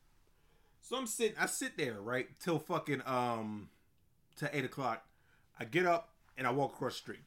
So 0.81 0.97
I'm 0.97 1.07
sitting, 1.07 1.35
I 1.39 1.45
sit 1.45 1.77
there 1.77 2.01
right 2.01 2.27
till 2.39 2.57
fucking 2.57 3.03
um, 3.05 3.69
to 4.37 4.49
eight 4.57 4.65
o'clock. 4.65 5.05
I 5.59 5.65
get 5.65 5.85
up 5.85 6.13
and 6.37 6.47
I 6.47 6.51
walk 6.51 6.73
across 6.73 6.93
the 6.93 6.99
street, 6.99 7.23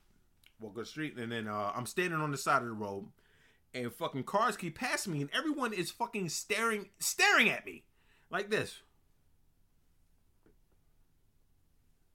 walk 0.58 0.72
across 0.72 0.86
the 0.86 0.90
street, 0.90 1.16
and 1.16 1.30
then 1.30 1.46
uh, 1.46 1.72
I'm 1.74 1.86
standing 1.86 2.20
on 2.20 2.32
the 2.32 2.38
side 2.38 2.62
of 2.62 2.68
the 2.68 2.74
road, 2.74 3.08
and 3.74 3.92
fucking 3.92 4.24
cars 4.24 4.56
keep 4.56 4.78
passing 4.78 5.12
me, 5.12 5.20
and 5.20 5.30
everyone 5.32 5.72
is 5.72 5.90
fucking 5.90 6.30
staring, 6.30 6.90
staring 6.98 7.48
at 7.48 7.64
me 7.64 7.84
like 8.30 8.50
this. 8.50 8.80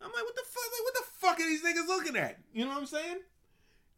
I'm 0.01 0.11
like, 0.11 0.23
what 0.23 0.35
the 0.35 0.43
fuck? 0.45 0.63
Like, 0.63 0.83
what 0.83 0.93
the 0.93 1.03
fuck 1.19 1.39
are 1.39 1.49
these 1.49 1.63
niggas 1.63 1.87
looking 1.87 2.15
at? 2.15 2.37
You 2.53 2.65
know 2.65 2.71
what 2.71 2.79
I'm 2.79 2.85
saying? 2.85 3.19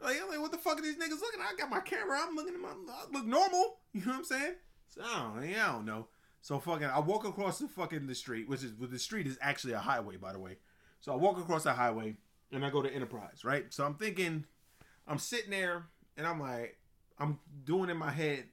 Like, 0.02 0.18
I'm 0.22 0.30
like, 0.30 0.40
what 0.40 0.52
the 0.52 0.58
fuck 0.58 0.80
are 0.80 0.82
these 0.82 0.96
niggas 0.96 1.20
looking 1.20 1.42
at? 1.42 1.54
I 1.54 1.56
got 1.58 1.70
my 1.70 1.82
camera. 1.82 2.20
I'm 2.22 2.36
looking 2.36 2.54
at 2.54 2.62
my, 2.62 2.70
I 2.70 3.06
look 3.12 3.26
normal. 3.26 3.78
You 3.94 4.02
know 4.02 4.12
what 4.12 4.18
I'm 4.20 4.24
saying? 4.24 4.54
So 4.90 5.02
I 5.04 5.32
don't, 5.36 5.50
yeah, 5.50 5.68
I 5.68 5.72
don't 5.72 5.86
know. 5.86 6.08
So 6.42 6.60
fucking, 6.60 6.86
I 6.86 7.00
walk 7.00 7.26
across 7.26 7.58
the 7.58 7.68
fucking 7.68 8.06
the 8.06 8.14
street, 8.14 8.48
which 8.48 8.64
is, 8.64 8.74
the 8.76 9.00
street 9.00 9.26
is 9.26 9.38
actually 9.42 9.74
a 9.74 9.80
highway, 9.80 10.16
by 10.16 10.32
the 10.32 10.40
way. 10.40 10.58
So 11.02 11.12
I 11.12 11.16
walk 11.16 11.40
across 11.40 11.64
the 11.64 11.74
highway 11.74 12.18
and 12.52 12.64
I 12.64 12.70
go 12.70 12.84
to 12.84 12.94
Enterprise, 12.94 13.44
right? 13.44 13.66
So 13.74 13.84
I'm 13.84 13.96
thinking, 13.96 14.46
I'm 15.08 15.18
sitting 15.18 15.50
there 15.50 15.88
and 16.18 16.28
I'm 16.28 16.40
like, 16.40 16.78
I'm 17.18 17.40
doing 17.66 17.90
in 17.90 17.98
my 17.98 18.12
head, 18.12 18.46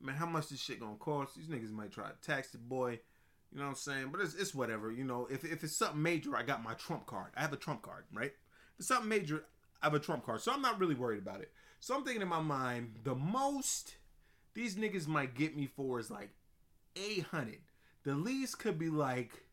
man, 0.00 0.14
how 0.16 0.26
much 0.26 0.48
this 0.48 0.60
shit 0.60 0.80
gonna 0.80 0.96
cost? 0.96 1.34
These 1.34 1.48
niggas 1.48 1.72
might 1.72 1.90
try 1.90 2.08
to 2.08 2.14
tax 2.20 2.50
the 2.50 2.58
boy. 2.58 3.00
You 3.52 3.58
know 3.58 3.64
what 3.64 3.70
I'm 3.70 3.76
saying? 3.76 4.08
But 4.12 4.20
it's, 4.20 4.34
it's 4.34 4.54
whatever. 4.54 4.90
You 4.90 5.04
know, 5.04 5.26
if, 5.30 5.44
if 5.44 5.64
it's 5.64 5.76
something 5.76 6.02
major, 6.02 6.36
I 6.36 6.42
got 6.42 6.62
my 6.62 6.74
trump 6.74 7.06
card. 7.06 7.30
I 7.36 7.40
have 7.40 7.52
a 7.52 7.56
trump 7.56 7.82
card, 7.82 8.04
right? 8.12 8.32
If 8.32 8.80
it's 8.80 8.88
something 8.88 9.08
major, 9.08 9.44
Have 9.84 9.92
a 9.92 9.98
trump 9.98 10.24
card. 10.24 10.40
So 10.40 10.50
I'm 10.50 10.62
not 10.62 10.80
really 10.80 10.94
worried 10.94 11.18
about 11.18 11.42
it. 11.42 11.52
So 11.78 11.94
I'm 11.94 12.04
thinking 12.04 12.22
in 12.22 12.28
my 12.28 12.40
mind, 12.40 12.94
the 13.04 13.14
most 13.14 13.96
these 14.54 14.76
niggas 14.76 15.06
might 15.06 15.34
get 15.34 15.54
me 15.54 15.66
for 15.66 16.00
is 16.00 16.10
like 16.10 16.30
800. 16.96 17.58
The 18.04 18.14
least 18.14 18.58
could 18.58 18.78
be 18.78 18.88
like 18.88 19.44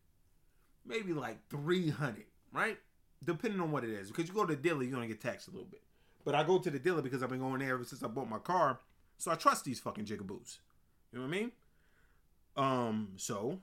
maybe 0.86 1.12
like 1.12 1.36
300, 1.50 2.24
right? 2.50 2.78
Depending 3.22 3.60
on 3.60 3.70
what 3.72 3.84
it 3.84 3.90
is. 3.90 4.08
Because 4.08 4.28
you 4.28 4.34
go 4.34 4.46
to 4.46 4.56
the 4.56 4.62
dealer, 4.62 4.82
you're 4.82 4.92
going 4.92 5.06
to 5.06 5.14
get 5.14 5.20
taxed 5.20 5.48
a 5.48 5.50
little 5.50 5.66
bit. 5.66 5.82
But 6.24 6.34
I 6.34 6.44
go 6.44 6.58
to 6.58 6.70
the 6.70 6.78
dealer 6.78 7.02
because 7.02 7.22
I've 7.22 7.28
been 7.28 7.40
going 7.40 7.60
there 7.60 7.74
ever 7.74 7.84
since 7.84 8.02
I 8.02 8.06
bought 8.06 8.30
my 8.30 8.38
car. 8.38 8.78
So 9.18 9.30
I 9.30 9.34
trust 9.34 9.66
these 9.66 9.80
fucking 9.80 10.06
jigaboos. 10.06 10.58
You 11.12 11.18
know 11.18 11.26
what 11.26 11.36
I 11.36 11.40
mean? 11.40 11.52
Um, 12.56 13.08
so 13.16 13.58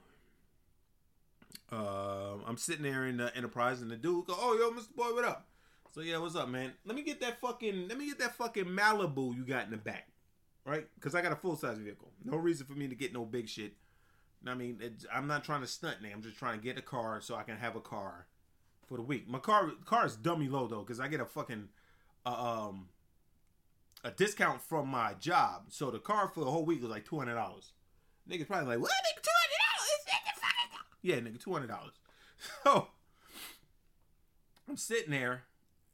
uh, 1.72 2.36
I'm 2.46 2.58
sitting 2.58 2.84
there 2.84 3.08
in 3.08 3.18
the 3.18 3.36
enterprise 3.36 3.82
and 3.82 3.90
the 3.90 3.96
dude 3.96 4.28
go, 4.28 4.36
Oh 4.38 4.56
yo, 4.56 4.72
Mr. 4.80 4.96
Boy, 4.96 5.14
what 5.14 5.26
up? 5.26 5.49
So 5.92 6.02
yeah, 6.02 6.20
what's 6.20 6.36
up, 6.36 6.50
man? 6.50 6.74
Let 6.86 6.96
me 6.96 7.04
get 7.04 7.20
that 7.22 7.42
fucking 7.42 7.88
let 7.88 7.98
me 7.98 8.08
get 8.08 8.20
that 8.20 8.36
fucking 8.36 8.66
Malibu 8.66 9.36
you 9.36 9.44
got 9.44 9.66
in 9.66 9.72
the 9.72 9.78
back. 9.78 10.08
Right? 10.66 10.88
Because 10.96 11.16
I 11.16 11.22
got 11.22 11.32
a 11.32 11.36
full 11.36 11.56
size 11.56 11.80
vehicle. 11.80 12.12
No 12.24 12.38
reason 12.38 12.68
for 12.68 12.74
me 12.74 12.88
to 12.88 12.96
get 12.96 13.12
no 13.12 13.26
big 13.26 13.50
shit. 13.50 13.74
I 14.46 14.54
mean, 14.54 14.80
I'm 15.14 15.28
not 15.28 15.44
trying 15.44 15.62
to 15.62 15.68
stunt 15.68 16.02
name. 16.02 16.14
I'm 16.16 16.22
just 16.22 16.38
trying 16.38 16.60
to 16.60 16.64
get 16.64 16.78
a 16.78 16.82
car 16.82 17.22
so 17.22 17.36
I 17.36 17.44
can 17.44 17.58
have 17.58 17.76
a 17.76 17.82
car 17.82 18.28
for 18.88 18.98
the 18.98 19.04
week. 19.04 19.28
My 19.28 19.40
car 19.40 19.72
car 19.86 20.06
is 20.06 20.16
dummy 20.16 20.48
low 20.48 20.68
though, 20.68 20.82
because 20.82 21.00
I 21.00 21.08
get 21.08 21.22
a 21.22 21.26
fucking 21.26 21.70
uh, 22.26 22.30
um 22.30 22.90
a 24.04 24.12
discount 24.12 24.62
from 24.62 24.88
my 24.88 25.16
job. 25.16 25.66
So 25.70 25.90
the 25.90 26.00
car 26.00 26.28
for 26.28 26.42
the 26.42 26.52
whole 26.52 26.66
week 26.66 26.82
was 26.82 26.92
like 26.92 27.06
two 27.06 27.18
hundred 27.18 27.36
dollars. 27.36 27.74
Niggas 28.30 28.48
probably 28.48 28.68
like, 28.68 28.80
what 28.80 28.92
nigga 28.92 29.22
two 29.24 29.32
hundred 29.42 29.58
dollars? 29.66 31.00
Yeah, 31.02 31.16
nigga, 31.16 31.44
two 31.44 31.54
hundred 31.54 31.68
dollars. 31.68 31.94
So 32.64 32.88
I'm 34.70 34.78
sitting 34.78 35.12
there 35.12 35.44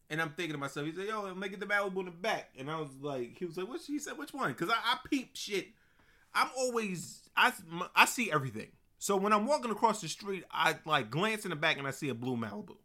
and 0.10 0.22
I'm 0.22 0.32
thinking 0.32 0.54
to 0.54 0.58
myself, 0.58 0.86
he 0.86 0.94
said, 0.94 1.08
yo, 1.08 1.34
make 1.36 1.54
it 1.54 1.60
the 1.60 1.66
Malibu 1.66 2.00
in 2.00 2.06
the 2.06 2.12
back. 2.12 2.52
And 2.58 2.70
I 2.70 2.80
was 2.80 2.90
like, 3.02 3.38
he 3.38 3.46
was 3.46 3.58
like, 3.58 3.68
what? 3.68 3.82
He 3.86 4.00
said, 4.00 4.18
which 4.18 4.34
one? 4.34 4.50
Because 4.52 4.70
I, 4.70 4.76
I 4.76 4.98
peep 5.10 5.32
shit. 5.34 5.68
I'm 6.34 6.50
always, 6.58 7.30
I, 7.36 7.54
I 7.96 8.06
see 8.06 8.32
everything. 8.32 8.68
So 9.00 9.18
when 9.18 9.34
I'm 9.34 9.46
walking 9.46 9.72
across 9.72 10.02
the 10.02 10.08
street, 10.08 10.44
I 10.52 10.76
like 10.86 11.10
glance 11.10 11.46
in 11.46 11.50
the 11.50 11.56
back 11.56 11.78
and 11.78 11.88
I 11.88 11.92
see 11.92 12.10
a 12.10 12.14
blue 12.14 12.36
Malibu. 12.36 12.76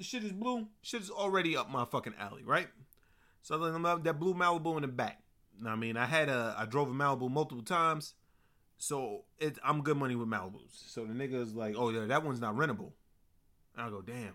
Shit 0.00 0.24
is 0.24 0.32
blue. 0.32 0.66
Shit 0.82 1.02
is 1.02 1.10
already 1.10 1.56
up 1.56 1.70
my 1.70 1.84
fucking 1.84 2.14
alley, 2.18 2.42
right? 2.44 2.68
So 3.42 3.62
I'm 3.62 3.84
up 3.84 4.04
that 4.04 4.18
blue 4.18 4.34
Malibu 4.34 4.76
in 4.76 4.82
the 4.82 4.88
back. 4.88 5.22
Now 5.60 5.72
I 5.72 5.76
mean, 5.76 5.96
I 5.96 6.06
had 6.06 6.28
a, 6.28 6.54
I 6.58 6.66
drove 6.66 6.88
a 6.88 6.92
Malibu 6.92 7.30
multiple 7.30 7.64
times. 7.64 8.14
So 8.78 9.24
it, 9.38 9.58
I'm 9.64 9.82
good 9.82 9.96
money 9.96 10.14
with 10.14 10.28
Malibus. 10.28 10.88
So 10.88 11.04
the 11.04 11.12
nigga's 11.12 11.54
like, 11.54 11.74
oh 11.76 11.90
yeah, 11.90 12.06
that 12.06 12.24
one's 12.24 12.40
not 12.40 12.54
rentable. 12.54 12.92
And 13.76 13.86
I 13.86 13.90
go, 13.90 14.00
damn. 14.00 14.34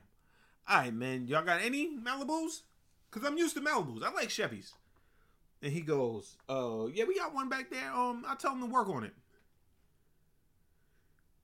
All 0.67 0.77
right, 0.77 0.93
man, 0.93 1.27
y'all 1.27 1.43
got 1.43 1.61
any 1.61 1.89
Malibus? 1.97 2.61
Cause 3.11 3.23
I'm 3.25 3.37
used 3.37 3.55
to 3.55 3.61
Malibus. 3.61 4.03
I 4.03 4.11
like 4.11 4.29
Chevys. 4.29 4.71
And 5.61 5.71
he 5.71 5.81
goes, 5.81 6.37
"Oh, 6.49 6.87
yeah, 6.87 7.05
we 7.05 7.15
got 7.15 7.33
one 7.33 7.47
back 7.47 7.69
there. 7.69 7.91
Um, 7.93 8.25
I 8.27 8.35
tell 8.35 8.53
him 8.53 8.61
to 8.61 8.65
work 8.65 8.89
on 8.89 9.03
it." 9.03 9.13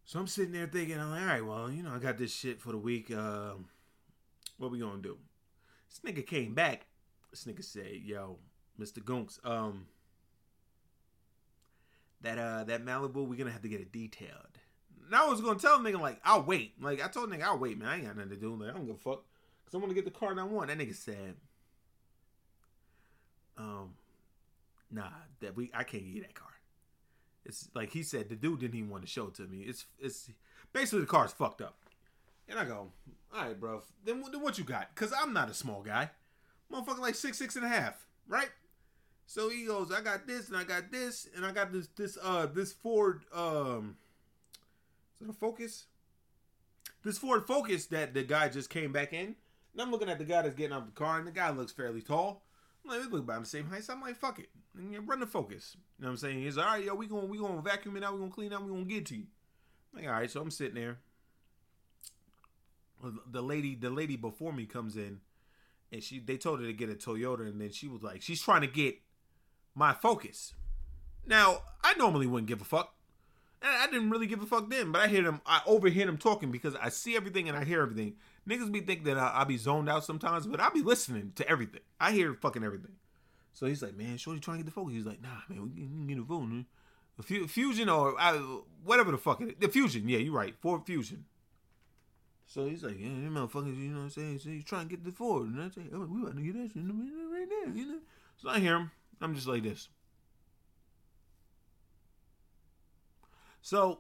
So 0.06 0.20
I'm 0.20 0.28
sitting 0.28 0.54
there 0.54 0.66
thinking, 0.66 1.00
I'm 1.00 1.12
like, 1.12 1.22
all 1.22 1.28
right, 1.28 1.46
well, 1.46 1.72
you 1.72 1.84
know, 1.84 1.92
I 1.92 2.00
got 2.00 2.18
this 2.18 2.34
shit 2.34 2.60
for 2.60 2.72
the 2.72 2.80
week. 2.80 3.12
Uh, 3.12 3.54
what 4.58 4.72
we 4.72 4.80
gonna 4.80 5.02
do? 5.02 5.18
This 5.88 6.00
nigga 6.00 6.26
came 6.26 6.56
back. 6.56 6.88
This 7.30 7.46
nigga 7.46 7.64
said, 7.64 8.02
"Yo, 8.04 8.40
Mr. 8.80 9.04
Gunks, 9.04 9.40
um, 9.46 9.88
that 12.22 12.40
uh 12.40 12.64
that 12.64 12.84
Malibu, 12.84 13.28
we're 13.28 13.38
gonna 13.38 13.52
have 13.52 13.62
to 13.62 13.70
get 13.70 13.82
it 13.82 13.92
detailed." 13.92 14.60
Now 15.10 15.26
I 15.26 15.30
was 15.30 15.42
gonna 15.42 15.60
tell 15.60 15.76
a 15.76 15.80
nigga 15.80 16.00
like 16.00 16.20
I'll 16.24 16.44
wait. 16.44 16.74
Like 16.82 17.04
I 17.04 17.08
told 17.08 17.32
nigga 17.32 17.44
I'll 17.44 17.58
wait, 17.58 17.78
man. 17.78 17.88
I 17.88 17.96
ain't 17.96 18.06
got 18.06 18.16
nothing 18.16 18.32
to 18.32 18.38
do. 18.38 18.56
Like 18.56 18.70
I 18.70 18.74
don't 18.74 18.86
give 18.86 18.96
a 18.96 19.00
fuck. 19.00 19.24
Cause 19.66 19.76
I 19.76 19.78
want 19.78 19.90
to 19.90 19.96
get 19.96 20.06
the 20.06 20.12
car 20.12 20.34
that 20.34 20.42
I 20.42 20.46
want. 20.46 20.70
That 20.70 20.80
nigga 20.80 20.96
said, 20.96 21.36
um, 23.58 23.94
nah, 24.92 25.10
that 25.42 25.56
we 25.56 25.72
I 25.74 25.84
can't 25.84 26.14
get 26.14 26.24
that 26.24 26.34
car. 26.34 26.48
It's 27.46 27.70
like 27.74 27.92
he 27.92 28.04
said 28.04 28.30
the 28.30 28.36
dude 28.36 28.60
didn't 28.60 28.76
even 28.76 28.90
want 28.90 29.04
to 29.04 29.10
show 29.10 29.28
it 29.28 29.36
to 29.36 29.44
me. 29.44 29.60
It's 29.62 29.86
it's 30.00 30.30
basically 30.74 31.02
the 31.02 31.08
car's 31.08 31.32
fucked 31.32 31.62
up. 31.62 31.76
And 32.48 32.58
I 32.58 32.66
go, 32.66 32.92
all 33.34 33.46
right, 33.46 33.60
bro. 33.60 33.84
Then, 34.04 34.24
then 34.32 34.42
what 34.42 34.58
you 34.58 34.64
got? 34.64 34.94
Cause 34.96 35.14
I'm 35.16 35.34
not 35.34 35.50
a 35.50 35.54
small 35.54 35.82
guy. 35.82 36.10
Motherfucker 36.72 37.00
like 37.00 37.16
six 37.16 37.38
six 37.38 37.56
and 37.56 37.66
a 37.66 37.70
half, 37.70 38.06
right? 38.28 38.50
So 39.26 39.50
he 39.50 39.66
goes, 39.66 39.92
I 39.92 40.02
got 40.02 40.26
this 40.26 40.48
and 40.48 40.58
I 40.58 40.64
got 40.64 40.92
this 40.92 41.28
and 41.36 41.46
I 41.46 41.52
got 41.52 41.72
this 41.72 41.88
this 41.96 42.18
uh 42.24 42.48
this 42.48 42.74
Ford 42.74 43.22
um 43.34 43.98
is 45.20 45.28
it 45.28 45.30
a 45.30 45.34
Focus? 45.34 45.86
This 47.04 47.18
Ford 47.18 47.46
Focus 47.46 47.86
that 47.88 48.14
the 48.14 48.24
guy 48.24 48.50
just 48.50 48.70
came 48.70 48.92
back 48.92 49.14
in. 49.14 49.36
And 49.74 49.82
I'm 49.82 49.92
looking 49.92 50.10
at 50.10 50.18
the 50.18 50.26
guy 50.26 50.42
that's 50.42 50.56
getting 50.56 50.74
out 50.74 50.86
the 50.86 50.92
car, 50.92 51.18
and 51.18 51.28
the 51.28 51.32
guy 51.32 51.50
looks 51.52 51.72
fairly 51.72 52.02
tall. 52.02 52.44
I'm 52.84 52.92
like, 52.92 53.12
look 53.12 53.24
about 53.24 53.42
the 53.42 53.50
same 53.50 53.68
height. 53.68 53.84
So 53.84 53.94
I'm 53.94 54.02
like, 54.02 54.16
fuck 54.16 54.40
it. 54.40 54.50
And 54.78 54.92
you 54.92 55.02
run 55.02 55.20
the 55.20 55.28
Focus. 55.28 55.76
You 55.76 56.04
know 56.04 56.08
what 56.08 56.12
I'm 56.12 56.18
saying? 56.18 56.40
He's 56.40 56.58
like, 56.58 56.66
all 56.66 56.74
right, 56.74 56.84
yo, 56.86 56.96
we 56.96 57.08
gonna 57.08 57.28
we 57.28 57.38
gonna 57.38 57.62
vacuum 57.62 57.98
it 57.98 58.04
out, 58.04 58.14
we 58.14 58.20
gonna 58.20 58.32
clean 58.32 58.52
it 58.52 58.56
out, 58.56 58.64
we 58.64 58.72
gonna 58.72 58.86
get 58.86 59.06
to 59.08 59.16
you. 59.16 59.26
I'm 59.94 60.02
like, 60.02 60.10
all 60.10 60.20
right, 60.20 60.32
so 60.32 60.42
I'm 60.42 60.52
sitting 60.52 60.76
there. 60.76 60.98
The 63.32 63.42
lady, 63.42 63.76
the 63.76 63.90
lady 63.90 64.18
before 64.18 64.52
me 64.52 64.66
comes 64.66 64.98
in, 64.98 65.22
and 65.92 66.04
she 66.04 66.20
they 66.20 66.38
told 66.38 66.60
her 66.60 66.66
to 66.66 66.74
get 66.74 66.90
a 66.90 66.96
Toyota, 66.96 67.48
and 67.48 67.62
then 67.62 67.72
she 67.72 67.88
was 67.88 68.02
like, 68.02 68.22
she's 68.22 68.42
trying 68.42 68.62
to 68.62 68.68
get 68.68 68.96
my 69.76 69.94
Focus. 69.94 70.54
Now, 71.26 71.60
I 71.84 71.94
normally 71.96 72.28
wouldn't 72.28 72.48
give 72.48 72.62
a 72.62 72.66
fuck. 72.66 72.96
I 73.62 73.88
didn't 73.88 74.10
really 74.10 74.28
give 74.28 74.42
a 74.42 74.46
fuck 74.46 74.70
then, 74.70 74.92
but 74.92 75.02
I 75.02 75.08
hear 75.08 75.24
them, 75.24 75.42
I 75.46 75.62
overhear 75.66 76.06
them 76.06 76.18
talking 76.18 76.52
because 76.52 76.76
I 76.76 76.90
see 76.90 77.16
everything 77.16 77.50
and 77.50 77.58
I 77.58 77.66
hear 77.66 77.82
everything. 77.82 78.16
Niggas 78.48 78.72
be 78.72 78.80
think 78.80 79.04
that 79.04 79.18
I, 79.18 79.42
I 79.42 79.44
be 79.44 79.58
zoned 79.58 79.90
out 79.90 80.06
sometimes, 80.06 80.48
but 80.48 80.62
I 80.62 80.70
be 80.70 80.82
listening 80.82 81.34
to 81.36 81.48
everything. 81.48 81.82
I 82.00 82.12
hear 82.12 82.34
fucking 82.34 82.64
everything. 82.64 82.94
So 83.54 83.66
he's 83.66 83.84
like, 83.84 83.98
man, 83.98 84.18
Shorty 84.18 84.40
trying 84.40 84.60
to 84.60 84.64
get 84.64 84.70
the 84.70 84.74
focus. 84.74 84.94
He's 84.94 85.06
like, 85.06 85.22
nah, 85.22 85.42
man, 85.50 85.64
we 85.64 85.70
can 85.82 86.08
get 86.08 86.18
a 86.18 86.24
phone. 86.24 86.66
Fusion 87.22 87.90
or 87.90 88.16
I, 88.18 88.38
whatever 88.86 89.12
the 89.12 89.18
fuck 89.18 89.42
it 89.42 89.50
is. 89.50 89.56
The 89.60 89.68
fusion, 89.68 90.08
yeah, 90.08 90.20
you're 90.20 90.34
right. 90.34 90.56
Ford 90.62 90.86
Fusion. 90.86 91.26
So 92.46 92.66
he's 92.66 92.84
like, 92.84 92.98
yeah, 92.98 93.08
you 93.08 93.30
motherfuckers, 93.30 93.78
you 93.78 93.90
know 93.90 93.98
what 93.98 94.04
I'm 94.06 94.10
saying? 94.10 94.40
So 94.40 94.50
he's 94.50 94.64
trying 94.64 94.88
to 94.88 94.96
get 94.96 95.04
the 95.04 95.12
Ford. 95.12 95.48
And 95.48 95.62
I 95.62 95.70
say, 95.70 95.82
oh, 95.94 96.06
we 96.06 96.22
about 96.22 96.38
to 96.38 96.42
get 96.42 96.54
that 96.54 96.72
shit 96.74 96.82
right 96.82 97.48
now, 97.66 97.74
you 97.74 97.86
know? 97.86 98.00
So 98.38 98.50
I 98.50 98.60
hear 98.60 98.78
him. 98.78 98.92
I'm 99.22 99.36
just 99.36 99.48
like 99.48 99.64
this. 99.64 99.90
So, 103.62 104.00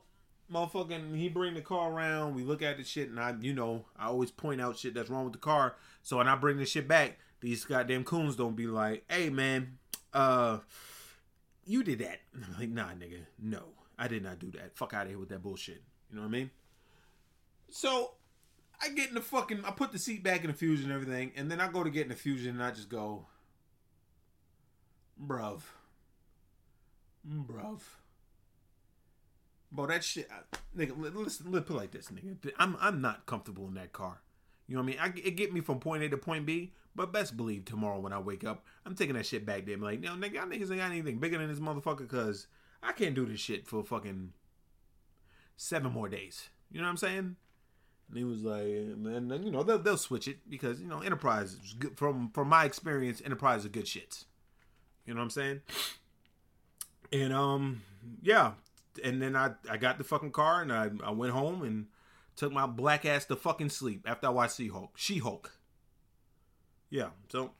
motherfucking, 0.51 1.15
he 1.15 1.29
bring 1.29 1.53
the 1.53 1.61
car 1.61 1.91
around. 1.91 2.35
We 2.35 2.43
look 2.43 2.61
at 2.61 2.77
the 2.77 2.83
shit, 2.83 3.09
and 3.09 3.19
I, 3.19 3.35
you 3.39 3.53
know, 3.53 3.85
I 3.97 4.07
always 4.07 4.31
point 4.31 4.61
out 4.61 4.77
shit 4.77 4.93
that's 4.93 5.09
wrong 5.09 5.25
with 5.25 5.33
the 5.33 5.39
car. 5.39 5.75
So 6.01 6.17
when 6.17 6.27
I 6.27 6.35
bring 6.35 6.57
the 6.57 6.65
shit 6.65 6.87
back, 6.87 7.17
these 7.41 7.63
goddamn 7.65 8.03
coons 8.03 8.35
don't 8.35 8.55
be 8.55 8.67
like, 8.67 9.03
"Hey, 9.09 9.29
man, 9.29 9.77
uh, 10.13 10.59
you 11.65 11.83
did 11.83 11.99
that." 11.99 12.19
I'm 12.35 12.59
like, 12.59 12.69
"Nah, 12.69 12.89
nigga, 12.89 13.25
no, 13.41 13.63
I 13.97 14.07
did 14.07 14.23
not 14.23 14.39
do 14.39 14.51
that. 14.51 14.75
Fuck 14.75 14.93
out 14.93 15.03
of 15.03 15.09
here 15.09 15.19
with 15.19 15.29
that 15.29 15.43
bullshit." 15.43 15.81
You 16.09 16.17
know 16.17 16.23
what 16.23 16.29
I 16.29 16.31
mean? 16.31 16.51
So 17.69 18.11
I 18.81 18.89
get 18.89 19.09
in 19.09 19.15
the 19.15 19.21
fucking, 19.21 19.63
I 19.63 19.71
put 19.71 19.91
the 19.91 19.99
seat 19.99 20.23
back 20.23 20.41
in 20.41 20.47
the 20.47 20.57
fusion 20.57 20.91
and 20.91 21.01
everything, 21.01 21.31
and 21.35 21.51
then 21.51 21.61
I 21.61 21.71
go 21.71 21.83
to 21.83 21.89
get 21.89 22.03
in 22.03 22.09
the 22.09 22.15
fusion, 22.15 22.55
and 22.55 22.63
I 22.63 22.71
just 22.71 22.89
go, 22.89 23.27
"Bruv, 25.21 25.61
bruv." 27.27 27.81
Bro, 29.71 29.87
that 29.87 30.03
shit, 30.03 30.29
nigga. 30.75 30.93
Listen, 30.97 31.51
let's 31.51 31.67
put 31.67 31.75
it 31.75 31.77
like 31.77 31.91
this, 31.91 32.07
nigga. 32.07 32.51
I'm 32.57 32.75
I'm 32.79 33.01
not 33.01 33.25
comfortable 33.25 33.67
in 33.67 33.75
that 33.75 33.93
car. 33.93 34.21
You 34.67 34.75
know 34.75 34.83
what 34.83 34.95
I 34.99 35.09
mean? 35.11 35.13
I, 35.23 35.27
it 35.27 35.35
get 35.35 35.53
me 35.53 35.61
from 35.61 35.79
point 35.79 36.03
A 36.03 36.09
to 36.09 36.17
point 36.17 36.45
B, 36.45 36.73
but 36.95 37.11
best 37.11 37.35
believe 37.35 37.65
tomorrow 37.65 37.99
when 37.99 38.13
I 38.13 38.19
wake 38.19 38.43
up, 38.43 38.65
I'm 38.85 38.95
taking 38.95 39.15
that 39.15 39.25
shit 39.25 39.45
back 39.45 39.65
there. 39.65 39.75
I'm 39.75 39.81
like, 39.81 39.99
no, 39.99 40.11
nigga, 40.11 40.33
y'all 40.33 40.45
niggas 40.45 40.69
ain't 40.69 40.77
got 40.77 40.91
anything 40.91 41.17
bigger 41.17 41.39
than 41.39 41.49
this 41.49 41.59
motherfucker, 41.59 42.07
cause 42.07 42.47
I 42.83 42.91
can't 42.91 43.15
do 43.15 43.25
this 43.25 43.39
shit 43.39 43.67
for 43.67 43.83
fucking 43.83 44.31
seven 45.57 45.91
more 45.91 46.07
days. 46.07 46.49
You 46.71 46.79
know 46.79 46.85
what 46.85 46.91
I'm 46.91 46.97
saying? 46.97 47.35
And 48.09 48.17
he 48.17 48.23
was 48.23 48.43
like, 48.43 48.63
and 48.63 49.29
then 49.29 49.43
you 49.43 49.51
know 49.51 49.63
they'll 49.63 49.79
they'll 49.79 49.97
switch 49.97 50.27
it 50.27 50.37
because 50.49 50.81
you 50.81 50.87
know 50.87 50.99
Enterprise 50.99 51.57
is 51.63 51.73
good 51.77 51.97
from 51.97 52.31
from 52.31 52.47
my 52.49 52.65
experience. 52.65 53.21
Enterprise 53.23 53.65
are 53.65 53.69
good 53.69 53.85
shits. 53.85 54.25
You 55.05 55.13
know 55.13 55.19
what 55.19 55.25
I'm 55.25 55.29
saying? 55.29 55.61
And 57.11 57.33
um, 57.33 57.81
yeah, 58.21 58.53
and 59.03 59.21
then 59.21 59.35
I 59.35 59.51
I 59.69 59.77
got 59.77 59.97
the 59.97 60.03
fucking 60.03 60.31
car 60.31 60.61
and 60.61 60.71
I 60.71 60.89
I 61.03 61.11
went 61.11 61.33
home 61.33 61.63
and 61.63 61.87
Took 62.39 62.53
my 62.53 62.67
black 62.67 63.05
ass 63.05 63.25
to 63.25 63.35
fucking 63.35 63.67
sleep 63.67 64.05
after 64.07 64.27
I 64.27 64.29
watched 64.29 64.55
She-Hulk. 64.55 64.97
She-Hulk. 64.97 65.51
Yeah, 66.89 67.09
so 67.27 67.51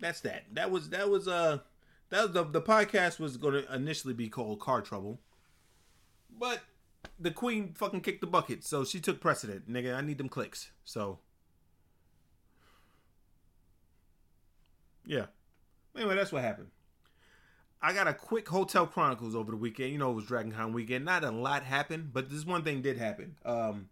that's 0.00 0.22
that. 0.22 0.44
That 0.50 0.70
was 0.70 0.88
that 0.88 1.10
was 1.10 1.28
uh 1.28 1.58
that 2.08 2.22
was 2.22 2.32
the 2.32 2.44
the 2.44 2.62
podcast 2.62 3.20
was 3.20 3.36
going 3.36 3.52
to 3.52 3.74
initially 3.74 4.14
be 4.14 4.30
called 4.30 4.60
Car 4.60 4.80
Trouble, 4.80 5.20
but 6.30 6.60
the 7.20 7.30
Queen 7.30 7.74
fucking 7.74 8.00
kicked 8.00 8.22
the 8.22 8.26
bucket, 8.26 8.64
so 8.64 8.82
she 8.82 8.98
took 8.98 9.20
precedent. 9.20 9.70
Nigga, 9.70 9.94
I 9.94 10.00
need 10.00 10.16
them 10.16 10.30
clicks. 10.30 10.70
So 10.86 11.18
yeah. 15.04 15.26
Anyway, 15.94 16.14
that's 16.14 16.32
what 16.32 16.40
happened. 16.40 16.68
I 17.82 17.92
got 17.92 18.08
a 18.08 18.14
quick 18.14 18.48
Hotel 18.48 18.86
Chronicles 18.86 19.34
over 19.34 19.50
the 19.50 19.56
weekend. 19.56 19.92
You 19.92 19.98
know, 19.98 20.10
it 20.10 20.14
was 20.14 20.24
Dragon 20.24 20.52
Con 20.52 20.72
weekend. 20.72 21.04
Not 21.04 21.24
a 21.24 21.30
lot 21.30 21.62
happened, 21.62 22.12
but 22.12 22.30
this 22.30 22.44
one 22.44 22.62
thing 22.62 22.82
did 22.82 22.96
happen. 22.96 23.36
Um, 23.44 23.88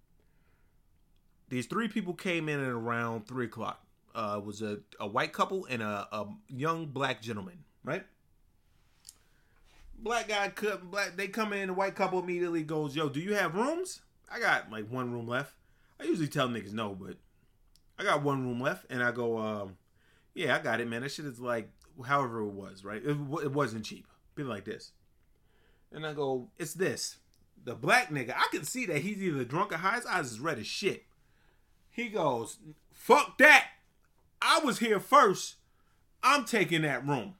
these 1.48 1.66
three 1.66 1.88
people 1.88 2.14
came 2.14 2.48
in 2.48 2.60
at 2.60 2.68
around 2.68 3.26
three 3.26 3.46
o'clock. 3.46 3.84
Uh, 4.14 4.36
it 4.38 4.44
was 4.44 4.62
a, 4.62 4.78
a 5.00 5.06
white 5.06 5.32
couple 5.32 5.66
and 5.66 5.82
a, 5.82 6.08
a 6.12 6.26
young 6.48 6.86
black 6.86 7.20
gentleman, 7.20 7.64
right? 7.82 8.04
Black 9.98 10.28
guy, 10.28 10.52
black. 10.84 11.16
They 11.16 11.28
come 11.28 11.52
in. 11.52 11.68
The 11.68 11.74
white 11.74 11.94
couple 11.94 12.18
immediately 12.18 12.62
goes, 12.62 12.96
"Yo, 12.96 13.08
do 13.08 13.20
you 13.20 13.34
have 13.34 13.54
rooms? 13.54 14.02
I 14.30 14.40
got 14.40 14.70
like 14.70 14.90
one 14.90 15.12
room 15.12 15.28
left. 15.28 15.54
I 16.00 16.04
usually 16.04 16.28
tell 16.28 16.48
niggas 16.48 16.72
no, 16.72 16.94
but 16.94 17.16
I 17.98 18.04
got 18.04 18.22
one 18.22 18.44
room 18.46 18.60
left." 18.60 18.86
And 18.90 19.02
I 19.02 19.12
go, 19.12 19.38
um, 19.38 19.76
"Yeah, 20.34 20.56
I 20.56 20.58
got 20.58 20.80
it, 20.80 20.88
man. 20.88 21.02
That 21.02 21.10
shit 21.10 21.26
is 21.26 21.40
like 21.40 21.70
however 22.06 22.40
it 22.40 22.52
was, 22.52 22.84
right? 22.84 23.02
It, 23.04 23.16
it 23.42 23.52
wasn't 23.52 23.84
cheap. 23.84 24.06
Be 24.34 24.42
like 24.42 24.64
this. 24.64 24.92
And 25.92 26.06
I 26.06 26.12
go, 26.12 26.48
it's 26.58 26.74
this. 26.74 27.16
The 27.64 27.74
black 27.74 28.10
nigga, 28.10 28.34
I 28.36 28.48
can 28.50 28.64
see 28.64 28.86
that 28.86 28.98
he's 28.98 29.22
either 29.22 29.44
drunk 29.44 29.72
or 29.72 29.78
high. 29.78 29.96
His 29.96 30.06
eyes 30.06 30.32
is 30.32 30.40
red 30.40 30.58
as 30.58 30.66
shit. 30.66 31.04
He 31.90 32.08
goes, 32.08 32.58
fuck 32.92 33.38
that. 33.38 33.68
I 34.42 34.60
was 34.64 34.80
here 34.80 35.00
first. 35.00 35.56
I'm 36.22 36.44
taking 36.44 36.82
that 36.82 37.06
room. 37.06 37.34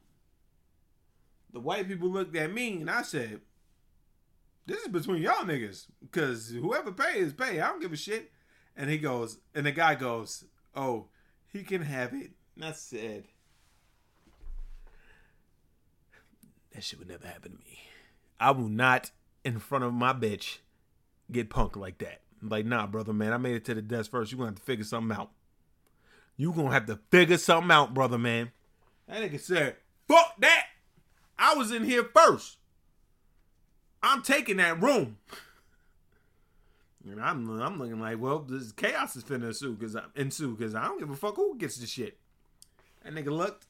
The 1.52 1.60
white 1.60 1.88
people 1.88 2.08
looked 2.08 2.36
at 2.36 2.52
me 2.52 2.80
and 2.80 2.90
I 2.90 3.02
said, 3.02 3.40
this 4.66 4.82
is 4.82 4.88
between 4.88 5.22
y'all 5.22 5.44
niggas. 5.44 5.86
Because 6.00 6.50
whoever 6.50 6.92
pays, 6.92 7.32
pay. 7.32 7.60
I 7.60 7.68
don't 7.68 7.82
give 7.82 7.92
a 7.92 7.96
shit. 7.96 8.30
And 8.76 8.88
he 8.88 8.98
goes, 8.98 9.38
and 9.54 9.66
the 9.66 9.72
guy 9.72 9.94
goes, 9.94 10.44
oh, 10.74 11.06
he 11.52 11.62
can 11.62 11.82
have 11.82 12.14
it. 12.14 12.30
And 12.56 12.64
I 12.64 12.72
said, 12.72 13.24
That 16.74 16.82
shit 16.82 16.98
would 16.98 17.08
never 17.08 17.26
happen 17.26 17.52
to 17.52 17.58
me. 17.58 17.80
I 18.40 18.50
will 18.50 18.68
not, 18.68 19.10
in 19.44 19.58
front 19.58 19.84
of 19.84 19.94
my 19.94 20.12
bitch, 20.12 20.58
get 21.30 21.48
punked 21.48 21.76
like 21.76 21.98
that. 21.98 22.20
like, 22.42 22.66
nah, 22.66 22.86
brother, 22.86 23.12
man, 23.12 23.32
I 23.32 23.36
made 23.36 23.54
it 23.54 23.64
to 23.66 23.74
the 23.74 23.82
desk 23.82 24.10
first. 24.10 24.32
You're 24.32 24.38
gonna 24.38 24.50
have 24.50 24.58
to 24.58 24.62
figure 24.62 24.84
something 24.84 25.16
out. 25.16 25.30
You 26.36 26.52
gonna 26.52 26.72
have 26.72 26.86
to 26.86 26.98
figure 27.10 27.38
something 27.38 27.70
out, 27.70 27.94
brother, 27.94 28.18
man. 28.18 28.50
That 29.08 29.22
nigga 29.22 29.40
said, 29.40 29.76
fuck 30.08 30.34
that. 30.40 30.66
I 31.38 31.54
was 31.54 31.70
in 31.70 31.84
here 31.84 32.04
first. 32.14 32.58
I'm 34.02 34.22
taking 34.22 34.58
that 34.58 34.82
room. 34.82 35.18
And 37.08 37.20
I'm, 37.20 37.60
I'm 37.60 37.78
looking 37.78 38.00
like, 38.00 38.18
well, 38.18 38.40
this 38.40 38.72
chaos 38.72 39.14
is 39.14 39.24
finna 39.24 39.78
because 39.78 39.96
ensue 40.16 40.56
because 40.56 40.74
I 40.74 40.86
don't 40.86 40.98
give 40.98 41.10
a 41.10 41.16
fuck 41.16 41.36
who 41.36 41.56
gets 41.56 41.76
the 41.76 41.86
shit. 41.86 42.16
That 43.02 43.14
nigga 43.14 43.30
looked 43.30 43.66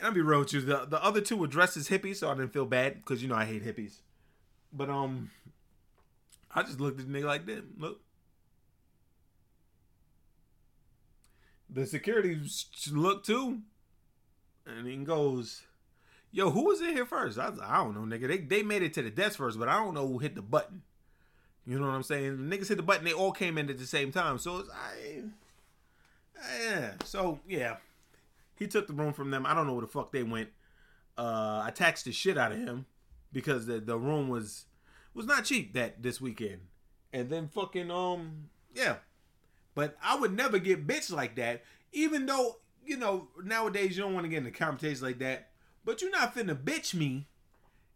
and 0.00 0.08
I'll 0.08 0.14
be 0.14 0.22
real 0.22 0.40
with 0.40 0.52
you. 0.54 0.62
The 0.62 0.86
the 0.86 1.02
other 1.04 1.20
two 1.20 1.36
were 1.36 1.46
dressed 1.46 1.76
as 1.76 1.88
hippies, 1.88 2.16
so 2.16 2.30
I 2.30 2.34
didn't 2.34 2.52
feel 2.52 2.64
bad 2.64 2.94
because 2.96 3.22
you 3.22 3.28
know 3.28 3.34
I 3.34 3.44
hate 3.44 3.64
hippies. 3.64 3.98
But 4.72 4.88
um, 4.88 5.30
I 6.54 6.62
just 6.62 6.80
looked 6.80 6.98
at 6.98 7.06
the 7.06 7.18
nigga 7.18 7.24
like 7.24 7.44
that. 7.46 7.78
Look, 7.78 8.00
the 11.68 11.84
security 11.86 12.40
looked 12.90 13.26
too, 13.26 13.60
and 14.66 14.86
he 14.86 14.96
goes, 14.96 15.64
"Yo, 16.32 16.50
who 16.50 16.64
was 16.64 16.80
in 16.80 16.94
here 16.94 17.06
first? 17.06 17.38
I, 17.38 17.52
I 17.62 17.76
don't 17.84 17.94
know, 17.94 18.16
nigga. 18.16 18.26
They 18.26 18.38
they 18.38 18.62
made 18.62 18.82
it 18.82 18.94
to 18.94 19.02
the 19.02 19.10
desk 19.10 19.36
first, 19.36 19.58
but 19.58 19.68
I 19.68 19.74
don't 19.74 19.92
know 19.94 20.08
who 20.08 20.18
hit 20.18 20.34
the 20.34 20.42
button. 20.42 20.82
You 21.66 21.78
know 21.78 21.86
what 21.86 21.94
I'm 21.94 22.02
saying? 22.02 22.48
The 22.48 22.56
niggas 22.56 22.68
hit 22.68 22.78
the 22.78 22.82
button. 22.82 23.04
They 23.04 23.12
all 23.12 23.32
came 23.32 23.58
in 23.58 23.68
at 23.68 23.78
the 23.78 23.86
same 23.86 24.12
time. 24.12 24.38
So 24.38 24.60
it's 24.60 24.70
I, 24.70 25.22
yeah. 26.62 26.92
So 27.04 27.38
yeah." 27.46 27.76
He 28.60 28.66
took 28.66 28.86
the 28.86 28.92
room 28.92 29.14
from 29.14 29.30
them. 29.30 29.46
I 29.46 29.54
don't 29.54 29.66
know 29.66 29.72
where 29.72 29.80
the 29.80 29.88
fuck 29.88 30.12
they 30.12 30.22
went. 30.22 30.50
Uh, 31.16 31.62
I 31.64 31.72
taxed 31.74 32.04
the 32.04 32.12
shit 32.12 32.36
out 32.36 32.52
of 32.52 32.58
him 32.58 32.84
because 33.32 33.64
the 33.66 33.80
the 33.80 33.98
room 33.98 34.28
was 34.28 34.66
was 35.14 35.26
not 35.26 35.46
cheap 35.46 35.72
that 35.72 36.02
this 36.02 36.20
weekend. 36.20 36.60
And 37.12 37.30
then 37.30 37.48
fucking 37.48 37.90
um 37.90 38.50
yeah. 38.74 38.96
But 39.74 39.96
I 40.02 40.16
would 40.16 40.36
never 40.36 40.58
get 40.58 40.86
bitch 40.86 41.10
like 41.10 41.36
that, 41.36 41.62
even 41.92 42.26
though, 42.26 42.58
you 42.84 42.98
know, 42.98 43.28
nowadays 43.42 43.96
you 43.96 44.02
don't 44.02 44.12
want 44.12 44.24
to 44.24 44.28
get 44.28 44.38
into 44.38 44.50
conversations 44.50 45.02
like 45.02 45.20
that. 45.20 45.48
But 45.82 46.02
you're 46.02 46.10
not 46.10 46.34
finna 46.34 46.54
bitch 46.54 46.92
me 46.92 47.28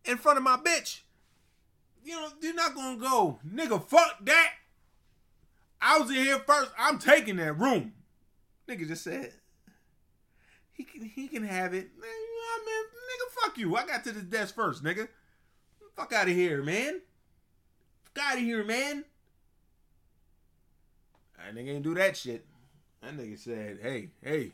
in 0.07 0.17
front 0.17 0.39
of 0.39 0.45
my 0.45 0.57
bitch. 0.57 1.01
You 2.03 2.13
know, 2.13 2.29
you're 2.41 2.55
not 2.55 2.75
gonna 2.75 2.99
go, 2.99 3.39
nigga, 3.47 3.87
fuck 3.87 4.25
that. 4.25 4.53
I 5.83 5.99
was 5.99 6.09
in 6.09 6.17
here 6.17 6.39
first. 6.39 6.71
I'm 6.79 6.99
taking 6.99 7.37
that 7.37 7.59
room. 7.59 7.93
Nigga 8.67 8.89
just 8.89 9.05
said, 9.05 9.35
he 10.75 10.85
can 10.85 11.03
he 11.03 11.29
can 11.29 11.45
have 11.45 11.73
it. 11.73 11.91
Man, 11.99 12.11
you 12.11 12.35
know 12.35 12.43
what 12.51 12.63
I 12.63 12.67
mean? 12.67 12.85
Nigga, 13.09 13.43
fuck 13.43 13.59
you. 13.59 13.77
I 13.77 13.87
got 13.87 14.05
to 14.05 14.13
the 14.13 14.23
desk 14.23 14.55
first, 14.55 14.85
nigga. 14.85 15.09
Fuck 15.97 16.13
out 16.13 16.29
of 16.29 16.35
here, 16.35 16.63
man. 16.63 17.01
Fuck 18.03 18.25
out 18.25 18.37
of 18.37 18.43
here, 18.43 18.65
man. 18.65 19.05
That 21.39 21.55
nigga 21.55 21.75
ain't 21.75 21.85
do 21.85 21.95
that 21.95 22.17
shit. 22.17 22.45
That 23.03 23.17
nigga 23.17 23.39
said, 23.39 23.79
hey, 23.83 24.11
hey, 24.23 24.53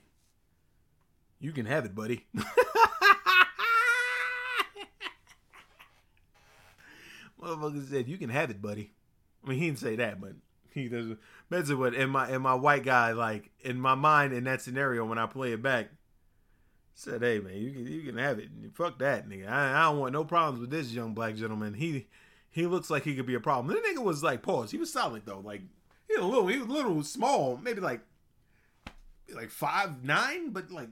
you 1.38 1.52
can 1.52 1.66
have 1.66 1.84
it, 1.84 1.94
buddy. 1.94 2.26
Motherfucker 7.40 7.88
said, 7.88 8.08
you 8.08 8.18
can 8.18 8.28
have 8.28 8.50
it, 8.50 8.60
buddy. 8.60 8.92
I 9.44 9.48
mean, 9.48 9.58
he 9.58 9.66
didn't 9.66 9.78
say 9.78 9.96
that, 9.96 10.20
but 10.20 10.32
he 10.72 10.88
does. 10.88 11.16
That's 11.48 11.72
what 11.72 11.94
in 11.94 12.10
my 12.10 12.30
in 12.30 12.42
my 12.42 12.54
white 12.54 12.84
guy 12.84 13.12
like 13.12 13.50
in 13.60 13.80
my 13.80 13.94
mind 13.94 14.32
in 14.32 14.44
that 14.44 14.60
scenario 14.60 15.04
when 15.04 15.18
I 15.18 15.26
play 15.26 15.52
it 15.52 15.62
back. 15.62 15.90
Said, 17.00 17.22
hey 17.22 17.38
man, 17.38 17.56
you 17.56 17.72
can 17.72 17.86
you 17.86 18.02
can 18.02 18.18
have 18.18 18.38
it. 18.38 18.50
Fuck 18.74 18.98
that 18.98 19.26
nigga. 19.26 19.48
I, 19.48 19.80
I 19.80 19.82
don't 19.84 20.00
want 20.00 20.12
no 20.12 20.22
problems 20.22 20.60
with 20.60 20.68
this 20.68 20.92
young 20.92 21.14
black 21.14 21.34
gentleman. 21.34 21.72
He 21.72 22.08
he 22.50 22.66
looks 22.66 22.90
like 22.90 23.04
he 23.04 23.14
could 23.14 23.24
be 23.24 23.32
a 23.32 23.40
problem. 23.40 23.74
The 23.74 23.80
nigga 23.80 24.04
was 24.04 24.22
like, 24.22 24.42
pause. 24.42 24.70
He 24.70 24.76
was 24.76 24.92
solid 24.92 25.22
though. 25.24 25.40
Like 25.42 25.62
he 26.08 26.16
was 26.18 26.26
a 26.26 26.28
little, 26.28 26.46
he 26.48 26.58
was 26.58 26.68
a 26.68 26.72
little 26.72 27.02
small, 27.02 27.58
maybe 27.62 27.80
like 27.80 28.02
like 29.34 29.48
five 29.48 30.04
nine, 30.04 30.50
but 30.50 30.70
like 30.70 30.90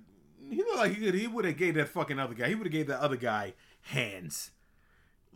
he 0.48 0.56
looked 0.56 0.78
like 0.78 0.94
he 0.94 1.04
could. 1.04 1.14
He 1.14 1.26
would 1.26 1.44
have 1.44 1.58
gave 1.58 1.74
that 1.74 1.90
fucking 1.90 2.18
other 2.18 2.32
guy. 2.32 2.48
He 2.48 2.54
would 2.54 2.66
have 2.66 2.72
gave 2.72 2.86
that 2.86 3.00
other 3.00 3.16
guy 3.16 3.52
hands. 3.82 4.52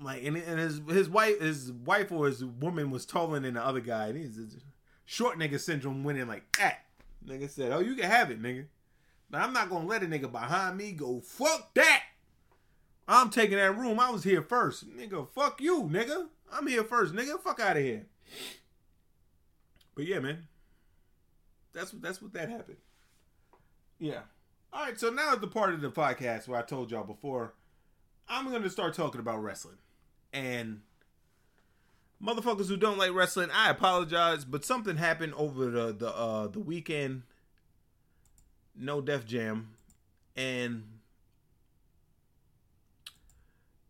Like 0.01 0.25
and, 0.25 0.39
and 0.39 0.59
his 0.59 0.81
his 0.89 1.11
wife 1.11 1.39
his 1.39 1.71
wife 1.71 2.11
or 2.11 2.29
his 2.29 2.47
woman 2.47 2.91
was 2.91 3.05
taller 3.05 3.39
than 3.39 3.53
the 3.53 3.63
other 3.63 3.81
guy. 3.81 4.07
And 4.07 4.17
he's 4.17 4.57
short 5.05 5.39
nigga 5.39 5.61
syndrome 5.61 6.03
went 6.03 6.17
in 6.17 6.29
like 6.29 6.57
that. 6.57 6.87
Nigga 7.27 7.51
said, 7.51 7.73
"Oh, 7.73 7.81
you 7.81 7.95
can 7.95 8.11
have 8.11 8.31
it, 8.31 8.41
nigga." 8.41 8.69
Now 9.33 9.45
I'm 9.45 9.53
not 9.53 9.71
gonna 9.71 9.87
let 9.87 10.03
a 10.03 10.07
nigga 10.07 10.31
behind 10.31 10.77
me 10.77 10.93
go, 10.93 11.21
fuck 11.21 11.73
that. 11.75 12.03
I'm 13.09 13.31
taking 13.31 13.57
that 13.57 13.77
room. 13.77 13.99
I 13.99 14.11
was 14.11 14.23
here 14.23 14.43
first. 14.43 14.89
Nigga, 14.89 15.29
fuck 15.29 15.61
you, 15.61 15.85
nigga. 15.85 16.29
I'm 16.53 16.67
here 16.67 16.85
first, 16.85 17.15
nigga. 17.15 17.41
Fuck 17.41 17.61
out 17.61 17.77
of 17.77 17.83
here. 17.83 18.07
But 19.95 20.07
yeah, 20.07 20.21
man. 20.21 20.47
That's 21.73 21.91
that's 21.93 22.21
what 22.21 22.35
that 22.35 22.51
happened. 22.51 22.79
Yeah. 23.99 24.21
All 24.73 24.85
right, 24.85 24.99
so 24.99 25.11
now 25.11 25.33
at 25.33 25.41
the 25.41 25.47
part 25.47 25.75
of 25.75 25.81
the 25.81 25.91
podcast 25.91 26.49
where 26.49 26.59
I 26.59 26.63
told 26.63 26.91
y'all 26.91 27.05
before, 27.05 27.55
I'm 28.29 28.51
to 28.51 28.71
start 28.71 28.95
talking 28.95 29.21
about 29.21 29.43
wrestling. 29.43 29.77
And 30.33 30.81
motherfuckers 32.23 32.69
who 32.69 32.77
don't 32.77 32.97
like 32.97 33.13
wrestling, 33.13 33.51
I 33.53 33.71
apologize, 33.71 34.45
but 34.45 34.65
something 34.65 34.97
happened 34.97 35.35
over 35.35 35.71
the 35.71 35.93
the 35.93 36.09
uh 36.09 36.49
the 36.49 36.61
weekend 36.61 37.23
no 38.77 39.01
Def 39.01 39.27
Jam, 39.27 39.71
and 40.37 40.85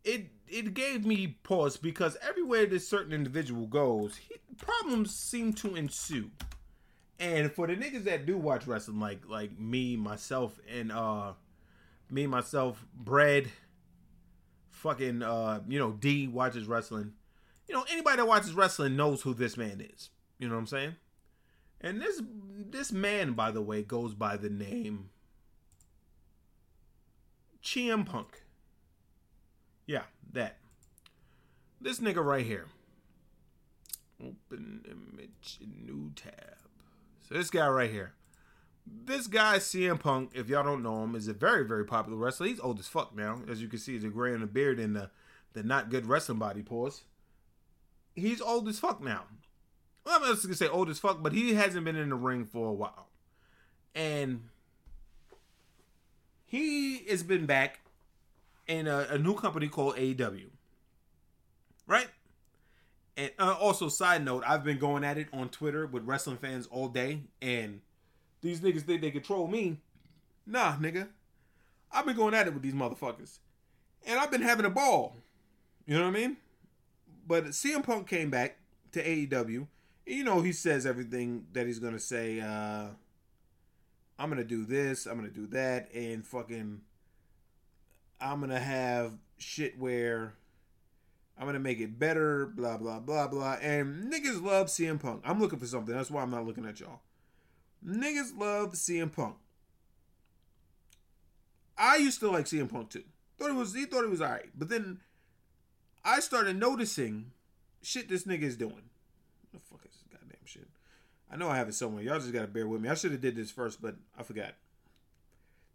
it 0.03 0.27
it 0.47 0.73
gave 0.73 1.05
me 1.05 1.37
pause 1.43 1.77
because 1.77 2.17
everywhere 2.21 2.65
this 2.65 2.87
certain 2.87 3.13
individual 3.13 3.65
goes, 3.65 4.17
he, 4.17 4.35
problems 4.57 5.15
seem 5.15 5.53
to 5.53 5.75
ensue. 5.75 6.29
And 7.19 7.51
for 7.51 7.67
the 7.67 7.75
niggas 7.75 8.03
that 8.03 8.25
do 8.25 8.37
watch 8.37 8.67
wrestling, 8.67 8.99
like 8.99 9.21
like 9.27 9.57
me, 9.57 9.95
myself, 9.95 10.59
and 10.69 10.91
uh 10.91 11.33
me, 12.09 12.27
myself, 12.27 12.85
Bread, 12.93 13.49
fucking 14.69 15.23
uh, 15.23 15.61
you 15.67 15.79
know, 15.79 15.91
D 15.91 16.27
watches 16.27 16.67
wrestling. 16.67 17.13
You 17.67 17.75
know, 17.75 17.85
anybody 17.91 18.17
that 18.17 18.27
watches 18.27 18.53
wrestling 18.53 18.95
knows 18.95 19.21
who 19.21 19.33
this 19.33 19.57
man 19.57 19.81
is. 19.81 20.09
You 20.37 20.47
know 20.47 20.55
what 20.55 20.61
I'm 20.61 20.67
saying? 20.67 20.95
And 21.83 22.01
this 22.01 22.21
this 22.47 22.91
man, 22.91 23.33
by 23.33 23.51
the 23.51 23.61
way, 23.61 23.83
goes 23.83 24.15
by 24.15 24.37
the 24.37 24.49
name 24.49 25.09
CM 27.63 28.05
Punk. 28.05 28.43
Yeah, 29.85 30.03
that. 30.31 30.57
This 31.79 31.99
nigga 31.99 32.23
right 32.23 32.45
here. 32.45 32.67
Open 34.21 34.83
image, 34.85 35.59
new 35.61 36.11
tab. 36.15 36.57
So 37.27 37.35
this 37.35 37.49
guy 37.49 37.67
right 37.67 37.91
here. 37.91 38.13
This 38.85 39.27
guy, 39.27 39.57
CM 39.57 39.99
Punk, 39.99 40.31
if 40.33 40.49
y'all 40.49 40.63
don't 40.63 40.83
know 40.83 41.03
him, 41.03 41.15
is 41.15 41.27
a 41.27 41.33
very, 41.33 41.65
very 41.65 41.85
popular 41.85 42.17
wrestler. 42.17 42.47
He's 42.47 42.59
old 42.59 42.79
as 42.79 42.87
fuck 42.87 43.15
now. 43.15 43.41
As 43.49 43.61
you 43.61 43.69
can 43.69 43.79
see, 43.79 43.97
the 43.97 44.09
gray 44.09 44.33
and 44.33 44.43
the 44.43 44.47
beard 44.47 44.79
and 44.79 44.95
the, 44.95 45.09
the 45.53 45.63
not 45.63 45.89
good 45.89 46.05
wrestling 46.05 46.39
body 46.39 46.61
pause. 46.61 47.03
He's 48.13 48.41
old 48.41 48.67
as 48.67 48.79
fuck 48.79 49.01
now. 49.01 49.23
Well, 50.05 50.15
I'm 50.15 50.21
not 50.21 50.41
gonna 50.41 50.55
say 50.55 50.67
old 50.67 50.89
as 50.89 50.99
fuck, 50.99 51.23
but 51.23 51.33
he 51.33 51.53
hasn't 51.53 51.85
been 51.85 51.95
in 51.95 52.09
the 52.09 52.15
ring 52.15 52.45
for 52.45 52.69
a 52.69 52.73
while. 52.73 53.07
And 53.95 54.49
he 56.45 56.99
has 57.09 57.23
been 57.23 57.45
back 57.45 57.79
in 58.67 58.87
a, 58.87 59.07
a 59.11 59.17
new 59.17 59.35
company 59.35 59.67
called 59.67 59.95
AEW. 59.95 60.47
Right? 61.87 62.07
And 63.15 63.31
uh, 63.37 63.53
also, 63.59 63.89
side 63.89 64.25
note, 64.25 64.43
I've 64.45 64.63
been 64.63 64.79
going 64.79 65.03
at 65.03 65.17
it 65.17 65.27
on 65.31 65.49
Twitter 65.49 65.85
with 65.85 66.03
wrestling 66.03 66.37
fans 66.37 66.67
all 66.67 66.87
day, 66.87 67.21
and 67.41 67.81
these 68.41 68.59
niggas 68.59 68.81
think 68.81 69.01
they 69.01 69.11
control 69.11 69.47
me. 69.47 69.77
Nah, 70.45 70.75
nigga. 70.77 71.07
I've 71.91 72.05
been 72.05 72.15
going 72.15 72.33
at 72.33 72.47
it 72.47 72.53
with 72.53 72.63
these 72.63 72.73
motherfuckers. 72.73 73.37
And 74.05 74.19
I've 74.19 74.31
been 74.31 74.41
having 74.41 74.65
a 74.65 74.69
ball. 74.69 75.15
You 75.85 75.95
know 75.95 76.01
what 76.01 76.15
I 76.15 76.19
mean? 76.19 76.37
But 77.27 77.45
CM 77.47 77.83
Punk 77.83 78.07
came 78.07 78.29
back 78.29 78.57
to 78.93 79.03
AEW. 79.03 79.67
You 80.05 80.23
know, 80.23 80.41
he 80.41 80.51
says 80.51 80.85
everything 80.85 81.47
that 81.53 81.65
he's 81.65 81.79
to 81.79 81.99
say. 81.99 82.41
Uh, 82.41 82.87
I'm 84.19 84.35
to 84.35 84.43
do 84.43 84.65
this, 84.65 85.05
I'm 85.05 85.21
to 85.23 85.29
do 85.29 85.47
that, 85.47 85.93
and 85.93 86.25
fucking. 86.25 86.81
I'm 88.21 88.47
to 88.47 88.59
have 88.59 89.13
shit 89.37 89.77
where 89.77 90.35
I'm 91.37 91.45
gonna 91.45 91.59
make 91.59 91.79
it 91.79 91.97
better, 91.97 92.45
blah 92.45 92.77
blah 92.77 92.99
blah 92.99 93.27
blah. 93.27 93.57
And 93.61 94.11
niggas 94.11 94.41
love 94.41 94.67
CM 94.67 94.99
Punk. 94.99 95.21
I'm 95.25 95.39
looking 95.39 95.59
for 95.59 95.65
something. 95.65 95.93
That's 95.93 96.11
why 96.11 96.21
I'm 96.21 96.31
not 96.31 96.45
looking 96.45 96.65
at 96.65 96.79
y'all. 96.79 97.01
Niggas 97.85 98.37
love 98.37 98.73
CM 98.73 99.11
Punk. 99.11 99.35
I 101.77 101.97
used 101.97 102.19
to 102.19 102.29
like 102.29 102.45
CM 102.45 102.69
Punk 102.69 102.91
too. 102.91 103.03
Thought 103.37 103.51
he 103.51 103.57
was 103.57 103.73
he 103.73 103.85
thought 103.85 104.03
he 104.03 104.09
was 104.09 104.21
alright. 104.21 104.51
But 104.55 104.69
then 104.69 104.99
I 106.05 106.19
started 106.19 106.57
noticing 106.57 107.31
shit 107.81 108.09
this 108.09 108.23
nigga 108.23 108.43
is 108.43 108.55
doing. 108.55 108.73
What 108.73 109.51
the 109.51 109.59
fuck 109.59 109.85
is 109.85 109.91
this 109.91 110.03
goddamn 110.11 110.45
shit? 110.45 110.69
I 111.33 111.35
know 111.35 111.49
I 111.49 111.57
have 111.57 111.67
it 111.67 111.73
somewhere. 111.73 112.03
Y'all 112.03 112.19
just 112.19 112.31
gotta 112.31 112.47
bear 112.47 112.67
with 112.67 112.79
me. 112.79 112.89
I 112.89 112.93
should 112.93 113.11
have 113.11 113.21
did 113.21 113.35
this 113.35 113.49
first, 113.49 113.81
but 113.81 113.95
I 114.15 114.21
forgot. 114.21 114.53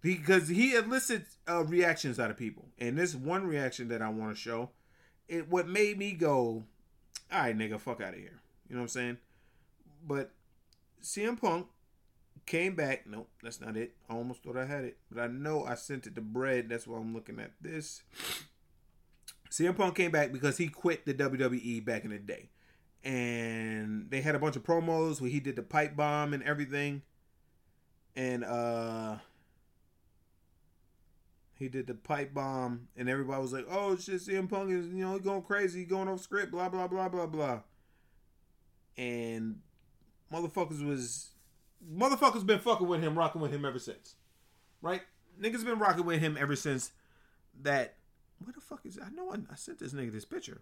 Because 0.01 0.47
he 0.47 0.75
elicits 0.75 1.39
uh, 1.51 1.65
reactions 1.65 2.21
out 2.21 2.31
of 2.31 2.37
people. 2.37 2.67
And 2.79 2.97
this 2.97 3.17
one 3.17 3.45
reaction 3.45 3.89
that 3.89 4.01
I 4.01 4.09
want 4.09 4.37
to 4.37 4.41
show 4.41 4.71
it 5.27 5.51
what 5.51 5.69
made 5.69 5.99
me 5.99 6.13
go, 6.13 6.65
all 7.33 7.41
right, 7.41 7.59
nigga, 7.59 7.81
fuck 7.81 8.01
out 8.01 8.15
of 8.15 8.21
here. 8.21 8.41
You 8.69 8.77
know 8.77 8.83
what 8.83 8.85
I'm 8.85 8.89
saying? 8.89 9.19
But 10.07 10.31
CM 11.03 11.41
Punk 11.41 11.67
came 12.47 12.77
back. 12.77 13.07
Nope, 13.07 13.29
that's 13.43 13.61
not 13.61 13.77
it. 13.77 13.97
I 14.09 14.15
almost 14.15 14.45
thought 14.45 14.57
I 14.57 14.65
had 14.65 14.85
it, 14.85 14.97
but 15.11 15.21
I 15.21 15.27
know 15.27 15.65
I 15.65 15.75
sent 15.75 16.07
it 16.07 16.15
to 16.15 16.21
Bread. 16.21 16.69
That's 16.69 16.87
why 16.87 16.99
I'm 16.99 17.13
looking 17.13 17.41
at 17.41 17.51
this. 17.61 18.03
CM 19.51 19.77
Punk 19.77 19.97
came 19.97 20.13
back 20.13 20.33
because 20.33 20.57
he 20.59 20.69
quit 20.69 21.05
the 21.05 21.15
WWE 21.15 21.85
back 21.85 22.05
in 22.05 22.11
the 22.11 22.19
day. 22.19 22.51
And 23.05 24.11
they 24.11 24.21
had 24.21 24.35
a 24.35 24.39
bunch 24.39 24.57
of 24.57 24.65
promos 24.65 25.21
where 25.21 25.31
he 25.31 25.41
did 25.41 25.57
the 25.57 25.63
pipe 25.63 25.97
bomb 25.97 26.35
and 26.35 26.43
everything. 26.43 27.03
And 28.17 28.45
uh 28.45 29.17
he 31.59 31.69
did 31.69 31.89
the 31.89 31.95
pipe 31.95 32.33
bomb, 32.33 32.87
and 32.97 33.09
everybody 33.09 33.43
was 33.43 33.53
like, 33.53 33.67
"Oh 33.69 33.97
shit, 33.97 34.21
CM 34.21 34.49
Punk 34.49 34.71
is 34.71 34.87
you 34.87 35.05
know 35.05 35.19
going 35.19 35.43
crazy, 35.43 35.85
going 35.85 36.09
off 36.09 36.21
script, 36.21 36.53
blah 36.53 36.69
blah 36.69 36.87
blah 36.87 37.09
blah 37.09 37.27
blah." 37.27 37.61
And 38.97 39.61
motherfuckers 40.33 40.87
was 40.87 41.31
motherfuckers 41.85 42.47
been 42.47 42.61
fucking 42.61 42.87
with 42.87 43.03
him, 43.03 43.19
rocking 43.19 43.41
with 43.41 43.53
him 43.53 43.65
ever 43.65 43.81
since, 43.81 44.15
right? 44.81 45.03
Niggas 45.41 45.65
been 45.65 45.81
rocking 45.81 46.07
with 46.07 46.21
him 46.21 46.37
ever 46.39 46.55
since 46.55 46.93
that. 47.63 47.97
Where 48.39 48.53
the 48.53 48.61
fuck 48.61 48.87
is 48.87 49.01
I 49.05 49.11
know 49.11 49.33
I, 49.33 49.39
I 49.53 49.57
sent 49.57 49.81
this 49.81 49.93
nigga 49.93 50.13
this 50.13 50.25
picture. 50.25 50.61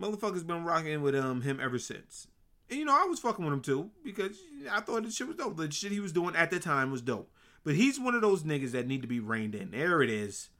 Motherfuckers 0.00 0.46
been 0.46 0.64
rocking 0.64 1.02
with 1.02 1.14
um 1.14 1.42
him 1.42 1.58
ever 1.60 1.78
since. 1.78 2.28
And 2.70 2.78
you 2.78 2.84
know 2.84 2.96
I 2.96 3.04
was 3.04 3.18
fucking 3.18 3.44
with 3.44 3.54
him 3.54 3.62
too 3.62 3.90
because 4.04 4.38
I 4.70 4.80
thought 4.80 5.04
the 5.04 5.10
shit 5.10 5.26
was 5.26 5.36
dope. 5.36 5.56
The 5.56 5.70
shit 5.70 5.92
he 5.92 6.00
was 6.00 6.12
doing 6.12 6.36
at 6.36 6.50
the 6.50 6.60
time 6.60 6.90
was 6.90 7.02
dope. 7.02 7.30
But 7.64 7.74
he's 7.74 7.98
one 7.98 8.14
of 8.14 8.22
those 8.22 8.44
niggas 8.44 8.72
that 8.72 8.86
need 8.86 9.02
to 9.02 9.08
be 9.08 9.20
reined 9.20 9.54
in. 9.54 9.70
There 9.72 10.02
it 10.02 10.10
is. 10.10 10.50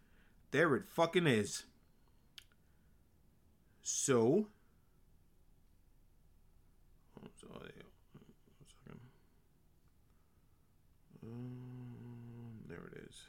There 0.51 0.75
it 0.75 0.85
fucking 0.89 1.27
is. 1.27 1.65
So. 3.83 4.47
There 12.69 12.77
it 12.93 13.03
is. 13.09 13.23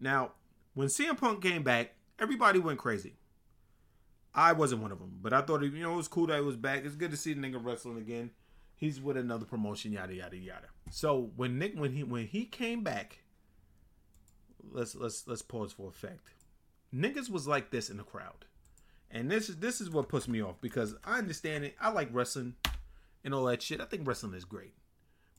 Now, 0.00 0.32
when 0.74 0.88
CM 0.88 1.18
Punk 1.18 1.42
came 1.42 1.62
back, 1.62 1.94
everybody 2.18 2.58
went 2.58 2.78
crazy. 2.78 3.14
I 4.34 4.52
wasn't 4.52 4.82
one 4.82 4.92
of 4.92 4.98
them, 4.98 5.18
but 5.22 5.32
I 5.32 5.42
thought 5.42 5.62
you 5.62 5.70
know 5.70 5.94
it 5.94 5.96
was 5.96 6.08
cool 6.08 6.26
that 6.26 6.36
he 6.36 6.42
was 6.42 6.56
back. 6.56 6.84
It's 6.84 6.96
good 6.96 7.12
to 7.12 7.16
see 7.16 7.34
the 7.34 7.40
nigga 7.40 7.64
wrestling 7.64 7.98
again 7.98 8.30
he's 8.76 9.00
with 9.00 9.16
another 9.16 9.44
promotion, 9.44 9.92
yada 9.92 10.14
yada 10.14 10.36
yada. 10.36 10.68
So 10.90 11.30
when 11.36 11.58
Nick 11.58 11.74
when 11.74 11.92
he 11.92 12.02
when 12.02 12.26
he 12.26 12.44
came 12.44 12.82
back, 12.82 13.20
let's 14.70 14.94
let's 14.94 15.26
let's 15.26 15.42
pause 15.42 15.72
for 15.72 15.88
effect. 15.88 16.28
Niggas 16.94 17.30
was 17.30 17.48
like 17.48 17.70
this 17.70 17.90
in 17.90 17.96
the 17.96 18.04
crowd, 18.04 18.44
and 19.10 19.30
this 19.30 19.48
is 19.48 19.56
this 19.56 19.80
is 19.80 19.90
what 19.90 20.08
puts 20.08 20.28
me 20.28 20.42
off 20.42 20.60
because 20.60 20.94
I 21.04 21.18
understand 21.18 21.64
it. 21.64 21.76
I 21.80 21.90
like 21.90 22.08
wrestling 22.12 22.54
and 23.24 23.34
all 23.34 23.44
that 23.46 23.62
shit. 23.62 23.80
I 23.80 23.86
think 23.86 24.06
wrestling 24.06 24.34
is 24.34 24.44
great. 24.44 24.74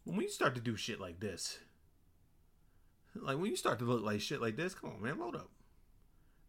When 0.04 0.22
you 0.22 0.30
start 0.30 0.56
to 0.56 0.62
do 0.62 0.76
shit 0.76 1.00
like 1.00 1.20
this, 1.20 1.60
like 3.16 3.38
when 3.38 3.50
you 3.50 3.56
start 3.56 3.80
to 3.80 3.86
look 3.86 4.04
like 4.04 4.22
shit 4.22 4.42
like 4.42 4.58
this, 4.58 4.76
come 4.76 4.92
on, 4.92 5.02
man, 5.02 5.20
load 5.20 5.36
up. 5.36 5.50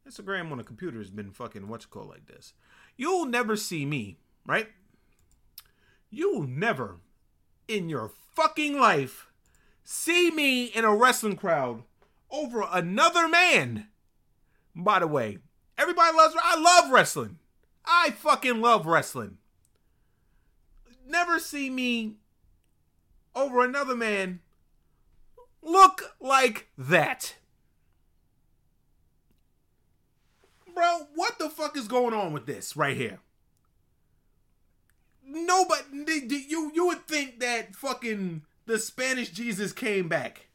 Instagram 0.06 0.52
on 0.52 0.60
a 0.60 0.64
computer 0.64 0.98
has 0.98 1.10
been 1.10 1.30
fucking 1.30 1.68
what's 1.68 1.86
called 1.86 2.08
like 2.08 2.26
this. 2.26 2.52
You'll 2.96 3.26
never 3.26 3.56
see 3.56 3.84
me, 3.84 4.18
right? 4.46 4.68
You'll 6.10 6.46
never 6.46 6.98
in 7.66 7.88
your 7.88 8.12
fucking 8.34 8.78
life 8.78 9.26
see 9.82 10.30
me 10.30 10.66
in 10.66 10.84
a 10.84 10.94
wrestling 10.94 11.36
crowd 11.36 11.82
over 12.30 12.64
another 12.70 13.28
man. 13.28 13.88
By 14.74 15.00
the 15.00 15.06
way, 15.06 15.38
everybody 15.76 16.16
loves 16.16 16.36
I 16.40 16.58
love 16.58 16.92
wrestling. 16.92 17.38
I 17.84 18.10
fucking 18.10 18.60
love 18.60 18.86
wrestling. 18.86 19.38
Never 21.08 21.38
see 21.38 21.70
me 21.70 22.16
over 23.34 23.64
another 23.64 23.96
man 23.96 24.40
look 25.62 26.14
like 26.20 26.68
that. 26.78 27.36
Bro, 30.76 31.08
what 31.16 31.40
the 31.40 31.50
fuck 31.50 31.76
is 31.76 31.88
going 31.88 32.14
on 32.14 32.32
with 32.32 32.46
this 32.46 32.76
right 32.76 32.96
here? 32.96 33.18
nobody 35.26 36.44
you 36.48 36.70
you 36.74 36.86
would 36.86 37.06
think 37.06 37.40
that 37.40 37.74
fucking 37.74 38.42
the 38.66 38.78
Spanish 38.78 39.30
Jesus 39.30 39.72
came 39.72 40.08
back. 40.08 40.46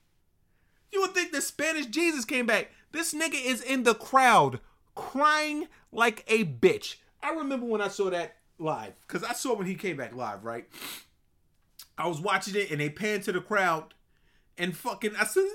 You 0.91 1.01
would 1.01 1.13
think 1.13 1.31
the 1.31 1.41
Spanish 1.41 1.85
Jesus 1.87 2.25
came 2.25 2.45
back. 2.45 2.71
This 2.91 3.13
nigga 3.13 3.43
is 3.43 3.61
in 3.61 3.83
the 3.83 3.93
crowd 3.93 4.59
crying 4.95 5.67
like 5.91 6.23
a 6.27 6.43
bitch. 6.43 6.95
I 7.23 7.31
remember 7.31 7.65
when 7.65 7.81
I 7.81 7.87
saw 7.87 8.09
that 8.09 8.37
live 8.57 8.93
because 9.07 9.23
I 9.23 9.33
saw 9.33 9.55
when 9.55 9.67
he 9.67 9.75
came 9.75 9.97
back 9.97 10.15
live, 10.15 10.43
right? 10.43 10.67
I 11.97 12.07
was 12.07 12.19
watching 12.19 12.55
it 12.55 12.71
and 12.71 12.79
they 12.81 12.89
panned 12.89 13.23
to 13.23 13.31
the 13.31 13.41
crowd 13.41 13.93
and 14.57 14.75
fucking 14.75 15.15
I 15.15 15.25
said, 15.25 15.43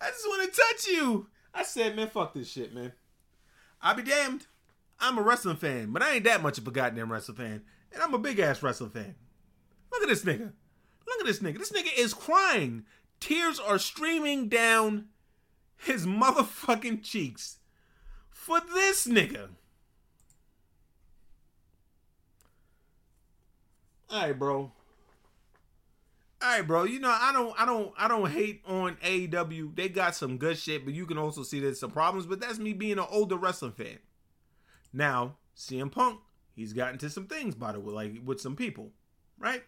I 0.00 0.10
just 0.10 0.26
want 0.28 0.52
to 0.52 0.60
touch 0.60 0.88
you. 0.88 1.26
I 1.56 1.62
said, 1.62 1.96
man, 1.96 2.08
fuck 2.08 2.34
this 2.34 2.50
shit, 2.50 2.74
man. 2.74 2.92
I'll 3.80 3.94
be 3.94 4.02
damned. 4.02 4.46
I'm 5.00 5.16
a 5.16 5.22
wrestling 5.22 5.56
fan, 5.56 5.90
but 5.90 6.02
I 6.02 6.14
ain't 6.14 6.24
that 6.24 6.42
much 6.42 6.58
of 6.58 6.66
a 6.68 6.70
goddamn 6.70 7.10
wrestling 7.10 7.38
fan. 7.38 7.62
And 7.92 8.02
I'm 8.02 8.12
a 8.12 8.18
big 8.18 8.38
ass 8.38 8.62
wrestling 8.62 8.90
fan. 8.90 9.14
Look 9.90 10.02
at 10.02 10.08
this 10.08 10.24
nigga. 10.24 10.52
Look 11.06 11.20
at 11.20 11.26
this 11.26 11.40
nigga. 11.40 11.58
This 11.58 11.72
nigga 11.72 11.96
is 11.96 12.12
crying. 12.12 12.84
Tears 13.20 13.58
are 13.58 13.78
streaming 13.78 14.48
down 14.48 15.06
his 15.78 16.06
motherfucking 16.06 17.02
cheeks 17.02 17.58
for 18.30 18.60
this 18.60 19.06
nigga. 19.06 19.48
Alright, 24.12 24.38
bro. 24.38 24.72
Alright, 26.46 26.66
bro. 26.66 26.84
You 26.84 27.00
know, 27.00 27.10
I 27.10 27.32
don't 27.32 27.60
I 27.60 27.66
don't 27.66 27.92
I 27.98 28.06
don't 28.06 28.30
hate 28.30 28.62
on 28.68 28.96
AEW. 29.04 29.74
They 29.74 29.88
got 29.88 30.14
some 30.14 30.38
good 30.38 30.56
shit, 30.56 30.84
but 30.84 30.94
you 30.94 31.04
can 31.04 31.18
also 31.18 31.42
see 31.42 31.58
there's 31.58 31.80
some 31.80 31.90
problems. 31.90 32.24
But 32.26 32.38
that's 32.40 32.60
me 32.60 32.72
being 32.72 32.98
an 32.98 33.06
older 33.10 33.34
wrestling 33.34 33.72
fan. 33.72 33.98
Now, 34.92 35.38
CM 35.56 35.90
Punk, 35.90 36.20
he's 36.54 36.72
gotten 36.72 36.98
to 36.98 37.10
some 37.10 37.26
things 37.26 37.56
by 37.56 37.72
the 37.72 37.80
way, 37.80 37.92
like 37.92 38.20
with 38.24 38.40
some 38.40 38.54
people, 38.54 38.92
right? 39.40 39.64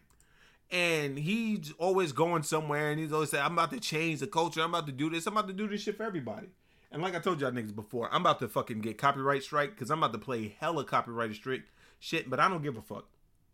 And 0.71 1.19
he's 1.19 1.73
always 1.79 2.13
going 2.13 2.45
somewhere 2.45 2.93
and 2.93 3.01
he's 3.01 3.13
always 3.13 3.31
saying, 3.31 3.45
I'm 3.45 3.55
about 3.55 3.73
to 3.73 3.81
change 3.81 4.21
the 4.21 4.29
culture, 4.29 4.63
I'm 4.63 4.73
about 4.73 4.87
to 4.87 4.93
do 4.93 5.11
this, 5.11 5.27
I'm 5.27 5.33
about 5.37 5.49
to 5.49 5.55
do 5.55 5.67
this 5.67 5.81
shit 5.81 5.97
for 5.97 6.05
everybody. 6.05 6.47
And 6.93 7.03
like 7.03 7.17
I 7.17 7.19
told 7.19 7.41
y'all 7.41 7.51
niggas 7.51 7.75
before, 7.75 8.09
I'm 8.15 8.21
about 8.21 8.39
to 8.39 8.49
fucking 8.49 8.83
get 8.83 8.99
copyright 8.99 9.43
strike 9.43 9.71
because 9.71 9.91
I'm 9.91 9.99
about 9.99 10.13
to 10.13 10.25
play 10.25 10.55
hella 10.61 10.85
copyright 10.85 11.35
strike 11.35 11.65
shit, 11.99 12.31
but 12.31 12.39
I 12.39 12.49
don't 12.49 12.63
give 12.63 12.77
a 12.77 12.83
fuck 12.83 13.09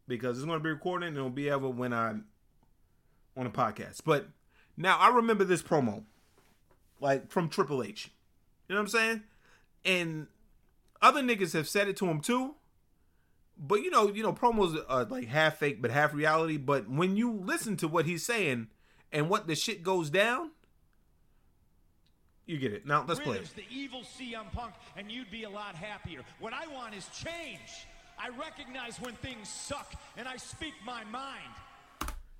because 0.06 0.36
it's 0.36 0.44
gonna 0.44 0.60
be 0.60 0.68
recorded 0.68 1.06
and 1.06 1.16
it'll 1.16 1.30
be 1.30 1.48
ever 1.48 1.70
when 1.70 1.94
I'm 1.94 2.26
on 3.36 3.46
a 3.46 3.50
podcast. 3.50 4.00
But 4.04 4.28
now 4.76 4.98
I 4.98 5.08
remember 5.08 5.44
this 5.44 5.62
promo, 5.62 6.04
like 7.00 7.30
from 7.30 7.48
Triple 7.48 7.82
H. 7.82 8.10
You 8.68 8.74
know 8.74 8.80
what 8.80 8.86
I'm 8.86 8.88
saying? 8.88 9.22
And 9.84 10.26
other 11.02 11.22
niggas 11.22 11.52
have 11.52 11.68
said 11.68 11.88
it 11.88 11.96
to 11.98 12.06
him 12.06 12.20
too. 12.20 12.54
But 13.56 13.82
you 13.82 13.90
know, 13.90 14.08
you 14.08 14.22
know, 14.22 14.32
promos 14.32 14.76
are 14.88 15.04
like 15.04 15.28
half 15.28 15.58
fake 15.58 15.80
but 15.80 15.90
half 15.90 16.12
reality. 16.14 16.56
But 16.56 16.88
when 16.88 17.16
you 17.16 17.30
listen 17.30 17.76
to 17.78 17.88
what 17.88 18.06
he's 18.06 18.24
saying 18.24 18.68
and 19.12 19.28
what 19.28 19.46
the 19.46 19.54
shit 19.54 19.82
goes 19.82 20.10
down, 20.10 20.50
you 22.46 22.58
get 22.58 22.72
it. 22.72 22.86
Now 22.86 23.04
let's 23.06 23.20
play. 23.20 23.38
It. 23.38 23.54
the 23.54 23.64
evil 23.70 24.02
CM 24.02 24.50
Punk, 24.52 24.74
and 24.96 25.10
you'd 25.10 25.30
be 25.30 25.44
a 25.44 25.50
lot 25.50 25.74
happier. 25.74 26.20
What 26.40 26.52
I 26.52 26.66
want 26.66 26.94
is 26.94 27.08
change. 27.08 27.86
I 28.18 28.28
recognize 28.28 29.00
when 29.00 29.14
things 29.14 29.48
suck, 29.48 29.94
and 30.16 30.28
I 30.28 30.36
speak 30.36 30.74
my 30.84 31.04
mind. 31.04 31.52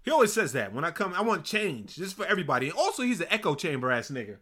He 0.05 0.11
always 0.11 0.35
says 0.35 0.53
that 0.53 0.75
when 0.75 0.85
I 0.85 0.91
come, 0.91 1.15
I 1.15 1.23
want 1.23 1.45
change. 1.45 1.99
Is 1.99 2.13
for 2.13 2.27
everybody. 2.27 2.69
And 2.69 2.77
also, 2.77 3.03
he's 3.03 3.23
an 3.23 3.27
echo 3.31 3.55
chamber 3.55 3.91
ass 3.91 4.11
nigga. 4.11 4.37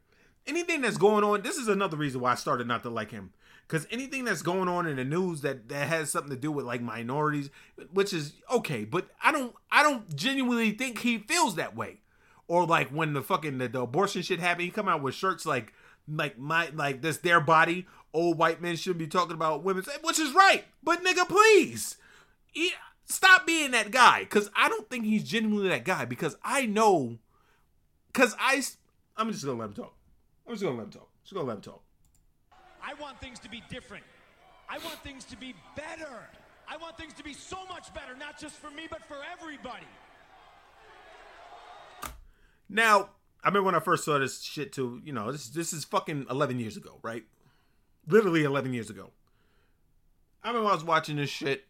Anything 0.45 0.81
that's 0.81 0.97
going 0.97 1.23
on, 1.23 1.43
this 1.43 1.57
is 1.57 1.69
another 1.69 1.97
reason 1.97 2.21
why 2.21 2.33
I 2.33 2.35
started 2.35 2.67
not 2.67 2.83
to 2.83 2.91
like 2.91 3.13
him. 3.13 3.33
Because 3.69 3.87
anything 3.93 4.25
that's 4.25 4.43
going 4.43 4.69
on 4.69 4.89
in 4.89 4.97
the 4.97 5.05
news 5.05 5.41
that, 5.43 5.69
that 5.69 5.87
has 5.87 6.11
something 6.11 6.31
to 6.31 6.37
do 6.37 6.51
with 6.51 6.67
like 6.67 6.83
minorities, 6.83 7.49
which 7.93 8.13
is 8.13 8.33
okay, 8.51 8.85
but 8.85 9.07
I 9.23 9.31
don't 9.31 9.55
I 9.71 9.85
don't 9.85 10.15
genuinely 10.17 10.73
think 10.73 10.99
he 10.99 11.19
feels 11.19 11.55
that 11.55 11.77
way. 11.77 12.01
Or 12.49 12.67
like 12.67 12.89
when 12.89 13.13
the 13.13 13.23
fucking 13.23 13.59
the, 13.59 13.69
the 13.69 13.83
abortion 13.83 14.23
shit 14.23 14.41
happened, 14.41 14.65
he 14.65 14.71
come 14.71 14.89
out 14.89 15.01
with 15.01 15.15
shirts 15.15 15.47
like 15.47 15.73
like 16.09 16.37
my 16.39 16.71
like 16.75 17.03
this 17.03 17.19
their 17.19 17.41
body. 17.41 17.87
Old 18.13 18.37
white 18.37 18.61
men 18.61 18.75
shouldn't 18.75 18.99
be 18.99 19.07
talking 19.07 19.37
about 19.37 19.63
women, 19.63 19.85
which 20.03 20.19
is 20.19 20.35
right. 20.35 20.65
But 20.83 21.05
nigga, 21.05 21.27
please. 21.29 21.97
Yeah 22.53 22.73
stop 23.05 23.47
being 23.47 23.73
that 23.73 23.91
guy 23.91 24.21
because 24.21 24.51
I 24.55 24.69
don't 24.69 24.89
think 24.89 25.05
he's 25.05 25.25
genuinely 25.25 25.69
that 25.69 25.85
guy 25.85 26.05
because 26.05 26.37
I 26.43 26.67
know 26.67 27.19
because 28.13 28.35
I 28.39 28.63
I'm 29.17 29.31
just 29.31 29.45
gonna 29.45 29.59
let 29.59 29.67
him 29.67 29.75
talk. 29.75 29.95
I'm 30.47 30.55
just 30.55 30.63
gonna 30.63 30.77
let 30.77 30.85
him 30.85 30.91
talk. 30.91 31.09
Just 31.23 31.35
gonna 31.35 31.47
let 31.47 31.57
him 31.57 31.63
talk. 31.63 31.83
I 32.83 32.95
want 32.95 33.21
things 33.21 33.39
to 33.41 33.49
be 33.49 33.63
different. 33.71 34.05
I 34.69 34.79
want 34.79 35.03
things 35.03 35.25
to 35.27 35.37
be 35.37 35.55
better. 35.77 36.29
I 36.69 36.77
want 36.77 36.97
things 36.97 37.13
to 37.15 37.23
be 37.23 37.35
so 37.35 37.59
much 37.69 37.93
better, 37.95 38.17
not 38.17 38.39
just 38.41 38.57
for 38.57 38.71
me, 38.71 38.87
but 38.91 39.05
for 39.05 39.19
everybody. 39.33 39.87
Now, 42.69 43.11
I 43.45 43.49
remember 43.49 43.67
when 43.67 43.75
I 43.75 43.81
first 43.81 44.05
saw 44.05 44.19
this 44.19 44.41
shit 44.41 44.73
too, 44.73 45.01
you 45.05 45.13
know, 45.13 45.31
this 45.31 45.49
this 45.49 45.73
is 45.73 45.85
fucking 45.85 46.27
11 46.31 46.59
years 46.59 46.77
ago, 46.77 46.99
right? 47.03 47.25
Literally 48.07 48.45
11 48.45 48.73
years 48.73 48.89
ago. 48.89 49.11
I 50.43 50.49
remember 50.49 50.71
I 50.71 50.75
was 50.75 50.85
watching 50.85 51.17
this 51.17 51.31
shit 51.31 51.67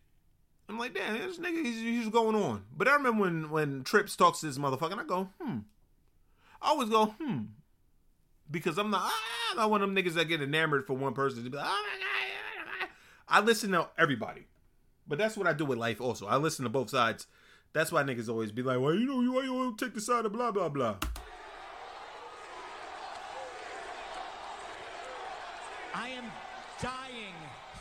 I'm 0.72 0.78
like, 0.78 0.94
damn, 0.94 1.18
this 1.18 1.38
nigga, 1.38 1.62
he's, 1.62 1.80
he's 1.82 2.08
going 2.08 2.34
on. 2.34 2.64
But 2.74 2.88
I 2.88 2.94
remember 2.94 3.20
when 3.20 3.50
when 3.50 3.84
Trips 3.84 4.16
talks 4.16 4.40
to 4.40 4.46
this 4.46 4.56
motherfucker, 4.56 4.92
and 4.92 5.00
I 5.00 5.04
go, 5.04 5.28
hmm. 5.40 5.58
I 6.62 6.68
always 6.70 6.88
go, 6.88 7.06
hmm. 7.06 7.40
Because 8.50 8.78
I'm 8.78 8.90
not, 8.90 9.10
I'm 9.50 9.56
not 9.58 9.70
one 9.70 9.82
of 9.82 9.92
them 9.92 9.96
niggas 9.96 10.14
that 10.14 10.28
get 10.28 10.40
enamored 10.40 10.86
for 10.86 10.94
one 10.94 11.12
person 11.12 11.44
to 11.44 11.50
be 11.50 11.56
like, 11.56 11.66
oh 11.68 11.84
my 11.84 11.98
God. 12.80 12.88
I 13.28 13.40
listen 13.40 13.72
to 13.72 13.88
everybody. 13.98 14.46
But 15.06 15.18
that's 15.18 15.36
what 15.36 15.46
I 15.46 15.52
do 15.52 15.64
with 15.66 15.78
life 15.78 16.00
also. 16.00 16.26
I 16.26 16.36
listen 16.36 16.64
to 16.64 16.70
both 16.70 16.88
sides. 16.88 17.26
That's 17.74 17.92
why 17.92 18.02
niggas 18.02 18.28
always 18.28 18.50
be 18.50 18.62
like, 18.62 18.80
well, 18.80 18.94
you 18.94 19.06
know, 19.06 19.20
you, 19.20 19.32
why 19.32 19.42
you 19.42 19.74
take 19.78 19.94
the 19.94 20.00
side 20.00 20.24
of 20.24 20.32
blah, 20.32 20.52
blah, 20.52 20.68
blah. 20.68 20.96
I 25.94 26.08
am 26.10 26.24
dying 26.80 27.34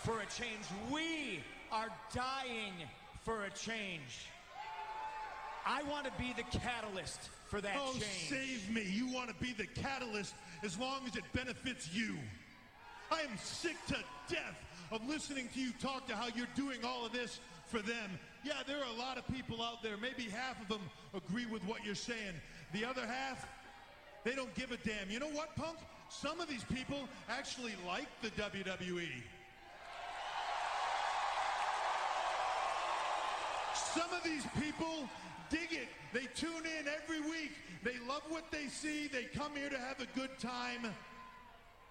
for 0.03 0.19
a 0.19 0.25
change. 0.25 0.65
We 0.89 1.41
are 1.72 1.89
dying 2.13 2.74
for 3.24 3.43
a 3.43 3.49
change. 3.51 4.28
I 5.65 5.84
want 5.84 6.05
to 6.05 6.11
be 6.17 6.34
the 6.36 6.43
catalyst 6.57 7.30
for 7.47 7.61
that 7.61 7.76
oh, 7.78 7.93
change. 7.93 8.30
save 8.30 8.69
me. 8.74 8.84
You 8.89 9.07
want 9.13 9.30
to 9.30 9.36
be 9.36 9.53
the 9.53 9.67
catalyst 9.67 10.34
as 10.63 10.78
long 10.78 11.01
as 11.07 11.15
it 11.15 11.24
benefits 11.34 11.93
you. 11.93 12.17
I 13.11 13.22
am 13.22 13.38
sick 13.38 13.76
to 13.88 13.97
death 14.28 14.55
of 14.91 15.07
listening 15.07 15.49
to 15.53 15.59
you 15.59 15.72
talk 15.82 16.07
to 16.07 16.15
how 16.15 16.28
you're 16.36 16.47
doing 16.55 16.80
all 16.84 17.05
of 17.05 17.11
this 17.11 17.39
for 17.67 17.80
them. 17.80 18.19
Yeah, 18.43 18.53
there 18.65 18.78
are 18.78 18.95
a 18.95 18.99
lot 18.99 19.17
of 19.17 19.28
people 19.28 19.61
out 19.61 19.84
there. 19.84 19.97
Maybe 19.97 20.24
half 20.24 20.61
of 20.61 20.67
them 20.67 20.82
agree 21.13 21.45
with 21.45 21.63
what 21.65 21.86
you're 21.86 21.95
saying. 21.95 22.34
The 22.74 22.86
other 22.86 23.05
half, 23.05 23.47
they 24.24 24.34
don't 24.34 24.53
give 24.55 24.72
a 24.72 24.78
damn. 24.78 25.09
You 25.09 25.19
know 25.19 25.30
what, 25.30 25.55
Punk? 25.55 25.78
Some 26.09 26.39
of 26.41 26.49
these 26.49 26.63
people 26.63 27.07
actually 27.30 27.74
like 27.88 28.07
the 28.22 28.30
WWE. 28.32 29.07
Some 33.93 34.11
of 34.13 34.23
these 34.23 34.45
people 34.61 35.09
dig 35.49 35.71
it. 35.71 35.87
They 36.13 36.27
tune 36.35 36.63
in 36.65 36.87
every 36.87 37.19
week. 37.19 37.51
They 37.83 37.97
love 38.07 38.21
what 38.29 38.51
they 38.51 38.67
see. 38.67 39.07
They 39.07 39.23
come 39.23 39.55
here 39.55 39.69
to 39.69 39.77
have 39.77 39.99
a 39.99 40.07
good 40.17 40.37
time. 40.39 40.93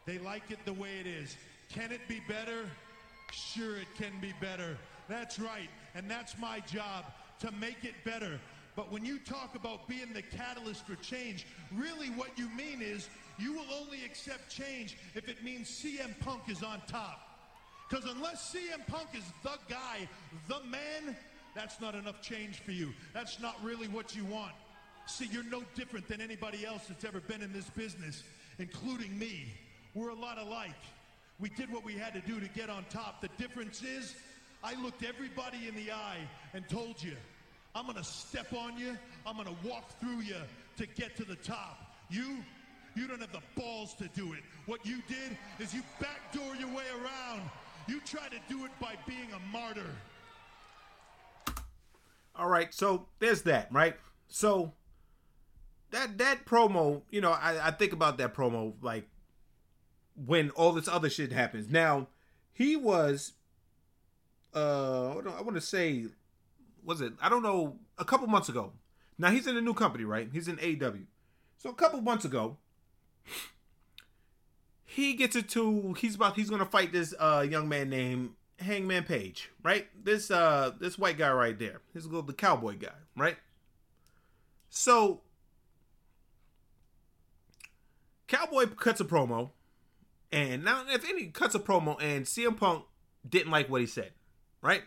They 0.06 0.18
like 0.18 0.50
it 0.50 0.58
the 0.64 0.72
way 0.72 0.98
it 0.98 1.06
is. 1.06 1.36
Can 1.72 1.92
it 1.92 2.00
be 2.08 2.20
better? 2.26 2.70
Sure, 3.32 3.76
it 3.76 3.88
can 3.98 4.12
be 4.20 4.32
better. 4.40 4.78
That's 5.08 5.38
right. 5.38 5.68
And 5.94 6.10
that's 6.10 6.38
my 6.38 6.60
job 6.60 7.04
to 7.40 7.50
make 7.52 7.84
it 7.84 7.94
better. 8.04 8.40
But 8.76 8.90
when 8.90 9.04
you 9.04 9.18
talk 9.18 9.54
about 9.54 9.88
being 9.88 10.12
the 10.14 10.22
catalyst 10.22 10.86
for 10.86 10.94
change, 10.96 11.46
really 11.74 12.08
what 12.08 12.30
you 12.38 12.48
mean 12.50 12.80
is 12.80 13.08
you 13.38 13.52
will 13.52 13.66
only 13.78 14.04
accept 14.04 14.48
change 14.48 14.96
if 15.14 15.28
it 15.28 15.42
means 15.44 15.68
CM 15.68 16.18
Punk 16.20 16.42
is 16.48 16.62
on 16.62 16.80
top. 16.86 17.20
Because 17.88 18.04
unless 18.04 18.54
CM 18.54 18.86
Punk 18.86 19.08
is 19.14 19.24
the 19.42 19.58
guy, 19.68 20.08
the 20.48 20.60
man, 20.68 21.16
that's 21.54 21.80
not 21.80 21.94
enough 21.94 22.20
change 22.22 22.60
for 22.60 22.72
you. 22.72 22.92
That's 23.12 23.40
not 23.40 23.56
really 23.62 23.88
what 23.88 24.14
you 24.14 24.24
want. 24.24 24.52
See, 25.06 25.28
you're 25.32 25.44
no 25.44 25.62
different 25.74 26.08
than 26.08 26.20
anybody 26.20 26.64
else 26.64 26.82
that's 26.88 27.04
ever 27.04 27.20
been 27.20 27.42
in 27.42 27.52
this 27.52 27.68
business, 27.70 28.22
including 28.58 29.18
me. 29.18 29.46
We're 29.94 30.10
a 30.10 30.14
lot 30.14 30.38
alike. 30.38 30.70
We 31.40 31.48
did 31.48 31.72
what 31.72 31.84
we 31.84 31.94
had 31.94 32.14
to 32.14 32.20
do 32.20 32.38
to 32.38 32.48
get 32.48 32.70
on 32.70 32.84
top. 32.90 33.22
The 33.22 33.28
difference 33.38 33.82
is, 33.82 34.14
I 34.62 34.80
looked 34.80 35.02
everybody 35.02 35.68
in 35.68 35.74
the 35.74 35.90
eye 35.90 36.18
and 36.52 36.68
told 36.68 37.02
you, 37.02 37.16
I'm 37.74 37.86
gonna 37.86 38.04
step 38.04 38.52
on 38.52 38.76
you, 38.78 38.96
I'm 39.26 39.36
gonna 39.36 39.56
walk 39.64 39.98
through 40.00 40.20
you 40.20 40.36
to 40.76 40.86
get 40.86 41.16
to 41.16 41.24
the 41.24 41.36
top. 41.36 41.94
You, 42.10 42.44
you 42.94 43.06
don't 43.06 43.20
have 43.20 43.32
the 43.32 43.42
balls 43.60 43.94
to 43.94 44.08
do 44.08 44.32
it. 44.32 44.40
What 44.66 44.84
you 44.84 45.00
did 45.08 45.36
is 45.58 45.72
you 45.72 45.82
backdoor 46.00 46.56
your 46.56 46.68
way 46.68 46.84
around. 46.92 47.48
You 47.88 48.00
try 48.00 48.28
to 48.28 48.38
do 48.48 48.64
it 48.64 48.70
by 48.80 48.94
being 49.06 49.28
a 49.34 49.52
martyr. 49.52 49.90
All 52.40 52.48
right, 52.48 52.72
so 52.72 53.06
there's 53.18 53.42
that, 53.42 53.70
right? 53.70 53.96
So 54.26 54.72
that 55.90 56.16
that 56.16 56.46
promo, 56.46 57.02
you 57.10 57.20
know, 57.20 57.32
I, 57.32 57.68
I 57.68 57.70
think 57.70 57.92
about 57.92 58.16
that 58.16 58.32
promo 58.32 58.72
like 58.80 59.06
when 60.16 60.48
all 60.50 60.72
this 60.72 60.88
other 60.88 61.10
shit 61.10 61.32
happens. 61.32 61.68
Now, 61.68 62.08
he 62.50 62.76
was 62.76 63.34
uh 64.54 65.16
I 65.18 65.42
want 65.42 65.54
to 65.56 65.60
say 65.60 66.06
was 66.82 67.02
it 67.02 67.12
I 67.20 67.28
don't 67.28 67.42
know 67.42 67.76
a 67.98 68.06
couple 68.06 68.26
months 68.26 68.48
ago. 68.48 68.72
Now 69.18 69.30
he's 69.30 69.46
in 69.46 69.58
a 69.58 69.60
new 69.60 69.74
company, 69.74 70.04
right? 70.04 70.30
He's 70.32 70.48
in 70.48 70.58
AW. 70.58 70.96
So 71.58 71.68
a 71.68 71.74
couple 71.74 72.00
months 72.00 72.24
ago, 72.24 72.56
he 74.86 75.12
gets 75.12 75.36
it 75.36 75.50
to 75.50 75.92
he's 75.98 76.14
about 76.14 76.36
he's 76.36 76.48
gonna 76.48 76.64
fight 76.64 76.90
this 76.90 77.14
uh 77.18 77.46
young 77.48 77.68
man 77.68 77.90
named 77.90 78.30
Hangman 78.60 79.04
Page, 79.04 79.50
right? 79.62 79.88
This 80.02 80.30
uh 80.30 80.72
this 80.78 80.98
white 80.98 81.18
guy 81.18 81.30
right 81.32 81.58
there. 81.58 81.80
He's 81.92 82.04
little 82.04 82.22
the 82.22 82.32
cowboy 82.32 82.76
guy, 82.76 82.88
right? 83.16 83.36
So 84.68 85.22
Cowboy 88.30 88.66
cuts 88.66 89.00
a 89.00 89.04
promo, 89.04 89.50
and 90.30 90.62
now 90.64 90.84
if 90.88 91.04
any 91.04 91.26
cuts 91.26 91.56
a 91.56 91.58
promo 91.58 92.00
and 92.00 92.24
CM 92.24 92.56
Punk 92.56 92.84
didn't 93.28 93.50
like 93.50 93.68
what 93.68 93.80
he 93.80 93.88
said, 93.88 94.12
right? 94.62 94.82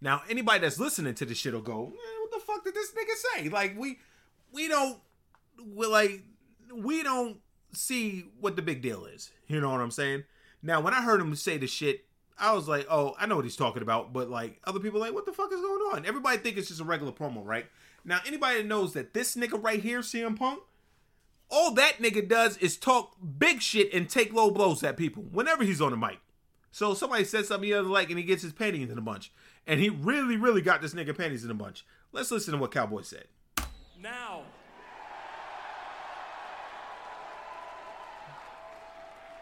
Now 0.00 0.22
anybody 0.30 0.60
that's 0.60 0.78
listening 0.78 1.14
to 1.16 1.26
this 1.26 1.36
shit 1.36 1.52
will 1.52 1.60
go, 1.60 1.92
what 1.92 2.30
the 2.32 2.40
fuck 2.40 2.64
did 2.64 2.74
this 2.74 2.92
nigga 2.92 3.42
say? 3.42 3.48
Like 3.50 3.78
we 3.78 3.98
we 4.52 4.68
don't 4.68 5.00
we 5.76 5.86
like 5.86 6.22
we 6.74 7.02
don't 7.02 7.40
see 7.74 8.24
what 8.40 8.56
the 8.56 8.62
big 8.62 8.80
deal 8.80 9.04
is. 9.04 9.32
You 9.48 9.60
know 9.60 9.70
what 9.70 9.82
I'm 9.82 9.90
saying? 9.90 10.24
Now 10.62 10.80
when 10.80 10.94
I 10.94 11.02
heard 11.02 11.20
him 11.20 11.34
say 11.34 11.58
the 11.58 11.66
shit 11.66 12.06
I 12.40 12.52
was 12.52 12.68
like, 12.68 12.86
oh, 12.88 13.14
I 13.18 13.26
know 13.26 13.36
what 13.36 13.44
he's 13.44 13.56
talking 13.56 13.82
about, 13.82 14.12
but 14.12 14.30
like 14.30 14.60
other 14.64 14.80
people 14.80 15.00
like, 15.00 15.12
what 15.12 15.26
the 15.26 15.32
fuck 15.32 15.52
is 15.52 15.60
going 15.60 15.80
on? 15.92 16.06
Everybody 16.06 16.38
think 16.38 16.56
it's 16.56 16.68
just 16.68 16.80
a 16.80 16.84
regular 16.84 17.12
promo, 17.12 17.44
right? 17.44 17.66
Now, 18.04 18.20
anybody 18.26 18.58
that 18.58 18.66
knows 18.66 18.92
that 18.94 19.12
this 19.12 19.34
nigga 19.34 19.62
right 19.62 19.82
here, 19.82 20.00
CM 20.00 20.38
Punk, 20.38 20.60
all 21.50 21.72
that 21.74 21.98
nigga 21.98 22.26
does 22.28 22.56
is 22.58 22.76
talk 22.76 23.16
big 23.38 23.60
shit 23.60 23.92
and 23.92 24.08
take 24.08 24.32
low 24.32 24.50
blows 24.50 24.82
at 24.82 24.96
people 24.96 25.22
whenever 25.24 25.64
he's 25.64 25.80
on 25.80 25.90
the 25.90 25.96
mic. 25.96 26.18
So 26.70 26.94
somebody 26.94 27.24
says 27.24 27.48
something 27.48 27.66
he 27.66 27.74
doesn't 27.74 27.90
like 27.90 28.10
and 28.10 28.18
he 28.18 28.24
gets 28.24 28.42
his 28.42 28.52
panties 28.52 28.90
in 28.90 28.98
a 28.98 29.02
bunch. 29.02 29.32
And 29.66 29.80
he 29.80 29.88
really, 29.88 30.36
really 30.36 30.62
got 30.62 30.80
this 30.80 30.94
nigga 30.94 31.16
panties 31.16 31.44
in 31.44 31.50
a 31.50 31.54
bunch. 31.54 31.84
Let's 32.12 32.30
listen 32.30 32.52
to 32.52 32.58
what 32.58 32.70
Cowboy 32.70 33.02
said. 33.02 33.24
Now, 34.00 34.42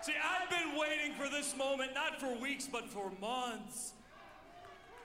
See, 0.07 0.13
I've 0.23 0.49
been 0.49 0.79
waiting 0.79 1.15
for 1.15 1.29
this 1.29 1.57
moment 1.57 1.93
not 1.93 2.21
for 2.21 2.33
weeks, 2.41 2.69
but 2.71 2.89
for 2.89 3.11
months. 3.21 3.95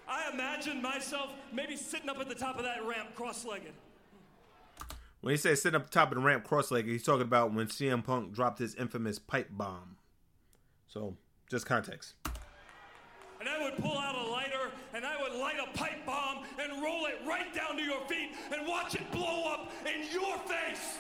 I 0.08 0.30
imagined 0.32 0.84
myself 0.84 1.34
maybe 1.52 1.76
sitting 1.76 2.08
up 2.08 2.20
at 2.20 2.30
the 2.30 2.36
top 2.36 2.60
of 2.60 2.66
that 2.66 2.86
ramp 2.86 3.16
cross 3.16 3.44
legged. 3.44 3.74
When 5.22 5.32
he 5.32 5.38
says 5.38 5.60
sitting 5.60 5.76
up 5.76 5.86
at 5.86 5.92
the 5.92 6.00
top 6.00 6.12
of 6.12 6.18
the 6.18 6.22
ramp 6.22 6.44
cross-legged, 6.44 6.92
he's 6.92 7.02
talking 7.02 7.24
about 7.24 7.52
when 7.52 7.66
CM 7.66 8.04
Punk 8.04 8.32
dropped 8.32 8.60
his 8.60 8.76
infamous 8.76 9.18
pipe 9.18 9.50
bomb. 9.50 9.98
So, 10.88 11.18
just 11.50 11.66
context. 11.66 12.14
And 13.40 13.50
I 13.50 13.64
would 13.64 13.78
pull 13.78 13.98
out 13.98 14.14
a 14.14 14.30
lighter 14.30 14.70
and 14.94 15.04
I 15.04 15.20
would 15.20 15.34
light 15.40 15.56
a 15.58 15.76
pipe 15.76 16.06
bomb 16.06 16.44
and 16.60 16.80
roll 16.84 17.08
it 17.08 17.16
right 17.26 17.52
down 17.56 17.76
to 17.76 17.82
your 17.82 18.02
feet 18.08 18.34
and 18.54 18.68
watch 18.68 18.94
it 18.94 19.12
blow 19.12 19.52
up 19.52 19.72
in 19.84 20.12
your 20.14 20.38
face. 20.40 20.98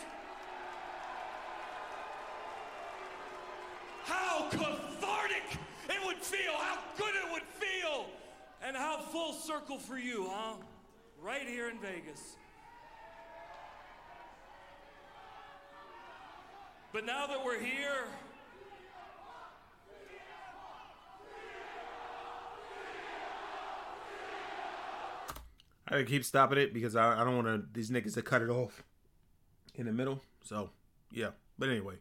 How 4.06 4.48
cathartic 4.50 5.44
it 5.90 6.06
would 6.06 6.18
feel, 6.18 6.54
how 6.54 6.80
good 6.98 7.14
it 7.16 7.32
would 7.32 7.44
feel, 7.44 8.06
and 8.64 8.76
how 8.76 9.00
full 9.00 9.34
circle 9.34 9.78
for 9.78 9.98
you, 9.98 10.28
huh? 10.30 10.56
Right 11.22 11.48
here 11.48 11.70
in 11.70 11.80
Vegas. 11.80 12.36
But 16.94 17.06
now 17.06 17.28
that 17.28 17.46
we're 17.46 17.60
here, 17.60 18.08
I 25.88 25.92
gotta 25.92 26.06
keep 26.06 26.24
stopping 26.24 26.58
it 26.58 26.74
because 26.74 26.96
I, 26.96 27.22
I 27.22 27.24
don't 27.24 27.36
want 27.36 27.48
to 27.48 27.64
these 27.74 27.90
niggas 27.90 28.14
to 28.14 28.22
cut 28.22 28.42
it 28.42 28.50
off 28.50 28.84
in 29.76 29.86
the 29.86 29.92
middle. 29.92 30.22
So, 30.44 30.70
yeah. 31.12 31.32
But 31.60 31.70
anyway, 31.70 31.96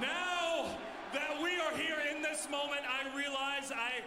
Now 0.00 0.66
that 1.12 1.40
we 1.42 1.58
are 1.60 1.76
here 1.76 1.96
in 2.14 2.22
this 2.22 2.48
moment, 2.50 2.80
I 2.82 3.16
realize 3.16 3.70
I 3.70 4.02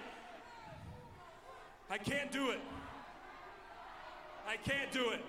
I 1.89 1.97
can't 1.97 2.31
do 2.31 2.51
it. 2.51 2.59
I 4.47 4.57
can't 4.57 4.91
do 4.91 5.11
it. 5.11 5.23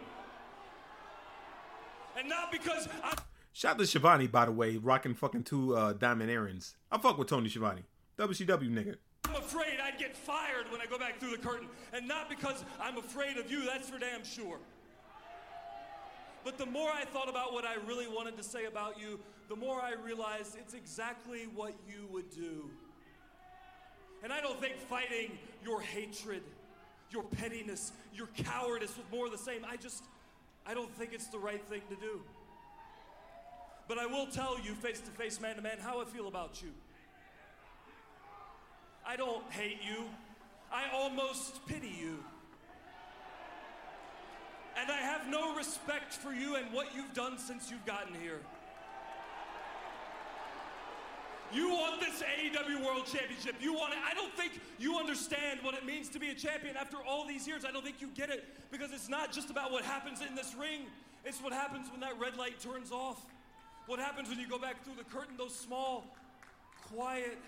And 2.19 2.29
not 2.29 2.51
because 2.51 2.89
I'm 3.05 3.17
shout 3.53 3.73
out 3.73 3.79
to 3.79 3.87
Schiavone 3.87 4.27
by 4.27 4.47
the 4.47 4.53
way, 4.53 4.77
rocking 4.77 5.15
fucking 5.15 5.45
two 5.45 5.77
uh, 5.77 5.93
diamond 5.93 6.31
errands. 6.31 6.75
I 6.91 6.99
fuck 6.99 7.19
with 7.19 7.29
Tony 7.29 7.49
Schiavone, 7.49 7.85
WCW 8.19 8.71
nigga. 8.71 8.97
I'm 9.29 9.37
afraid 9.37 9.79
I'd 9.83 9.99
get 9.99 10.17
fired 10.17 10.71
when 10.73 10.81
I 10.81 10.87
go 10.87 10.99
back 10.99 11.21
through 11.21 11.33
the 11.33 11.39
curtain. 11.39 11.69
And 11.93 12.09
not 12.09 12.29
because 12.29 12.65
I'm 12.81 12.97
afraid 12.97 13.37
of 13.37 13.51
you, 13.51 13.65
that's 13.65 13.91
for 13.91 13.99
damn 13.99 14.25
sure. 14.25 14.59
But 16.45 16.57
the 16.57 16.67
more 16.67 16.91
I 16.91 17.05
thought 17.05 17.29
about 17.29 17.53
what 17.53 17.65
I 17.65 17.75
really 17.87 18.09
wanted 18.09 18.37
to 18.39 18.43
say 18.43 18.65
about 18.65 18.99
you, 18.99 19.21
the 19.49 19.57
more 19.57 19.81
I 19.81 19.95
realized 19.95 20.57
it's 20.61 20.75
exactly 20.75 21.47
what 21.55 21.75
you 21.89 22.07
would 22.11 22.31
do. 22.31 22.71
And 24.23 24.33
I 24.33 24.41
don't 24.41 24.61
think 24.61 24.77
fighting 24.77 25.39
your 25.65 25.81
hatred, 25.81 26.43
your 27.11 27.23
pettiness, 27.23 27.93
your 28.15 28.29
cowardice 28.37 28.97
with 28.97 29.11
more 29.11 29.27
of 29.27 29.33
the 29.33 29.39
same, 29.39 29.65
I 29.67 29.77
just, 29.77 30.05
I 30.67 30.75
don't 30.75 30.95
think 30.97 31.13
it's 31.13 31.29
the 31.29 31.39
right 31.39 31.65
thing 31.67 31.83
to 31.89 31.97
do. 31.97 32.21
But 33.87 33.99
I 33.99 34.07
will 34.07 34.27
tell 34.27 34.59
you, 34.61 34.75
face 34.75 35.01
to 35.01 35.11
face, 35.13 35.41
man 35.41 35.57
to 35.57 35.63
man, 35.63 35.79
how 35.81 36.03
I 36.03 36.05
feel 36.05 36.29
about 36.29 36.63
you. 36.63 36.71
I 39.07 39.17
don't 39.17 39.51
hate 39.51 39.79
you, 39.83 40.05
I 40.71 40.85
almost 40.93 41.67
pity 41.67 41.95
you. 41.99 42.19
And 44.77 44.91
I 44.93 44.99
have 44.99 45.29
no 45.29 45.57
respect 45.57 46.13
for 46.13 46.33
you 46.33 46.57
and 46.57 46.73
what 46.73 46.95
you've 46.95 47.15
done 47.15 47.39
since 47.39 47.71
you've 47.71 47.87
gotten 47.87 48.15
here. 48.21 48.41
You 51.53 51.71
want 51.71 52.01
this 52.01 52.23
AEW 52.23 52.85
World 52.85 53.07
Championship. 53.07 53.55
You 53.61 53.73
want 53.73 53.95
it. 53.95 53.99
I 54.09 54.13
don't 54.15 54.33
think 54.35 54.61
you 54.79 54.99
understand 54.99 55.61
what 55.63 55.75
it 55.75 55.87
means 55.87 56.09
to 56.11 56.19
be 56.19 56.29
a 56.29 56.35
champion 56.35 56.77
after 56.77 56.99
all 56.99 57.27
these 57.27 57.47
years. 57.47 57.65
I 57.65 57.71
don't 57.71 57.85
think 57.85 58.01
you 58.01 58.09
get 58.09 58.29
it 58.29 58.45
because 58.71 58.93
it's 58.93 59.09
not 59.09 59.33
just 59.33 59.49
about 59.51 59.73
what 59.73 59.85
happens 59.85 60.21
in 60.21 60.35
this 60.35 60.55
ring, 60.55 60.83
it's 61.25 61.43
what 61.43 61.53
happens 61.53 61.91
when 61.91 62.01
that 62.01 62.19
red 62.21 62.37
light 62.37 62.61
turns 62.61 62.93
off. 62.93 63.25
What 63.87 63.99
happens 63.99 64.29
when 64.29 64.39
you 64.39 64.47
go 64.47 64.59
back 64.59 64.85
through 64.85 64.97
the 64.99 65.05
curtain, 65.05 65.37
those 65.39 65.55
small, 65.55 66.05
quiet 66.93 67.39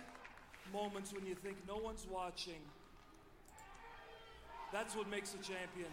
moments 0.73 1.13
when 1.13 1.27
you 1.27 1.35
think 1.35 1.57
no 1.69 1.77
one's 1.77 2.07
watching. 2.11 2.61
That's 4.73 4.97
what 4.97 5.11
makes 5.11 5.35
a 5.35 5.39
champion. 5.39 5.91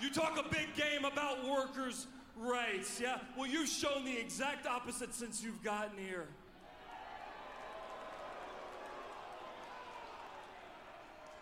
You 0.00 0.10
talk 0.10 0.38
a 0.38 0.48
big 0.48 0.74
game 0.74 1.04
about 1.04 1.46
workers' 1.48 2.06
rights, 2.40 3.00
yeah? 3.00 3.18
Well, 3.36 3.46
you've 3.46 3.68
shown 3.68 4.04
the 4.04 4.16
exact 4.16 4.66
opposite 4.66 5.14
since 5.14 5.42
you've 5.42 5.62
gotten 5.62 5.98
here. 5.98 6.26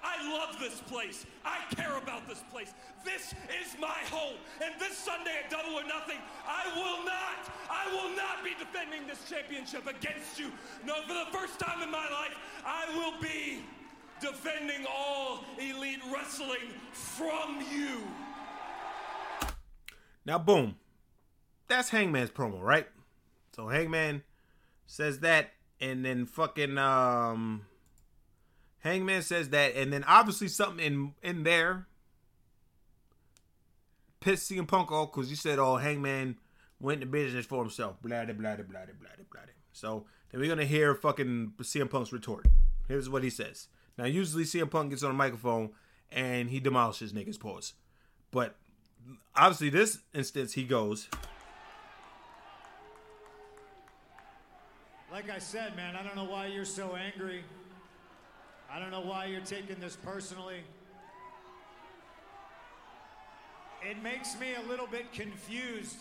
I 0.02 0.32
love 0.32 0.58
this 0.58 0.80
place. 0.80 1.26
I 1.44 1.58
care 1.74 1.96
about 1.96 2.28
this 2.28 2.42
place. 2.50 2.72
This 3.04 3.34
is 3.62 3.78
my 3.80 3.98
home. 4.10 4.36
And 4.62 4.74
this 4.80 4.96
Sunday 4.96 5.32
at 5.44 5.50
Double 5.50 5.74
or 5.74 5.84
Nothing, 5.84 6.18
I 6.46 6.66
will 6.74 7.04
not, 7.04 7.52
I 7.70 7.86
will 7.92 8.16
not 8.16 8.42
be 8.42 8.50
defending 8.58 9.06
this 9.06 9.28
championship 9.28 9.86
against 9.86 10.38
you. 10.38 10.50
No, 10.84 10.94
for 11.06 11.14
the 11.14 11.26
first 11.38 11.60
time 11.60 11.82
in 11.82 11.90
my 11.90 12.08
life, 12.10 12.34
I 12.64 12.86
will 12.96 13.20
be 13.20 13.62
defending 14.20 14.86
all 14.86 15.44
elite 15.58 16.00
wrestling 16.12 16.72
from 16.92 17.60
you. 17.72 18.02
Now, 20.24 20.38
boom. 20.38 20.74
That's 21.68 21.90
Hangman's 21.90 22.30
promo, 22.30 22.60
right? 22.60 22.86
So 23.54 23.68
Hangman 23.68 24.22
says 24.86 25.20
that, 25.20 25.50
and 25.80 26.04
then 26.04 26.26
fucking 26.26 26.78
um, 26.78 27.66
Hangman 28.80 29.22
says 29.22 29.50
that, 29.50 29.74
and 29.74 29.92
then 29.92 30.04
obviously 30.04 30.48
something 30.48 30.84
in 30.84 31.14
in 31.22 31.42
there 31.44 31.86
pissed 34.20 34.50
CM 34.50 34.66
Punk 34.66 34.90
off 34.90 35.12
because 35.12 35.30
you 35.30 35.36
said, 35.36 35.58
"Oh, 35.58 35.76
Hangman 35.76 36.38
went 36.80 37.02
into 37.02 37.12
business 37.12 37.46
for 37.46 37.62
himself." 37.62 38.00
Blah 38.02 38.24
blah 38.24 38.34
blah 38.34 38.56
blah 38.56 38.64
blah 38.64 38.84
blah. 39.00 39.40
So 39.72 40.06
then 40.30 40.40
we're 40.40 40.48
gonna 40.48 40.64
hear 40.64 40.94
fucking 40.94 41.52
CM 41.60 41.90
Punk's 41.90 42.12
retort. 42.12 42.46
Here's 42.88 43.08
what 43.08 43.22
he 43.22 43.30
says. 43.30 43.68
Now, 43.96 44.04
usually 44.04 44.44
CM 44.44 44.70
Punk 44.70 44.90
gets 44.90 45.02
on 45.02 45.10
a 45.10 45.14
microphone 45.14 45.70
and 46.10 46.50
he 46.50 46.60
demolishes 46.60 47.12
niggas. 47.12 47.38
Pause. 47.38 47.74
But 48.30 48.56
obviously, 49.34 49.70
this 49.70 49.98
instance, 50.14 50.52
he 50.54 50.64
goes. 50.64 51.08
Like 55.18 55.30
I 55.30 55.40
said, 55.40 55.74
man, 55.74 55.96
I 55.96 56.04
don't 56.04 56.14
know 56.14 56.30
why 56.30 56.46
you're 56.46 56.64
so 56.64 56.94
angry. 56.94 57.42
I 58.70 58.78
don't 58.78 58.92
know 58.92 59.00
why 59.00 59.24
you're 59.24 59.40
taking 59.40 59.80
this 59.80 59.96
personally. 59.96 60.60
It 63.82 64.00
makes 64.00 64.38
me 64.38 64.54
a 64.54 64.68
little 64.68 64.86
bit 64.86 65.12
confused. 65.12 65.96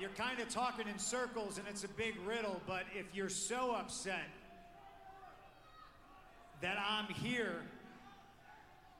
You're 0.00 0.10
kind 0.10 0.40
of 0.40 0.48
talking 0.48 0.88
in 0.88 0.98
circles 0.98 1.58
and 1.58 1.68
it's 1.68 1.84
a 1.84 1.88
big 1.90 2.16
riddle, 2.26 2.60
but 2.66 2.86
if 2.92 3.06
you're 3.14 3.28
so 3.28 3.70
upset 3.70 4.26
that 6.62 6.76
I'm 6.76 7.06
here, 7.06 7.62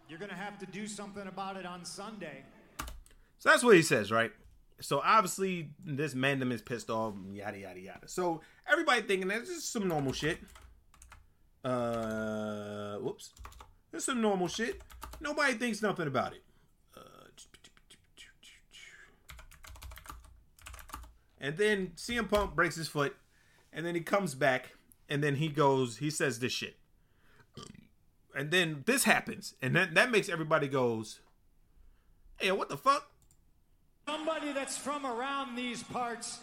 you're 0.08 0.20
going 0.20 0.30
to 0.30 0.36
have 0.36 0.60
to 0.60 0.66
do 0.66 0.86
something 0.86 1.26
about 1.26 1.56
it 1.56 1.66
on 1.66 1.84
Sunday. 1.84 2.44
So 3.40 3.48
that's 3.48 3.64
what 3.64 3.74
he 3.74 3.82
says, 3.82 4.12
right? 4.12 4.30
So 4.80 5.00
obviously 5.04 5.70
this 5.84 6.14
Mandem 6.14 6.52
is 6.52 6.62
pissed 6.62 6.90
off, 6.90 7.14
yada 7.32 7.58
yada 7.58 7.80
yada. 7.80 8.08
So 8.08 8.40
everybody 8.70 9.02
thinking 9.02 9.28
that's 9.28 9.48
just 9.48 9.72
some 9.72 9.88
normal 9.88 10.12
shit. 10.12 10.38
Uh, 11.64 12.96
whoops, 12.96 13.34
that's 13.92 14.06
some 14.06 14.20
normal 14.20 14.48
shit. 14.48 14.80
Nobody 15.20 15.54
thinks 15.54 15.82
nothing 15.82 16.06
about 16.06 16.32
it. 16.32 16.42
Uh, 16.96 17.00
and 21.40 21.56
then 21.56 21.92
CM 21.96 22.28
Punk 22.28 22.54
breaks 22.54 22.76
his 22.76 22.88
foot, 22.88 23.14
and 23.72 23.84
then 23.84 23.94
he 23.94 24.00
comes 24.00 24.34
back, 24.34 24.72
and 25.08 25.22
then 25.22 25.36
he 25.36 25.48
goes, 25.48 25.98
he 25.98 26.08
says 26.08 26.38
this 26.38 26.52
shit, 26.52 26.76
and 28.34 28.50
then 28.50 28.82
this 28.86 29.04
happens, 29.04 29.54
and 29.60 29.76
then 29.76 29.94
that 29.94 30.10
makes 30.10 30.28
everybody 30.28 30.68
goes, 30.68 31.20
"Hey, 32.38 32.52
what 32.52 32.68
the 32.70 32.76
fuck?" 32.78 33.09
Somebody 34.06 34.52
that's 34.52 34.76
from 34.76 35.06
around 35.06 35.56
these 35.56 35.82
parts 35.82 36.40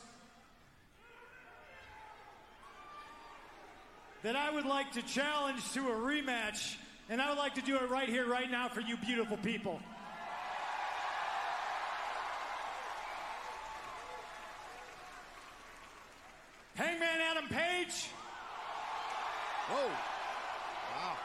that 4.24 4.36
I 4.36 4.50
would 4.50 4.66
like 4.66 4.94
to 4.94 5.02
challenge 5.02 5.72
to 5.74 5.88
a 5.88 5.96
rematch, 5.96 6.76
and 7.10 7.22
I 7.22 7.30
would 7.30 7.38
like 7.38 7.56
to 7.56 7.62
do 7.62 7.76
it 7.76 7.90
right 7.90 8.10
here, 8.10 8.28
right 8.28 8.50
now 8.50 8.68
for 8.68 8.82
you 8.82 8.98
beautiful 8.98 9.38
people. 9.38 9.80
Hangman 16.76 17.22
Adam 17.32 17.48
Page. 17.50 18.10
Whoa. 19.70 19.88
Wow. 19.88 21.18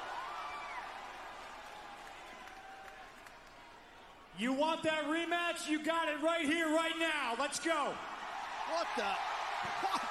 You 4.39 4.55
want 4.73 4.85
that 4.85 5.05
rematch? 5.05 5.68
You 5.68 5.85
got 5.85 6.09
it 6.09 6.16
right 6.23 6.47
here, 6.47 6.68
right 6.68 6.99
now. 6.99 7.37
Let's 7.39 7.61
go. 7.61 7.93
What 8.73 8.87
the? 8.97 9.05
What? 9.85 10.09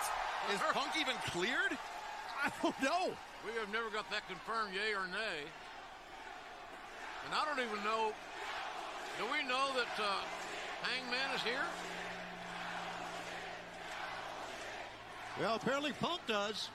Is 0.53 0.61
Punk 0.71 0.91
even 0.99 1.15
cleared? 1.31 1.77
I 2.43 2.51
don't 2.61 2.79
know. 2.81 3.11
We 3.43 3.59
have 3.59 3.73
never 3.73 3.89
got 3.89 4.09
that 4.11 4.27
confirmed, 4.27 4.73
yay 4.75 4.93
or 4.93 5.07
nay. 5.07 5.49
And 7.25 7.33
I 7.33 7.43
don't 7.45 7.65
even 7.65 7.83
know. 7.83 8.13
Do 9.17 9.25
we 9.31 9.47
know 9.47 9.69
that 9.75 10.03
uh, 10.03 10.21
Hangman 10.83 11.35
is 11.35 11.41
here? 11.41 11.65
Well, 15.39 15.55
apparently 15.55 15.93
Punk 15.93 16.21
does. 16.27 16.69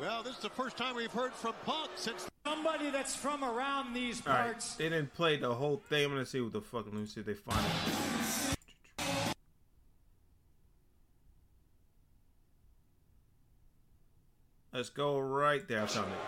Well, 0.00 0.22
this 0.22 0.36
is 0.36 0.42
the 0.42 0.48
first 0.48 0.78
time 0.78 0.96
we've 0.96 1.12
heard 1.12 1.34
from 1.34 1.52
Punk 1.66 1.90
since. 1.94 2.26
Somebody 2.46 2.90
that's 2.90 3.14
from 3.14 3.44
around 3.44 3.92
these 3.92 4.26
All 4.26 4.32
right, 4.32 4.44
parts. 4.44 4.76
they 4.76 4.88
didn't 4.88 5.12
play 5.12 5.36
the 5.36 5.54
whole 5.54 5.76
thing. 5.76 6.06
I'm 6.06 6.12
gonna 6.12 6.24
see 6.24 6.40
what 6.40 6.54
the 6.54 6.62
fuck. 6.62 6.86
Let 6.86 6.94
me 6.94 7.04
see 7.04 7.20
if 7.20 7.26
they 7.26 7.34
find 7.34 7.60
it. 7.66 8.56
Let's 14.72 14.88
go 14.88 15.18
right 15.18 15.68
there. 15.68 15.82
I 15.82 15.86
found 15.86 16.10
it. 16.10 16.18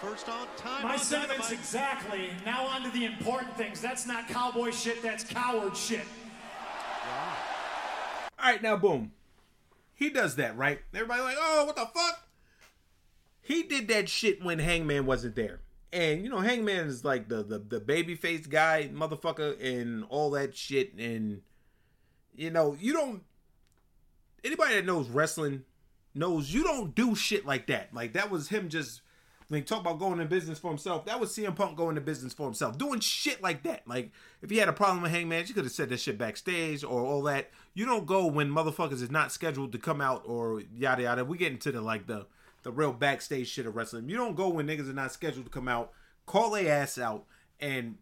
First 0.00 0.28
on 0.28 0.46
time. 0.56 0.84
My 0.84 0.92
on 0.92 0.98
sentiments 1.00 1.48
Dynamite. 1.48 1.58
exactly. 1.58 2.30
Now 2.46 2.66
on 2.66 2.84
to 2.84 2.90
the 2.90 3.04
important 3.04 3.56
things. 3.56 3.80
That's 3.80 4.06
not 4.06 4.28
cowboy 4.28 4.70
shit, 4.70 5.02
that's 5.02 5.24
coward 5.24 5.76
shit. 5.76 6.04
All 8.38 8.50
right, 8.50 8.62
now 8.62 8.76
boom. 8.76 9.10
He 9.94 10.08
does 10.08 10.36
that, 10.36 10.56
right? 10.56 10.78
Everybody 10.92 11.22
like, 11.22 11.36
oh, 11.38 11.64
what 11.64 11.74
the 11.74 11.86
fuck? 11.86 12.23
He 13.44 13.62
did 13.62 13.88
that 13.88 14.08
shit 14.08 14.42
when 14.42 14.58
Hangman 14.58 15.04
wasn't 15.04 15.36
there. 15.36 15.60
And 15.92 16.24
you 16.24 16.30
know, 16.30 16.40
Hangman 16.40 16.88
is 16.88 17.04
like 17.04 17.28
the 17.28 17.42
the, 17.42 17.58
the 17.58 17.78
baby 17.78 18.16
faced 18.16 18.50
guy, 18.50 18.90
motherfucker, 18.92 19.62
and 19.62 20.04
all 20.08 20.30
that 20.30 20.56
shit. 20.56 20.94
And 20.94 21.42
you 22.34 22.50
know, 22.50 22.74
you 22.80 22.94
don't 22.94 23.22
anybody 24.42 24.74
that 24.74 24.86
knows 24.86 25.08
wrestling 25.08 25.64
knows 26.14 26.52
you 26.52 26.64
don't 26.64 26.94
do 26.94 27.14
shit 27.14 27.44
like 27.44 27.66
that. 27.66 27.94
Like 27.94 28.14
that 28.14 28.30
was 28.30 28.48
him 28.48 28.70
just 28.70 29.02
when 29.48 29.60
he 29.60 29.64
talk 29.64 29.80
about 29.80 29.98
going 29.98 30.20
in 30.20 30.26
business 30.26 30.58
for 30.58 30.68
himself, 30.68 31.04
that 31.04 31.20
was 31.20 31.30
CM 31.30 31.54
Punk 31.54 31.76
going 31.76 31.96
to 31.96 32.00
business 32.00 32.32
for 32.32 32.46
himself, 32.46 32.78
doing 32.78 33.00
shit 33.00 33.42
like 33.42 33.62
that. 33.64 33.86
Like 33.86 34.10
if 34.40 34.48
he 34.48 34.56
had 34.56 34.68
a 34.68 34.72
problem 34.72 35.02
with 35.02 35.12
Hangman, 35.12 35.44
you 35.46 35.54
could 35.54 35.64
have 35.64 35.72
said 35.72 35.90
that 35.90 36.00
shit 36.00 36.16
backstage 36.16 36.82
or 36.82 37.04
all 37.04 37.22
that. 37.24 37.50
You 37.74 37.84
don't 37.84 38.06
go 38.06 38.26
when 38.26 38.50
motherfuckers 38.50 39.02
is 39.02 39.10
not 39.10 39.32
scheduled 39.32 39.72
to 39.72 39.78
come 39.78 40.00
out 40.00 40.22
or 40.24 40.62
yada 40.74 41.02
yada. 41.02 41.24
We 41.26 41.36
get 41.36 41.52
into 41.52 41.72
the 41.72 41.82
like 41.82 42.06
the 42.06 42.26
the 42.64 42.72
real 42.72 42.92
backstage 42.92 43.46
shit 43.48 43.66
of 43.66 43.76
wrestling. 43.76 44.08
You 44.08 44.16
don't 44.16 44.34
go 44.34 44.48
when 44.48 44.66
niggas 44.66 44.90
are 44.90 44.94
not 44.94 45.12
scheduled 45.12 45.44
to 45.44 45.50
come 45.50 45.68
out, 45.68 45.92
call 46.26 46.50
their 46.50 46.74
ass 46.74 46.98
out, 46.98 47.24
and 47.60 47.96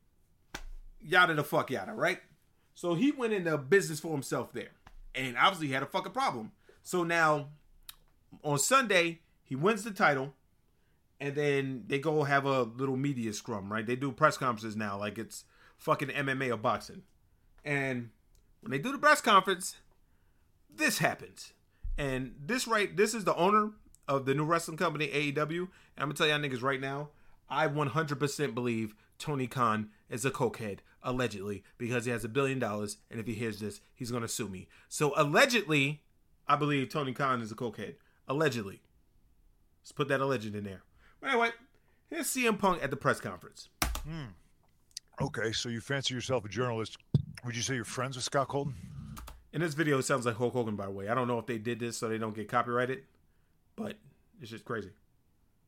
yada 1.01 1.35
the 1.35 1.45
fuck 1.45 1.71
yada, 1.71 1.93
right? 1.93 2.21
So 2.75 2.95
he 2.95 3.11
went 3.11 3.35
into 3.35 3.59
business 3.59 4.01
for 4.01 4.13
himself 4.13 4.53
there, 4.53 4.71
and 5.15 5.37
obviously 5.37 5.67
he 5.67 5.75
had 5.75 5.83
a 5.83 5.87
fucking 5.87 6.13
problem. 6.13 6.53
So 6.83 7.05
now 7.05 7.49
on 8.43 8.59
Sunday 8.59 9.21
he 9.45 9.55
wins 9.55 9.85
the 9.85 9.91
title 9.91 10.33
and 11.21 11.35
then 11.35 11.85
they 11.87 11.99
go 11.99 12.25
have 12.25 12.47
a 12.47 12.63
little 12.63 12.97
media 12.97 13.33
scrum, 13.33 13.71
right? 13.73 13.87
They 13.87 13.95
do 13.95 14.11
press 14.11 14.37
conferences 14.37 14.75
now, 14.75 14.99
like 14.99 15.19
it's 15.19 15.45
fucking 15.77 16.09
MMA 16.09 16.53
or 16.53 16.57
boxing. 16.57 17.03
And 17.65 18.11
when 18.61 18.71
they 18.71 18.79
do 18.79 18.91
the 18.91 18.99
press 18.99 19.21
conference, 19.21 19.77
this 20.75 20.99
happens. 20.99 21.53
And 21.97 22.35
this 22.45 22.67
right, 22.67 22.97
this 22.97 23.15
is 23.15 23.25
the 23.25 23.37
owner 23.37 23.71
of 24.17 24.27
the 24.27 24.35
new 24.35 24.45
wrestling 24.45 24.77
company 24.77 25.09
AEW. 25.09 25.59
And 25.61 25.69
I'm 25.99 26.09
gonna 26.09 26.15
tell 26.15 26.27
y'all 26.27 26.39
niggas 26.39 26.63
right 26.63 26.81
now, 26.81 27.11
I 27.49 27.69
100% 27.69 28.55
believe 28.55 28.95
Tony 29.19 29.47
Khan 29.47 29.91
is 30.09 30.25
a 30.25 30.31
cokehead, 30.31 30.79
allegedly, 31.03 31.63
because 31.79 32.05
he 32.05 32.11
has 32.11 32.25
a 32.25 32.29
billion 32.29 32.59
dollars, 32.59 32.99
and 33.11 33.21
if 33.21 33.27
he 33.27 33.35
hears 33.35 33.61
this, 33.61 33.81
he's 33.95 34.11
gonna 34.11 34.29
sue 34.29 34.49
me. 34.49 34.69
So 34.89 35.13
allegedly, 35.17 36.03
I 36.47 36.57
believe 36.57 36.89
Tony 36.89 37.13
Khan 37.13 37.41
is 37.41 37.53
a 37.53 37.55
cokehead. 37.55 37.95
Allegedly. 38.29 38.83
Let's 39.83 39.93
put 39.93 40.09
that 40.09 40.21
alleged 40.21 40.55
in 40.55 40.65
there. 40.65 40.83
But 41.21 41.31
anyway, 41.31 41.51
here's 42.09 42.27
CM 42.27 42.59
Punk 42.59 42.83
at 42.83 42.91
the 42.91 42.97
press 42.97 43.21
conference. 43.21 43.69
Hmm. 43.83 44.33
Okay, 45.21 45.53
so 45.53 45.69
you 45.69 45.81
fancy 45.81 46.15
yourself 46.15 46.45
a 46.45 46.49
journalist. 46.49 46.97
Would 47.45 47.57
you 47.57 47.63
say 47.63 47.75
you're 47.75 47.85
friends 47.85 48.17
with 48.17 48.25
Scott 48.25 48.49
Colton? 48.49 48.75
In 49.53 49.61
this 49.61 49.75
video, 49.75 49.99
it 49.99 50.05
sounds 50.05 50.25
like 50.25 50.37
Hulk 50.37 50.55
Hogan, 50.55 50.77
by 50.77 50.87
the 50.87 50.93
way. 50.93 51.09
I 51.09 51.15
don't 51.15 51.29
know 51.29 51.39
if 51.39 51.47
they 51.47 51.59
did 51.59 51.79
this 51.79 51.99
so 51.99 52.09
they 52.09 52.19
don't 52.19 52.35
get 52.35 52.49
copyrighted, 52.49 53.03
but 53.77 53.97
it's 54.41 54.51
just 54.51 54.65
crazy. 54.65 54.91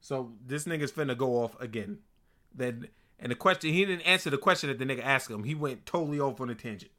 So 0.01 0.33
this 0.47 0.65
nigga's 0.65 0.93
finna 0.93 1.17
go 1.17 1.43
off 1.43 1.59
again. 1.61 1.99
Then 2.55 2.89
and 3.19 3.31
the 3.31 3.37
question 3.37 3.73
he 3.73 3.85
didn't 3.85 4.03
answer 4.03 4.31
the 4.31 4.39
question 4.39 4.69
that 4.69 4.79
the 4.79 4.85
nigga 4.85 5.03
asked 5.03 5.31
him. 5.31 5.45
He 5.45 5.55
went 5.55 5.87
totally 5.87 6.21
off 6.21 6.41
on 6.41 6.51
a 6.51 6.55
tangent. 6.55 6.93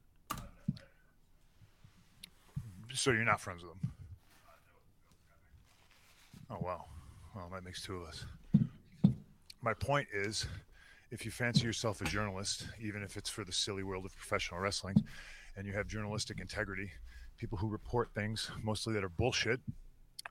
So 2.94 3.12
you're 3.12 3.26
not 3.26 3.42
friends 3.42 3.64
with 3.64 3.74
him? 3.74 3.92
Oh, 6.50 6.60
wow. 6.62 6.86
Well, 7.36 7.50
that 7.54 7.66
makes 7.66 7.84
two 7.84 7.98
of 7.98 8.08
us. 8.08 8.26
My 9.62 9.74
point 9.74 10.08
is 10.14 10.46
if 11.12 11.26
you 11.26 11.32
fancy 11.32 11.66
yourself 11.66 12.02
a 12.02 12.06
journalist, 12.06 12.68
even 12.80 13.04
if 13.04 13.18
it's 13.18 13.30
for 13.30 13.44
the 13.44 13.52
silly 13.52 13.84
world 13.84 14.06
of 14.06 14.16
professional 14.16 14.62
wrestling, 14.62 14.96
and 15.58 15.68
you 15.68 15.74
have 15.74 15.88
journalistic 15.88 16.40
integrity, 16.40 16.92
people 17.38 17.58
who 17.58 17.68
report 17.68 18.10
things 18.16 18.50
mostly 18.64 18.94
that 18.94 19.04
are 19.04 19.10
bullshit 19.10 19.60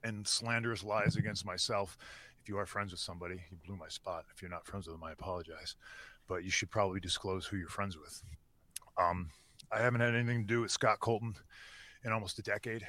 and 0.03 0.27
slanderous 0.27 0.83
lies 0.83 1.17
against 1.17 1.47
myself, 1.47 1.97
if 2.43 2.49
you 2.49 2.59
are 2.59 2.67
friends 2.67 2.91
with 2.91 3.01
somebody, 3.01 3.37
you 3.51 3.57
blew 3.67 3.77
my 3.77 3.89
spot. 3.89 4.27
If 4.35 4.43
you're 4.43 4.51
not 4.51 4.67
friends 4.67 4.87
with 4.87 4.97
them, 4.97 5.05
I 5.05 5.13
apologize. 5.13 5.77
But 6.29 6.45
you 6.45 6.51
should 6.51 6.71
probably 6.71 7.01
disclose 7.01 7.47
who 7.47 7.57
you're 7.57 7.69
friends 7.69 7.97
with. 7.97 8.23
Um, 8.99 9.31
I 9.73 9.81
haven't 9.81 10.01
had 10.01 10.15
anything 10.15 10.43
to 10.43 10.47
do 10.47 10.61
with 10.61 10.71
Scott 10.71 11.01
Colton 11.01 11.37
in 12.05 12.13
almost 12.13 12.39
a 12.39 12.43
decade. 12.43 12.87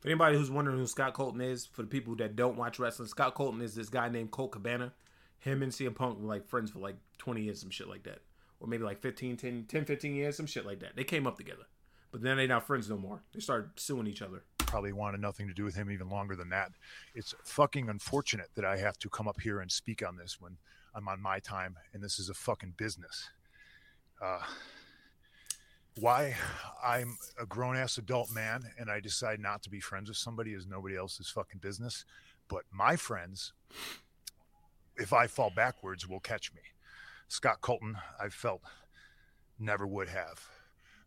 For 0.00 0.08
anybody 0.08 0.36
who's 0.36 0.50
wondering 0.50 0.78
who 0.78 0.86
Scott 0.86 1.14
Colton 1.14 1.40
is, 1.40 1.66
for 1.66 1.82
the 1.82 1.88
people 1.88 2.14
that 2.16 2.36
don't 2.36 2.56
watch 2.56 2.78
wrestling, 2.78 3.08
Scott 3.08 3.34
Colton 3.34 3.62
is 3.62 3.74
this 3.74 3.88
guy 3.88 4.08
named 4.08 4.30
Colt 4.30 4.52
Cabana. 4.52 4.92
Him 5.38 5.62
and 5.62 5.72
CM 5.72 5.94
Punk 5.94 6.20
were 6.20 6.28
like 6.28 6.46
friends 6.46 6.70
for 6.70 6.78
like 6.78 6.96
20 7.18 7.42
years, 7.42 7.60
some 7.60 7.70
shit 7.70 7.88
like 7.88 8.02
that. 8.04 8.20
Or 8.60 8.68
maybe 8.68 8.84
like 8.84 9.00
15, 9.00 9.36
10, 9.36 9.64
10 9.68 9.84
15 9.84 10.14
years, 10.14 10.36
some 10.36 10.46
shit 10.46 10.66
like 10.66 10.80
that. 10.80 10.96
They 10.96 11.04
came 11.04 11.26
up 11.26 11.36
together. 11.36 11.64
But 12.10 12.22
then 12.22 12.36
they're 12.36 12.46
not 12.46 12.66
friends 12.66 12.88
no 12.90 12.96
more. 12.96 13.22
They 13.32 13.40
started 13.40 13.70
suing 13.76 14.06
each 14.06 14.22
other. 14.22 14.42
Probably 14.68 14.92
wanted 14.92 15.22
nothing 15.22 15.48
to 15.48 15.54
do 15.54 15.64
with 15.64 15.74
him 15.74 15.90
even 15.90 16.10
longer 16.10 16.36
than 16.36 16.50
that. 16.50 16.72
It's 17.14 17.34
fucking 17.42 17.88
unfortunate 17.88 18.50
that 18.54 18.66
I 18.66 18.76
have 18.76 18.98
to 18.98 19.08
come 19.08 19.26
up 19.26 19.40
here 19.40 19.60
and 19.60 19.72
speak 19.72 20.06
on 20.06 20.16
this 20.16 20.38
when 20.38 20.58
I'm 20.94 21.08
on 21.08 21.22
my 21.22 21.38
time 21.38 21.76
and 21.94 22.02
this 22.02 22.18
is 22.18 22.28
a 22.28 22.34
fucking 22.34 22.74
business. 22.76 23.30
Uh, 24.20 24.40
why 25.98 26.36
I'm 26.84 27.16
a 27.40 27.46
grown 27.46 27.78
ass 27.78 27.96
adult 27.96 28.30
man 28.30 28.62
and 28.78 28.90
I 28.90 29.00
decide 29.00 29.40
not 29.40 29.62
to 29.62 29.70
be 29.70 29.80
friends 29.80 30.10
with 30.10 30.18
somebody 30.18 30.52
is 30.52 30.66
nobody 30.66 30.98
else's 30.98 31.30
fucking 31.30 31.60
business. 31.60 32.04
But 32.46 32.64
my 32.70 32.94
friends, 32.96 33.54
if 34.98 35.14
I 35.14 35.28
fall 35.28 35.50
backwards, 35.54 36.06
will 36.06 36.20
catch 36.20 36.52
me. 36.52 36.60
Scott 37.26 37.62
Colton, 37.62 37.96
I 38.20 38.28
felt 38.28 38.60
never 39.58 39.86
would 39.86 40.10
have. 40.10 40.46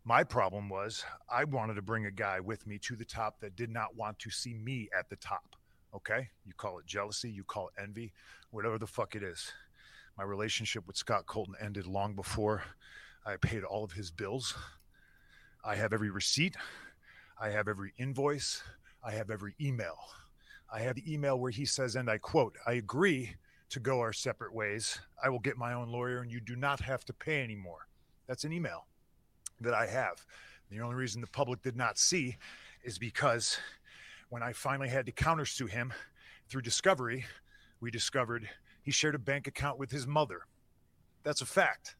My 0.04 0.24
problem 0.24 0.68
was 0.68 1.04
I 1.30 1.44
wanted 1.44 1.74
to 1.74 1.82
bring 1.82 2.06
a 2.06 2.10
guy 2.10 2.40
with 2.40 2.66
me 2.66 2.76
to 2.80 2.96
the 2.96 3.04
top 3.04 3.38
that 3.38 3.54
did 3.54 3.70
not 3.70 3.94
want 3.94 4.18
to 4.20 4.30
see 4.30 4.52
me 4.52 4.88
at 4.98 5.08
the 5.08 5.14
top. 5.16 5.54
Okay? 5.94 6.28
You 6.44 6.54
call 6.54 6.80
it 6.80 6.86
jealousy, 6.86 7.30
you 7.30 7.44
call 7.44 7.68
it 7.68 7.80
envy, 7.80 8.12
whatever 8.50 8.78
the 8.78 8.86
fuck 8.86 9.14
it 9.14 9.22
is. 9.22 9.52
My 10.18 10.24
relationship 10.24 10.88
with 10.88 10.96
Scott 10.96 11.26
Colton 11.26 11.54
ended 11.60 11.86
long 11.86 12.16
before 12.16 12.64
I 13.24 13.36
paid 13.36 13.62
all 13.62 13.84
of 13.84 13.92
his 13.92 14.10
bills. 14.10 14.56
I 15.64 15.76
have 15.76 15.92
every 15.92 16.10
receipt, 16.10 16.56
I 17.40 17.50
have 17.50 17.68
every 17.68 17.92
invoice, 17.96 18.64
I 19.04 19.12
have 19.12 19.30
every 19.30 19.54
email. 19.60 19.98
I 20.72 20.80
have 20.80 20.96
the 20.96 21.12
email 21.12 21.38
where 21.38 21.52
he 21.52 21.64
says, 21.64 21.94
and 21.94 22.10
I 22.10 22.18
quote, 22.18 22.56
I 22.66 22.72
agree 22.72 23.36
to 23.68 23.78
go 23.78 24.00
our 24.00 24.12
separate 24.12 24.52
ways. 24.52 24.98
I 25.22 25.28
will 25.28 25.38
get 25.38 25.56
my 25.56 25.74
own 25.74 25.90
lawyer 25.90 26.22
and 26.22 26.32
you 26.32 26.40
do 26.40 26.56
not 26.56 26.80
have 26.80 27.04
to 27.04 27.12
pay 27.12 27.44
anymore. 27.44 27.86
That's 28.26 28.42
an 28.42 28.52
email 28.52 28.86
that 29.62 29.74
I 29.74 29.86
have. 29.86 30.24
The 30.70 30.80
only 30.80 30.94
reason 30.94 31.20
the 31.20 31.26
public 31.26 31.62
did 31.62 31.76
not 31.76 31.98
see 31.98 32.36
is 32.82 32.98
because 32.98 33.58
when 34.28 34.42
I 34.42 34.52
finally 34.52 34.88
had 34.88 35.06
to 35.06 35.12
countersue 35.12 35.68
him 35.68 35.92
through 36.48 36.62
discovery, 36.62 37.26
we 37.80 37.90
discovered 37.90 38.48
he 38.82 38.90
shared 38.90 39.14
a 39.14 39.18
bank 39.18 39.46
account 39.46 39.78
with 39.78 39.90
his 39.90 40.06
mother. 40.06 40.42
That's 41.22 41.40
a 41.40 41.46
fact. 41.46 41.96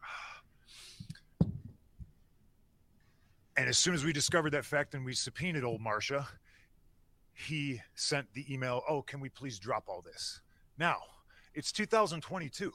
And 3.54 3.68
as 3.68 3.76
soon 3.76 3.92
as 3.92 4.02
we 4.02 4.14
discovered 4.14 4.50
that 4.50 4.64
fact 4.64 4.94
and 4.94 5.04
we 5.04 5.12
subpoenaed 5.12 5.62
old 5.62 5.82
Marcia, 5.82 6.26
he 7.34 7.82
sent 7.94 8.32
the 8.32 8.50
email, 8.52 8.82
Oh, 8.88 9.02
can 9.02 9.20
we 9.20 9.28
please 9.28 9.58
drop 9.58 9.84
all 9.88 10.00
this? 10.00 10.40
Now, 10.78 10.96
it's 11.54 11.70
2022. 11.70 12.72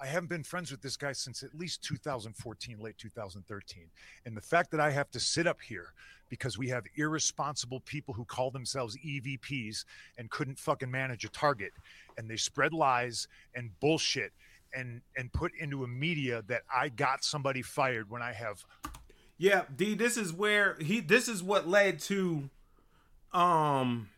I 0.00 0.06
haven't 0.06 0.28
been 0.28 0.42
friends 0.42 0.70
with 0.70 0.82
this 0.82 0.96
guy 0.96 1.12
since 1.12 1.42
at 1.42 1.54
least 1.54 1.82
2014, 1.82 2.78
late 2.80 2.98
2013. 2.98 3.84
And 4.26 4.36
the 4.36 4.40
fact 4.40 4.70
that 4.72 4.80
I 4.80 4.90
have 4.90 5.10
to 5.12 5.20
sit 5.20 5.46
up 5.46 5.60
here 5.60 5.92
because 6.28 6.58
we 6.58 6.68
have 6.68 6.84
irresponsible 6.96 7.80
people 7.80 8.14
who 8.14 8.24
call 8.24 8.50
themselves 8.50 8.96
EVPs 8.96 9.84
and 10.18 10.30
couldn't 10.30 10.58
fucking 10.58 10.90
manage 10.90 11.24
a 11.24 11.28
target 11.28 11.72
and 12.18 12.28
they 12.28 12.36
spread 12.36 12.72
lies 12.72 13.28
and 13.54 13.70
bullshit 13.80 14.32
and 14.74 15.00
and 15.16 15.32
put 15.32 15.52
into 15.58 15.84
a 15.84 15.88
media 15.88 16.42
that 16.48 16.62
I 16.74 16.88
got 16.88 17.24
somebody 17.24 17.62
fired 17.62 18.10
when 18.10 18.22
I 18.22 18.32
have 18.32 18.64
Yeah, 19.38 19.64
D, 19.74 19.94
this 19.94 20.16
is 20.16 20.32
where 20.32 20.76
he 20.80 21.00
this 21.00 21.28
is 21.28 21.42
what 21.42 21.68
led 21.68 22.00
to 22.00 22.50
um 23.32 24.08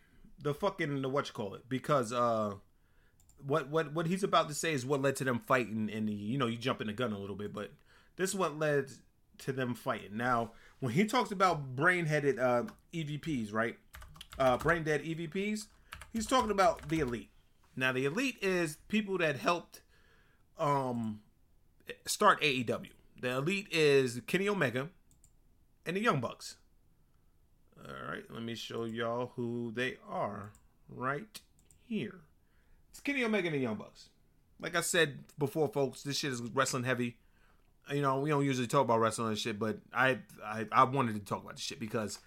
the 0.43 0.55
fucking 0.55 1.03
the 1.03 1.09
what 1.09 1.27
you 1.29 1.35
call 1.35 1.55
it 1.55 1.69
because 1.69 2.13
uh 2.13 2.55
what 3.45 3.69
what 3.69 3.93
what 3.93 4.07
he's 4.07 4.23
about 4.23 4.49
to 4.49 4.55
say 4.55 4.73
is 4.73 4.85
what 4.85 5.03
led 5.03 5.17
to 5.17 5.25
them 5.25 5.41
fighting 5.47 5.91
and 5.93 6.09
you 6.11 6.39
know 6.39 6.47
you 6.47 6.57
jump 6.57 6.81
in 6.81 6.87
the 6.87 6.93
gun 6.93 7.13
a 7.13 7.19
little 7.19 7.37
bit 7.37 7.53
but 7.53 7.71
this 8.17 8.31
is 8.31 8.37
what 8.37 8.59
led 8.59 8.91
to 9.39 9.53
them 9.53 9.75
fighting. 9.75 10.17
Now 10.17 10.53
when 10.81 10.93
he 10.93 11.05
talks 11.05 11.31
about 11.31 11.77
brain-headed 11.77 12.39
uh 12.39 12.65
evps 12.93 13.53
right? 13.53 13.77
Uh 14.39 14.57
brain 14.57 14.85
dead 14.85 15.03
evps 15.03 15.67
he's 16.13 16.27
talking 16.27 16.51
about 16.51 16.89
the 16.89 17.01
elite. 17.01 17.31
Now 17.75 17.93
the 17.93 18.05
elite 18.07 18.39
is 18.41 18.79
people 18.89 19.19
that 19.19 19.37
helped 19.37 19.83
um 20.59 21.21
start 22.07 22.41
aew 22.41 22.89
the 23.21 23.31
elite 23.31 23.69
is 23.71 24.21
kenny 24.27 24.49
omega 24.49 24.89
and 25.85 25.97
the 25.97 26.01
young 26.01 26.21
bucks. 26.21 26.57
All 27.79 28.11
right 28.11 28.25
let 28.31 28.43
me 28.43 28.55
show 28.55 28.85
y'all 28.85 29.33
who 29.37 29.73
they 29.75 29.99
are 30.09 30.53
right 30.89 31.41
here 31.85 32.21
it's 32.97 33.03
Kenny 33.03 33.23
Omega 33.25 33.49
and 33.49 33.55
the 33.55 33.61
Young 33.61 33.75
Bucks. 33.75 34.09
Like 34.59 34.75
I 34.75 34.81
said 34.81 35.19
before, 35.39 35.69
folks, 35.69 36.03
this 36.03 36.17
shit 36.17 36.33
is 36.33 36.41
wrestling 36.41 36.85
heavy. 36.85 37.19
You 37.93 38.01
know, 38.01 38.21
we 38.21 38.31
don't 38.31 38.43
usually 38.43 38.67
talk 38.67 38.85
about 38.85 39.01
wrestling 39.01 39.29
and 39.29 39.39
shit, 39.39 39.59
but 39.59 39.79
I 39.93 40.21
I, 40.43 40.67
I 40.73 40.85
wanted 40.85 41.13
to 41.13 41.21
talk 41.21 41.43
about 41.43 41.57
this 41.57 41.65
shit 41.65 41.79
because 41.79 42.19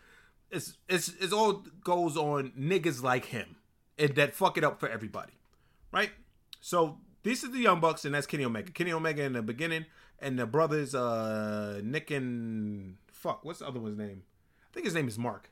it's 0.51 0.77
it's 0.87 1.09
it's 1.19 1.33
all 1.33 1.63
goes 1.83 2.15
on 2.15 2.51
niggas 2.51 3.01
like 3.01 3.25
him 3.25 3.55
and 3.97 4.15
that 4.15 4.35
fuck 4.35 4.59
it 4.59 4.63
up 4.63 4.79
for 4.79 4.87
everybody, 4.87 5.33
right? 5.91 6.11
So 6.61 6.99
these 7.23 7.43
is 7.43 7.49
the 7.49 7.57
Young 7.57 7.79
Bucks, 7.79 8.05
and 8.05 8.13
that's 8.13 8.27
Kenny 8.27 8.45
Omega. 8.45 8.71
Kenny 8.71 8.93
Omega 8.93 9.23
in 9.23 9.33
the 9.33 9.41
beginning, 9.41 9.87
and 10.19 10.37
the 10.37 10.45
brothers 10.45 10.93
uh 10.93 11.81
Nick 11.83 12.11
and 12.11 12.97
fuck, 13.11 13.43
what's 13.43 13.57
the 13.57 13.67
other 13.67 13.79
one's 13.79 13.97
name? 13.97 14.21
I 14.69 14.73
think 14.75 14.85
his 14.85 14.93
name 14.93 15.07
is 15.07 15.17
Mark. 15.17 15.49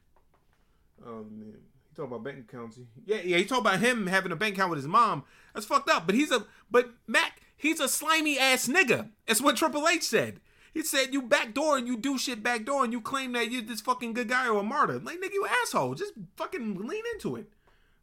Um, 1.03 1.55
Talk 1.97 2.05
about 2.05 2.23
bank 2.23 2.45
accounts. 2.47 2.79
Yeah, 3.07 3.21
yeah. 3.25 3.37
He 3.37 3.45
talked 3.45 3.61
about 3.61 3.79
him 3.79 4.05
having 4.05 4.31
a 4.31 4.35
bank 4.35 4.53
account 4.53 4.69
with 4.69 4.77
his 4.77 4.87
mom. 4.87 5.23
That's 5.55 5.65
fucked 5.65 5.89
up. 5.89 6.05
But 6.05 6.13
he's 6.13 6.31
a 6.31 6.45
but 6.69 6.91
Mac. 7.07 7.41
He's 7.57 7.79
a 7.79 7.87
slimy 7.87 8.37
ass 8.37 8.67
nigga. 8.67 9.09
That's 9.25 9.41
what 9.41 9.57
Triple 9.57 9.87
H 9.87 10.03
said. 10.03 10.39
He 10.75 10.83
said 10.83 11.11
you 11.11 11.23
backdoor 11.23 11.75
and 11.75 11.87
you 11.87 11.97
do 11.97 12.19
shit 12.19 12.43
backdoor 12.43 12.83
and 12.83 12.93
you 12.93 13.01
claim 13.01 13.31
that 13.31 13.49
you're 13.49 13.63
this 13.63 13.81
fucking 13.81 14.13
good 14.13 14.29
guy 14.29 14.47
or 14.47 14.59
a 14.59 14.63
martyr. 14.63 14.99
Like 14.99 15.19
nigga, 15.19 15.33
you 15.33 15.47
asshole. 15.63 15.95
Just 15.95 16.13
fucking 16.35 16.87
lean 16.87 17.03
into 17.15 17.35
it. 17.35 17.49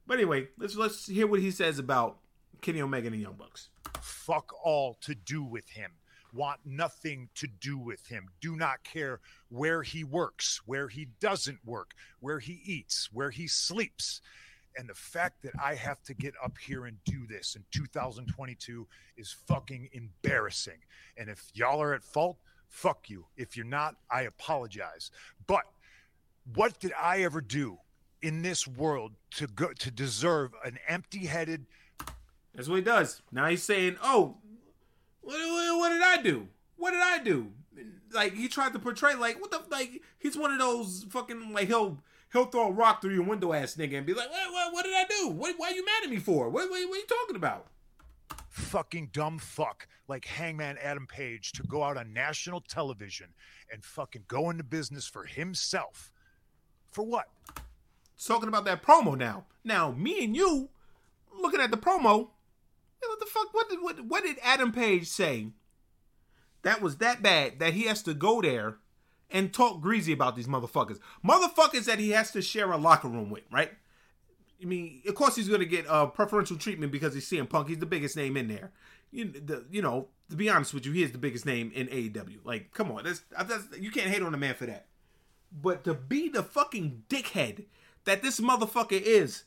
But 0.09 0.15
anyway, 0.15 0.49
let's 0.59 0.75
let's 0.75 1.07
hear 1.07 1.29
what 1.29 1.39
he 1.39 1.53
says 1.53 1.79
about 1.79 2.19
Kenny 2.63 2.83
Omega 2.83 3.07
and 3.07 3.15
the 3.15 3.21
Young 3.21 3.35
Bucks. 3.35 3.69
Fuck 4.01 4.53
all 4.65 4.95
to 5.03 5.15
do 5.15 5.45
with 5.45 5.69
him 5.69 5.93
want 6.35 6.61
nothing 6.65 7.29
to 7.37 7.47
do 7.47 7.79
with 7.79 8.07
him, 8.07 8.29
do 8.41 8.57
not 8.57 8.85
care 8.85 9.21
where 9.49 9.83
he 9.83 10.05
works, 10.05 10.61
where 10.67 10.89
he 10.89 11.09
doesn't 11.21 11.61
work, 11.65 11.93
where 12.21 12.39
he 12.39 12.61
eats, 12.65 13.09
where 13.13 13.31
he 13.31 13.47
sleeps. 13.47 14.21
And 14.77 14.89
the 14.89 14.95
fact 14.95 15.43
that 15.43 15.53
I 15.63 15.75
have 15.77 16.03
to 16.05 16.15
get 16.15 16.35
up 16.43 16.59
here 16.59 16.87
and 16.87 16.97
do 17.05 17.27
this 17.29 17.55
in 17.55 17.65
2022 17.71 18.87
is 19.17 19.37
fucking 19.47 19.89
embarrassing. 19.93 20.79
And 21.17 21.31
if 21.31 21.51
y'all 21.55 21.81
are 21.81 21.95
at 21.95 22.03
fault, 22.03 22.39
fuck 22.69 23.09
you. 23.09 23.27
If 23.37 23.57
you're 23.57 23.67
not, 23.67 23.95
I 24.11 24.23
apologize. 24.23 25.13
But 25.47 25.65
what 26.55 26.81
did 26.81 26.93
I 27.01 27.23
ever 27.23 27.41
do 27.41 27.79
in 28.21 28.43
this 28.43 28.67
world 28.67 29.13
to 29.33 29.47
go 29.47 29.73
to 29.75 29.91
deserve 29.91 30.53
an 30.65 30.79
empty-headed 30.89 31.67
That's 32.55 32.69
what 32.69 32.77
he 32.77 32.83
does. 32.83 33.21
Now 33.33 33.49
he's 33.49 33.63
saying, 33.63 33.97
"Oh, 34.01 34.39
what, 35.25 35.39
what, 35.39 35.79
what, 35.79 35.89
did 35.91 36.03
I 36.03 36.23
do? 36.23 36.49
What 36.77 36.91
did 36.93 37.01
I 37.03 37.19
do? 37.19 37.53
Like 38.13 38.35
he 38.35 38.49
tried 38.49 38.73
to 38.75 38.79
portray 38.79 39.15
like 39.15 39.41
what 39.41 39.51
the 39.51 39.61
like 39.71 40.03
he's 40.19 40.37
one 40.37 40.53
of 40.53 40.59
those 40.59 41.05
fucking 41.11 41.53
like 41.53 41.67
he'll 41.67 41.99
he'll 42.33 42.45
throw 42.47 42.69
a 42.69 42.73
rock 42.73 43.01
through 43.01 43.15
your 43.15 43.25
window 43.25 43.53
ass 43.53 43.77
nigga 43.77 43.97
and 43.97 44.07
be 44.07 44.13
like, 44.13 44.31
what, 44.31 44.53
what, 44.53 44.73
what 44.73 44.85
did 44.85 44.95
I 44.95 45.05
do? 45.05 45.29
What, 45.29 45.55
why 45.57 45.69
are 45.69 45.75
you 45.75 45.85
mad 45.85 46.05
at 46.05 46.11
me 46.11 46.19
for? 46.19 46.49
What, 46.49 46.69
what, 46.69 46.89
what 46.89 46.97
are 46.97 47.01
you 47.01 47.07
talking 47.07 47.37
about? 47.37 47.67
Fucking 48.49 49.11
dumb 49.13 49.39
fuck 49.39 49.87
like 50.09 50.27
Hangman 50.27 50.77
Adam 50.83 51.07
Page 51.07 51.53
to 51.53 51.63
go 51.63 51.83
out 51.83 51.97
on 51.97 52.13
national 52.13 52.61
television 52.61 53.29
and 53.73 53.85
fucking 53.85 54.25
go 54.29 54.51
into 54.51 54.65
business 54.65 55.07
for 55.07 55.25
himself. 55.25 56.13
For 56.91 57.03
what? 57.05 57.27
Talking 58.25 58.49
about 58.49 58.65
that 58.65 58.83
promo 58.83 59.17
now. 59.17 59.45
Now, 59.65 59.93
me 59.93 60.25
and 60.25 60.37
you 60.37 60.69
looking 61.41 61.61
at 61.61 61.71
the 61.71 61.77
promo, 61.77 62.29
what 63.09 63.21
the 63.21 63.27
fuck? 63.27 63.53
What 63.53 63.69
did 63.69 63.83
what, 63.83 64.05
what 64.05 64.25
did 64.25 64.37
Adam 64.43 64.73
Page 64.73 65.07
say? 65.07 65.49
That 66.63 66.81
was 66.81 66.97
that 66.97 67.23
bad 67.23 67.59
that 67.59 67.75
he 67.75 67.83
has 67.85 68.03
to 68.05 68.15
go 68.15 68.41
there 68.41 68.77
and 69.31 69.53
talk 69.53 69.81
greasy 69.81 70.13
about 70.13 70.37
these 70.37 70.47
motherfuckers. 70.47 70.99
Motherfuckers 71.27 71.85
that 71.85 71.99
he 71.99 72.11
has 72.11 72.31
to 72.33 72.41
share 72.41 72.73
a 72.73 72.79
locker 72.79 73.09
room 73.09 73.31
with, 73.31 73.43
right? 73.51 73.71
I 74.63 74.65
mean, 74.67 75.03
of 75.07 75.15
course 75.15 75.37
he's 75.37 75.49
gonna 75.49 75.65
get 75.65 75.87
uh, 75.89 76.07
preferential 76.07 76.57
treatment 76.57 76.93
because 76.93 77.15
he's 77.15 77.29
CM 77.29 77.49
Punk. 77.49 77.69
He's 77.69 77.79
the 77.79 77.87
biggest 77.87 78.17
name 78.17 78.37
in 78.37 78.49
there. 78.49 78.71
You, 79.11 79.27
the, 79.27 79.65
you 79.71 79.83
know, 79.83 80.09
to 80.31 80.37
be 80.37 80.49
honest 80.49 80.73
with 80.73 80.87
you, 80.87 80.93
he 80.93 81.03
is 81.03 81.13
the 81.13 81.19
biggest 81.19 81.47
name 81.47 81.71
in 81.75 81.87
AEW. 81.89 82.39
Like, 82.45 82.73
come 82.73 82.91
on, 82.91 83.05
that's, 83.05 83.23
that's 83.31 83.65
you 83.79 83.91
can't 83.91 84.11
hate 84.11 84.23
on 84.23 84.35
a 84.35 84.39
man 84.39 84.55
for 84.55 84.67
that. 84.67 84.87
But 85.53 85.85
to 85.85 85.95
be 85.95 86.29
the 86.29 86.43
fucking 86.43 87.05
dickhead 87.09 87.67
that 88.05 88.23
this 88.23 88.41
motherfucker 88.41 89.01
is, 89.01 89.45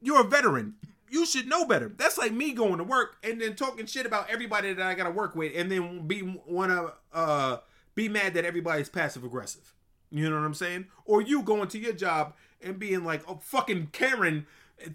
you're 0.00 0.20
a 0.20 0.28
veteran 0.28 0.74
you 1.12 1.26
should 1.26 1.46
know 1.46 1.66
better. 1.66 1.92
That's 1.94 2.16
like 2.16 2.32
me 2.32 2.52
going 2.52 2.78
to 2.78 2.84
work 2.84 3.18
and 3.22 3.38
then 3.38 3.54
talking 3.54 3.84
shit 3.84 4.06
about 4.06 4.30
everybody 4.30 4.72
that 4.72 4.84
I 4.84 4.94
gotta 4.94 5.10
work 5.10 5.36
with, 5.36 5.52
and 5.54 5.70
then 5.70 6.06
be 6.08 6.40
wanna 6.46 6.94
uh 7.12 7.58
be 7.94 8.08
mad 8.08 8.32
that 8.34 8.46
everybody's 8.46 8.88
passive 8.88 9.22
aggressive. 9.22 9.74
You 10.10 10.30
know 10.30 10.36
what 10.36 10.46
I'm 10.46 10.54
saying? 10.54 10.86
Or 11.04 11.20
you 11.20 11.42
going 11.42 11.68
to 11.68 11.78
your 11.78 11.92
job 11.92 12.34
and 12.62 12.78
being 12.78 13.04
like, 13.04 13.22
oh 13.28 13.40
fucking 13.42 13.88
Karen, 13.92 14.46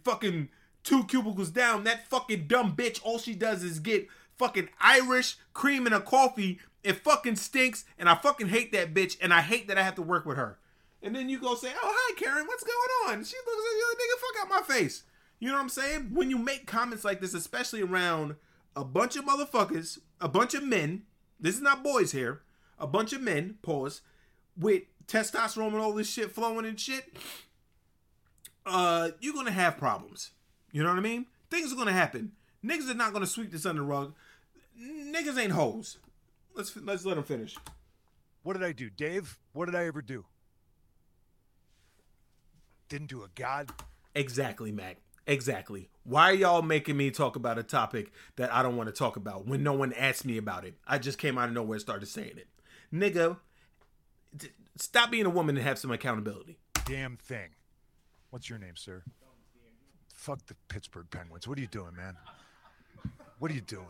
fucking 0.03 0.49
two 0.84 1.03
cubicles 1.03 1.51
down, 1.51 1.84
that 1.84 2.07
fucking 2.07 2.47
dumb 2.47 2.76
bitch. 2.76 2.99
All 3.03 3.20
she 3.20 3.36
does 3.36 3.63
is 3.63 3.80
get 3.80 4.07
fucking 4.39 4.70
Irish 4.82 5.38
cream 5.53 5.86
in 5.86 5.93
a 5.93 6.01
coffee. 6.01 6.59
It 6.84 7.03
fucking 7.03 7.36
stinks, 7.36 7.86
and 7.99 8.09
I 8.09 8.15
fucking 8.15 8.47
hate 8.47 8.72
that 8.72 8.93
bitch, 8.93 9.18
and 9.22 9.32
I 9.32 9.41
hate 9.41 9.68
that 9.68 9.78
I 9.78 9.84
have 9.84 9.95
to 9.95 10.01
work 10.01 10.26
with 10.26 10.38
her. 10.38 10.57
And 11.03 11.15
then 11.15 11.30
you 11.30 11.38
go 11.39 11.53
say, 11.53 11.74
"Oh 11.76 11.93
hi 11.95 12.15
Karen, 12.15 12.47
what's 12.47 12.63
going 12.63 12.89
on?" 13.07 13.24
She 13.24 13.36
looks 13.36 13.68
at 13.72 13.78
you, 13.78 13.86
like, 13.89 13.97
nigga, 13.99 14.20
fuck 14.20 14.41
out 14.41 14.68
my 14.68 14.76
face. 14.76 15.03
You 15.39 15.49
know 15.49 15.55
what 15.55 15.61
I'm 15.61 15.69
saying? 15.69 16.09
When 16.13 16.29
you 16.29 16.38
make 16.38 16.65
comments 16.65 17.05
like 17.05 17.21
this, 17.21 17.33
especially 17.33 17.81
around 17.81 18.35
a 18.75 18.83
bunch 18.83 19.15
of 19.15 19.25
motherfuckers, 19.25 19.99
a 20.19 20.27
bunch 20.27 20.53
of 20.53 20.63
men, 20.63 21.03
this 21.39 21.55
is 21.55 21.61
not 21.61 21.83
boys 21.83 22.11
here, 22.11 22.41
a 22.79 22.88
bunch 22.88 23.13
of 23.13 23.21
men, 23.21 23.57
pause, 23.61 24.01
with 24.57 24.83
testosterone 25.07 25.67
and 25.67 25.77
all 25.77 25.93
this 25.93 26.09
shit 26.09 26.31
flowing 26.31 26.65
and 26.65 26.79
shit, 26.79 27.15
uh, 28.65 29.09
you're 29.19 29.33
gonna 29.33 29.51
have 29.51 29.77
problems. 29.77 30.31
You 30.71 30.83
know 30.83 30.89
what 30.89 30.97
I 30.97 31.01
mean? 31.01 31.27
Things 31.49 31.71
are 31.71 31.75
gonna 31.75 31.93
happen. 31.93 32.33
Niggas 32.65 32.89
are 32.89 32.95
not 32.95 33.13
gonna 33.13 33.27
sweep 33.27 33.51
this 33.51 33.65
under 33.65 33.81
the 33.81 33.88
rug. 33.88 34.13
Niggas 34.79 35.39
ain't 35.39 35.53
hoes. 35.53 35.99
Let's 36.55 36.75
let's 36.75 37.05
let 37.05 37.15
them 37.15 37.23
finish. 37.23 37.55
What 38.43 38.53
did 38.53 38.63
I 38.63 38.71
do, 38.71 38.89
Dave? 38.89 39.38
What 39.53 39.65
did 39.65 39.75
I 39.75 39.85
ever 39.85 40.01
do? 40.01 40.25
Didn't 42.89 43.07
do 43.07 43.23
a 43.23 43.27
god. 43.35 43.71
Exactly, 44.15 44.71
Mac. 44.71 44.97
Exactly. 45.28 45.89
Why 46.05 46.32
are 46.32 46.34
y'all 46.34 46.61
making 46.61 46.95
me 46.95 47.11
talk 47.11 47.36
about 47.36 47.59
a 47.59 47.63
topic 47.63 48.11
that 48.38 48.51
I 48.53 48.63
don't 48.63 48.78
want 48.78 48.88
to 48.88 48.93
talk 48.95 49.17
about 49.17 49.45
when 49.45 49.61
no 49.61 49.73
one 49.73 49.91
asked 49.93 50.23
me 50.25 50.38
about 50.38 50.63
it? 50.63 50.75
I 50.88 50.97
just 50.97 51.17
came 51.17 51.38
out 51.38 51.49
of 51.49 51.53
nowhere 51.53 51.75
and 51.75 51.82
started 51.82 52.05
saying 52.07 52.38
it. 52.38 52.47
Nigga, 52.93 53.38
d- 54.36 54.47
stop 54.78 55.11
being 55.11 55.25
a 55.25 55.30
woman 55.30 55.57
and 55.57 55.65
have 55.65 55.78
some 55.78 55.91
accountability. 55.91 56.57
Damn 56.86 57.17
thing. 57.17 57.49
What's 58.30 58.49
your 58.49 58.57
name, 58.57 58.78
sir? 58.78 59.03
Fuck 60.13 60.45
the 60.47 60.55
Pittsburgh 60.69 61.07
Penguins. 61.11 61.45
What 61.45 61.57
are 61.57 61.61
you 61.61 61.67
doing, 61.67 61.95
man? 61.95 62.15
What 63.39 63.51
are 63.51 63.53
you 63.53 63.61
doing? 63.61 63.86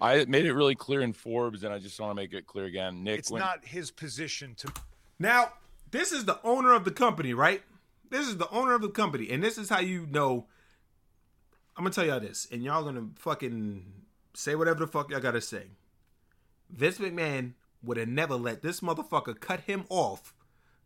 I 0.00 0.24
made 0.24 0.44
it 0.44 0.52
really 0.52 0.74
clear 0.74 1.00
in 1.00 1.12
Forbes, 1.12 1.62
and 1.62 1.72
I 1.72 1.78
just 1.78 1.98
want 2.00 2.10
to 2.10 2.14
make 2.16 2.32
it 2.32 2.46
clear 2.46 2.64
again. 2.64 3.04
Nick, 3.04 3.20
It's 3.20 3.30
not 3.30 3.64
his 3.64 3.92
position 3.92 4.54
to. 4.56 4.72
Now, 5.20 5.52
this 5.92 6.10
is 6.10 6.24
the 6.24 6.40
owner 6.42 6.72
of 6.72 6.84
the 6.84 6.90
company, 6.90 7.32
right? 7.32 7.62
This 8.10 8.28
is 8.28 8.36
the 8.36 8.50
owner 8.50 8.74
of 8.74 8.82
the 8.82 8.90
company, 8.90 9.30
and 9.30 9.42
this 9.42 9.58
is 9.58 9.68
how 9.68 9.80
you 9.80 10.06
know. 10.06 10.46
I'm 11.76 11.82
gonna 11.82 11.94
tell 11.94 12.06
y'all 12.06 12.20
this, 12.20 12.46
and 12.52 12.62
y'all 12.62 12.84
gonna 12.84 13.08
fucking 13.16 13.84
say 14.34 14.54
whatever 14.54 14.80
the 14.80 14.86
fuck 14.86 15.10
y'all 15.10 15.20
gotta 15.20 15.40
say. 15.40 15.64
Vince 16.70 16.98
McMahon 16.98 17.54
would 17.82 17.96
have 17.96 18.08
never 18.08 18.36
let 18.36 18.62
this 18.62 18.80
motherfucker 18.80 19.38
cut 19.38 19.60
him 19.60 19.84
off 19.88 20.34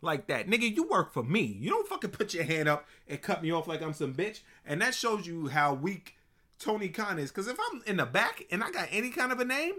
like 0.00 0.26
that. 0.28 0.48
Nigga, 0.48 0.74
you 0.74 0.84
work 0.84 1.12
for 1.12 1.22
me. 1.22 1.42
You 1.42 1.70
don't 1.70 1.88
fucking 1.88 2.10
put 2.10 2.34
your 2.34 2.44
hand 2.44 2.68
up 2.68 2.86
and 3.06 3.20
cut 3.20 3.42
me 3.42 3.52
off 3.52 3.68
like 3.68 3.82
I'm 3.82 3.92
some 3.92 4.14
bitch. 4.14 4.40
And 4.64 4.80
that 4.82 4.94
shows 4.94 5.26
you 5.26 5.48
how 5.48 5.74
weak 5.74 6.16
Tony 6.58 6.88
Khan 6.88 7.18
is. 7.18 7.30
Because 7.30 7.48
if 7.48 7.58
I'm 7.70 7.82
in 7.86 7.96
the 7.96 8.06
back 8.06 8.44
and 8.50 8.62
I 8.62 8.70
got 8.70 8.88
any 8.90 9.10
kind 9.10 9.32
of 9.32 9.40
a 9.40 9.44
name, 9.44 9.74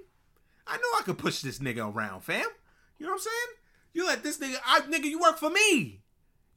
I 0.68 0.78
know 0.78 1.00
I 1.00 1.04
could 1.04 1.18
push 1.18 1.42
this 1.42 1.60
nigga 1.60 1.94
around, 1.94 2.22
fam. 2.22 2.46
You 2.98 3.06
know 3.06 3.14
what 3.14 3.22
I'm 3.22 3.22
saying? 3.22 3.58
You 3.94 4.06
let 4.06 4.24
this 4.24 4.38
nigga, 4.38 4.58
I 4.66 4.82
nigga, 4.82 5.06
you 5.06 5.20
work 5.20 5.38
for 5.38 5.50
me. 5.50 5.99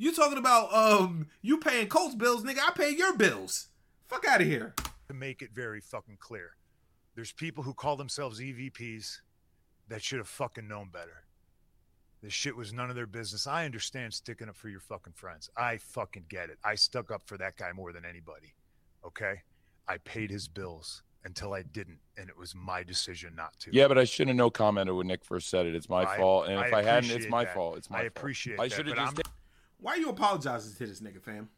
You 0.03 0.13
talking 0.13 0.37
about 0.37 0.75
um 0.75 1.29
you 1.43 1.59
paying 1.59 1.87
Colts 1.87 2.17
bills, 2.17 2.43
nigga? 2.43 2.59
I 2.59 2.73
pay 2.73 2.91
your 2.91 3.17
bills. 3.17 3.69
Fuck 4.09 4.27
out 4.27 4.41
of 4.41 4.49
here. 4.49 4.75
To 5.07 5.15
make 5.15 5.43
it 5.43 5.51
very 5.55 5.81
fucking 5.81 6.17
clear, 6.19 6.57
there's 7.15 7.31
people 7.31 7.63
who 7.63 7.73
call 7.73 7.95
themselves 7.95 8.41
EVPs 8.41 9.21
that 9.87 10.03
should 10.03 10.19
have 10.19 10.27
fucking 10.27 10.67
known 10.67 10.89
better. 10.93 11.23
This 12.21 12.33
shit 12.33 12.57
was 12.57 12.73
none 12.73 12.91
of 12.91 12.97
their 12.97 13.07
business. 13.07 13.47
I 13.47 13.65
understand 13.65 14.13
sticking 14.13 14.49
up 14.49 14.57
for 14.57 14.69
your 14.69 14.81
fucking 14.81 15.13
friends. 15.13 15.49
I 15.57 15.77
fucking 15.77 16.25
get 16.29 16.51
it. 16.51 16.59
I 16.65 16.75
stuck 16.75 17.13
up 17.13 17.23
for 17.25 17.39
that 17.39 17.57
guy 17.57 17.71
more 17.71 17.93
than 17.93 18.05
anybody. 18.05 18.55
Okay? 19.07 19.43
I 19.87 19.99
paid 19.99 20.33
his 20.33 20.49
bills 20.49 21.05
until 21.25 21.55
I 21.55 21.63
didn't, 21.63 22.01
and 22.17 22.29
it 22.29 22.37
was 22.37 22.57
my 22.57 22.83
decision 22.83 23.37
not 23.37 23.57
to. 23.61 23.71
Yeah, 23.73 23.87
but 23.87 23.99
I 23.99 24.05
shouldn't 24.05 24.31
have 24.31 24.37
no 24.37 24.51
commented 24.51 24.97
when 24.97 25.07
Nick 25.07 25.25
first 25.25 25.49
said 25.49 25.67
it. 25.67 25.77
It's 25.77 25.89
my 25.89 26.03
I- 26.03 26.17
fault, 26.17 26.49
and 26.49 26.59
if 26.59 26.75
I, 26.75 26.83
hadn't, 26.83 27.13
it's 27.13 27.29
my 27.29 27.45
that. 27.45 27.55
fault. 27.55 27.77
It's 27.77 27.89
my 27.89 27.99
I 27.99 28.01
fault. 28.01 28.13
appreciate 28.17 28.59
I 28.59 28.67
should 28.67 28.89
have 28.89 28.97
just. 28.97 29.19
I'm- 29.19 29.33
Why 29.83 29.95
are 29.95 29.99
you 29.99 30.09
apologizing 30.09 30.75
to 30.77 30.87
this 30.87 31.01
nigga, 31.01 31.21
fam? 31.21 31.49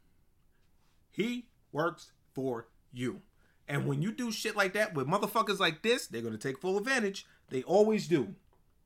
He 1.10 1.46
works 1.72 2.12
for 2.32 2.68
you. 2.92 3.20
And 3.68 3.86
when 3.86 4.02
you 4.02 4.12
do 4.12 4.32
shit 4.32 4.56
like 4.56 4.72
that 4.72 4.94
with 4.94 5.06
motherfuckers 5.06 5.60
like 5.60 5.82
this, 5.82 6.06
they're 6.06 6.22
gonna 6.22 6.38
take 6.38 6.58
full 6.58 6.78
advantage. 6.78 7.26
They 7.50 7.62
always 7.62 8.08
do. 8.08 8.34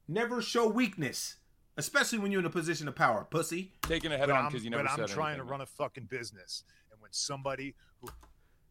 Never 0.09 0.43
show 0.43 0.66
weakness, 0.66 1.36
especially 1.76 2.18
when 2.18 2.32
you're 2.32 2.41
in 2.41 2.47
a 2.47 2.51
position 2.51 2.89
of 2.89 2.97
power, 2.97 3.26
pussy. 3.30 3.72
Taking 3.82 4.12
a 4.12 4.18
head 4.18 4.28
but 4.28 4.36
on 4.36 4.45
I'm, 4.47 4.51
because 4.51 4.64
you 4.64 4.70
but 4.70 4.78
never 4.84 5.03
I'm 5.03 5.09
trying 5.09 5.34
anything. 5.34 5.47
to 5.47 5.51
run 5.51 5.61
a 5.61 5.66
fucking 5.66 6.05
business, 6.05 6.64
and 6.91 7.01
when 7.01 7.12
somebody 7.12 7.74
who 8.01 8.09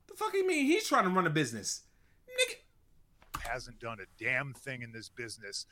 The 0.07 0.15
fuck 0.15 0.33
you 0.33 0.45
mean 0.47 0.65
he's 0.65 0.87
trying 0.87 1.03
to 1.05 1.09
run 1.09 1.27
a 1.27 1.29
business? 1.29 1.83
Nigga, 2.27 3.41
hasn't 3.49 3.79
done 3.79 3.99
a 3.99 4.23
damn 4.23 4.53
thing 4.53 4.81
in 4.81 4.91
this 4.91 5.09
business 5.09 5.65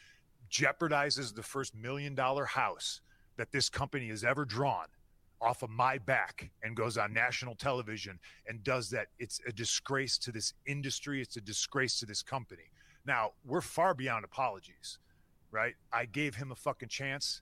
jeopardizes 0.50 1.34
the 1.36 1.44
first 1.44 1.76
million 1.76 2.14
dollar 2.16 2.46
house 2.46 3.02
that 3.38 3.52
this 3.52 3.70
company 3.70 4.10
has 4.10 4.24
ever 4.24 4.46
drawn 4.46 4.86
off 5.42 5.64
of 5.64 5.70
my 5.70 5.98
back 5.98 6.50
and 6.64 6.76
goes 6.76 6.98
on 6.98 7.14
national 7.14 7.56
television 7.56 8.20
and 8.48 8.64
does 8.64 8.90
that. 8.90 9.08
It's 9.20 9.40
a 9.46 9.52
disgrace 9.52 10.18
to 10.20 10.32
this 10.32 10.54
industry. 10.66 11.22
It's 11.22 11.36
a 11.36 11.42
disgrace 11.42 12.00
to 12.00 12.06
this 12.06 12.24
company. 12.24 12.72
Now 13.06 13.32
we're 13.46 13.62
far 13.62 13.94
beyond 13.94 14.26
apologies 14.26 15.00
right? 15.56 15.76
I 15.94 16.06
gave 16.06 16.36
him 16.36 16.52
a 16.52 16.56
fucking 16.56 16.90
chance. 16.90 17.42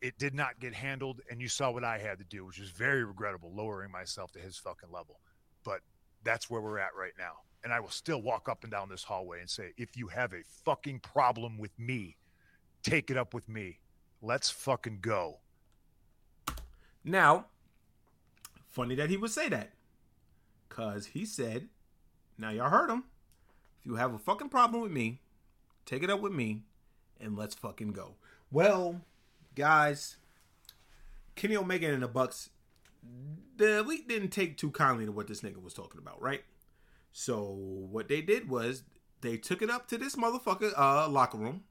It 0.00 0.18
did 0.18 0.34
not 0.34 0.58
get 0.58 0.74
handled 0.74 1.20
and 1.30 1.40
you 1.40 1.48
saw 1.48 1.70
what 1.70 1.84
i 1.84 1.98
had 1.98 2.18
to 2.18 2.24
do 2.24 2.44
which 2.44 2.58
is 2.58 2.70
very 2.70 3.04
regrettable 3.04 3.52
lowering 3.54 3.90
myself 3.90 4.32
to 4.32 4.40
his 4.40 4.58
fucking 4.58 4.90
level. 4.92 5.20
But 5.64 5.80
that's 6.24 6.50
where 6.50 6.60
we're 6.60 6.78
at 6.78 6.94
right 6.98 7.12
now. 7.16 7.32
And 7.62 7.72
I 7.72 7.80
will 7.80 7.90
still 7.90 8.22
walk 8.22 8.48
up 8.48 8.64
and 8.64 8.72
down 8.72 8.88
this 8.88 9.04
hallway 9.04 9.40
and 9.40 9.48
say, 9.48 9.72
if 9.76 9.96
you 9.96 10.08
have 10.08 10.32
a 10.32 10.42
fucking 10.64 11.00
problem 11.00 11.58
with 11.58 11.76
me, 11.78 12.16
take 12.82 13.10
it 13.10 13.16
up 13.16 13.34
with 13.34 13.48
me. 13.48 13.78
Let's 14.20 14.50
fucking 14.50 14.98
go. 15.00 15.38
Now, 17.04 17.46
funny 18.68 18.94
that 18.96 19.10
he 19.10 19.16
would 19.16 19.30
say 19.30 19.48
that. 19.48 19.72
Cause 20.68 21.06
he 21.06 21.24
said, 21.24 21.68
now 22.36 22.50
y'all 22.50 22.70
heard 22.70 22.90
him. 22.90 23.04
If 23.80 23.86
you 23.86 23.94
have 23.96 24.14
a 24.14 24.18
fucking 24.18 24.48
problem 24.48 24.82
with 24.82 24.92
me, 24.92 25.20
take 25.86 26.02
it 26.02 26.10
up 26.10 26.20
with 26.20 26.32
me 26.32 26.62
and 27.20 27.36
let's 27.36 27.54
fucking 27.54 27.92
go. 27.92 28.14
Well, 28.50 29.00
guys, 29.54 30.16
Kenny 31.34 31.56
Omega 31.56 31.92
and 31.92 32.02
the 32.02 32.08
Bucks, 32.08 32.50
the 33.56 33.78
elite 33.78 34.08
didn't 34.08 34.30
take 34.30 34.56
too 34.56 34.70
kindly 34.70 35.06
to 35.06 35.12
what 35.12 35.28
this 35.28 35.40
nigga 35.40 35.62
was 35.62 35.74
talking 35.74 36.00
about, 36.00 36.20
right? 36.20 36.42
So 37.12 37.40
what 37.90 38.08
they 38.08 38.20
did 38.20 38.48
was 38.48 38.82
they 39.20 39.36
took 39.36 39.62
it 39.62 39.70
up 39.70 39.88
to 39.88 39.98
this 39.98 40.16
motherfucker 40.16 40.72
uh 40.76 41.08
locker 41.08 41.38
room 41.38 41.64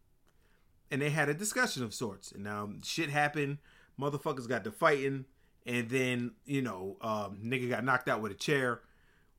and 0.91 1.01
they 1.01 1.09
had 1.09 1.29
a 1.29 1.33
discussion 1.33 1.83
of 1.83 1.93
sorts. 1.93 2.31
And 2.31 2.43
now 2.43 2.69
shit 2.83 3.09
happened, 3.09 3.57
motherfuckers 3.99 4.47
got 4.47 4.63
to 4.63 4.71
fighting, 4.71 5.25
and 5.65 5.89
then, 5.89 6.31
you 6.45 6.61
know, 6.61 6.97
um, 7.01 7.39
nigga 7.43 7.69
got 7.69 7.83
knocked 7.83 8.07
out 8.07 8.21
with 8.21 8.31
a 8.31 8.35
chair. 8.35 8.81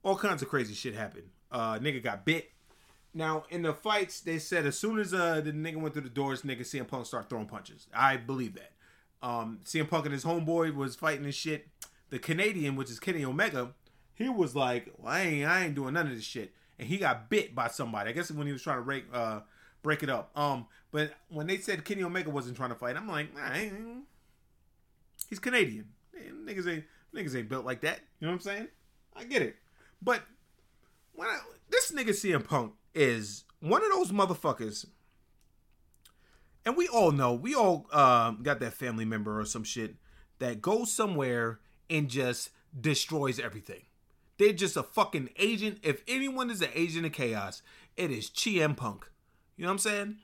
All 0.03 0.17
kinds 0.17 0.43
of 0.43 0.49
crazy 0.49 0.75
shit 0.75 0.95
happened. 0.95 1.31
Uh 1.51 1.79
nigga 1.79 2.03
got 2.03 2.25
bit. 2.25 2.51
Now 3.15 3.45
in 3.51 3.63
the 3.63 3.73
fights, 3.73 4.21
they 4.21 4.39
said 4.39 4.67
as 4.67 4.79
soon 4.79 4.99
as 4.99 5.15
uh 5.15 5.41
the 5.41 5.53
nigga 5.53 5.77
went 5.77 5.95
through 5.95 6.03
the 6.05 6.09
doors, 6.11 6.43
nigga 6.43 6.61
CM 6.61 6.87
Punk 6.87 7.07
start 7.07 7.29
throwing 7.29 7.47
punches. 7.47 7.87
I 7.95 8.17
believe 8.17 8.55
that. 8.55 8.73
Um 9.23 9.61
CM 9.65 9.89
Punk 9.89 10.05
and 10.05 10.13
his 10.13 10.25
homeboy 10.25 10.75
was 10.75 10.95
fighting 10.95 11.25
and 11.25 11.35
shit. 11.35 11.69
The 12.11 12.19
Canadian, 12.19 12.77
which 12.77 12.91
is 12.91 13.01
Kenny 13.01 13.25
Omega, 13.25 13.75
he 14.15 14.29
was 14.29 14.55
like, 14.55 14.93
well, 14.99 15.13
I 15.13 15.21
ain't 15.21 15.49
I 15.49 15.65
ain't 15.65 15.75
doing 15.75 15.95
none 15.95 16.07
of 16.07 16.15
this 16.15 16.25
shit. 16.25 16.53
And 16.79 16.87
he 16.87 16.99
got 16.99 17.29
bit 17.29 17.55
by 17.55 17.69
somebody. 17.69 18.11
I 18.11 18.13
guess 18.13 18.31
when 18.31 18.47
he 18.47 18.53
was 18.53 18.63
trying 18.63 18.79
to 18.79 18.85
break 18.85 19.05
uh 19.13 19.41
break 19.83 20.03
it 20.03 20.11
up. 20.11 20.31
Um, 20.37 20.67
but 20.91 21.13
when 21.29 21.47
they 21.47 21.59
said 21.59 21.85
Kenny 21.85 22.03
Omega 22.03 22.31
wasn't 22.31 22.57
trying 22.57 22.71
to 22.71 22.75
fight, 22.75 22.97
I'm 22.97 23.09
like, 23.09 23.35
nah, 23.35 23.53
he's 25.29 25.39
Canadian. 25.39 25.87
Niggas 26.45 26.67
ain't 26.67 26.85
niggas 27.15 27.37
ain't 27.37 27.49
built 27.49 27.65
like 27.65 27.81
that. 27.83 28.01
You 28.21 28.27
know 28.27 28.33
what 28.33 28.37
I'm 28.37 28.41
saying? 28.41 28.69
I 29.17 29.25
get 29.25 29.43
it. 29.43 29.57
But 30.03 30.23
when 31.13 31.29
I, 31.29 31.39
this 31.71 31.93
nigga 31.93 32.11
CM 32.11 32.47
Punk 32.47 32.73
is 32.95 33.45
one 33.61 33.83
of 33.83 33.91
those 33.91 34.13
motherfuckers, 34.13 34.87
and 36.65 36.77
we 36.77 36.89
all 36.89 37.13
know, 37.13 37.33
we 37.33 37.55
all 37.55 37.87
um, 37.93 38.41
got 38.43 38.61
that 38.61 38.75
family 38.75 39.05
member 39.05 39.41
or 39.41 39.45
some 39.45 39.65
shit 39.65 39.97
that 40.39 40.61
goes 40.61 40.93
somewhere 40.93 41.61
and 41.91 42.09
just 42.09 42.51
destroys 42.79 43.41
everything. 43.41 43.83
They're 44.39 44.53
just 44.53 44.77
a 44.77 44.83
fucking 44.83 45.31
agent. 45.37 45.79
If 45.83 46.03
anyone 46.07 46.51
is 46.51 46.63
an 46.63 46.71
agent 46.75 47.07
of 47.07 47.13
chaos, 47.13 47.63
it 47.97 48.11
is 48.11 48.31
CM 48.31 48.77
Punk. 48.77 49.11
You 49.59 49.65
know 49.65 49.71
what 49.71 49.73
I'm 49.73 49.79
saying? 49.79 50.17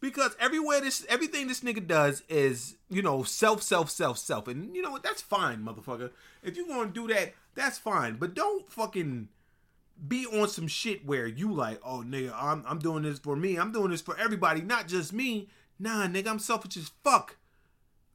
Because 0.00 0.36
everywhere 0.38 0.82
this 0.82 1.06
everything 1.08 1.48
this 1.48 1.62
nigga 1.62 1.84
does 1.84 2.22
is, 2.28 2.76
you 2.90 3.00
know, 3.00 3.22
self, 3.22 3.62
self, 3.62 3.90
self, 3.90 4.18
self. 4.18 4.46
And 4.46 4.76
you 4.76 4.82
know 4.82 4.90
what? 4.90 5.02
That's 5.02 5.22
fine, 5.22 5.64
motherfucker. 5.64 6.10
If 6.42 6.58
you 6.58 6.68
wanna 6.68 6.90
do 6.90 7.08
that, 7.08 7.32
that's 7.54 7.78
fine. 7.78 8.16
But 8.16 8.34
don't 8.34 8.70
fucking 8.70 9.28
be 10.06 10.26
on 10.26 10.48
some 10.48 10.68
shit 10.68 11.06
where 11.06 11.26
you 11.26 11.52
like, 11.52 11.80
oh 11.82 12.04
nigga, 12.06 12.34
I'm 12.36 12.62
I'm 12.68 12.78
doing 12.78 13.04
this 13.04 13.18
for 13.18 13.34
me. 13.34 13.56
I'm 13.56 13.72
doing 13.72 13.90
this 13.90 14.02
for 14.02 14.16
everybody, 14.18 14.60
not 14.60 14.86
just 14.86 15.14
me. 15.14 15.48
Nah, 15.78 16.06
nigga, 16.06 16.28
I'm 16.28 16.38
selfish 16.38 16.76
as 16.76 16.90
fuck. 17.02 17.38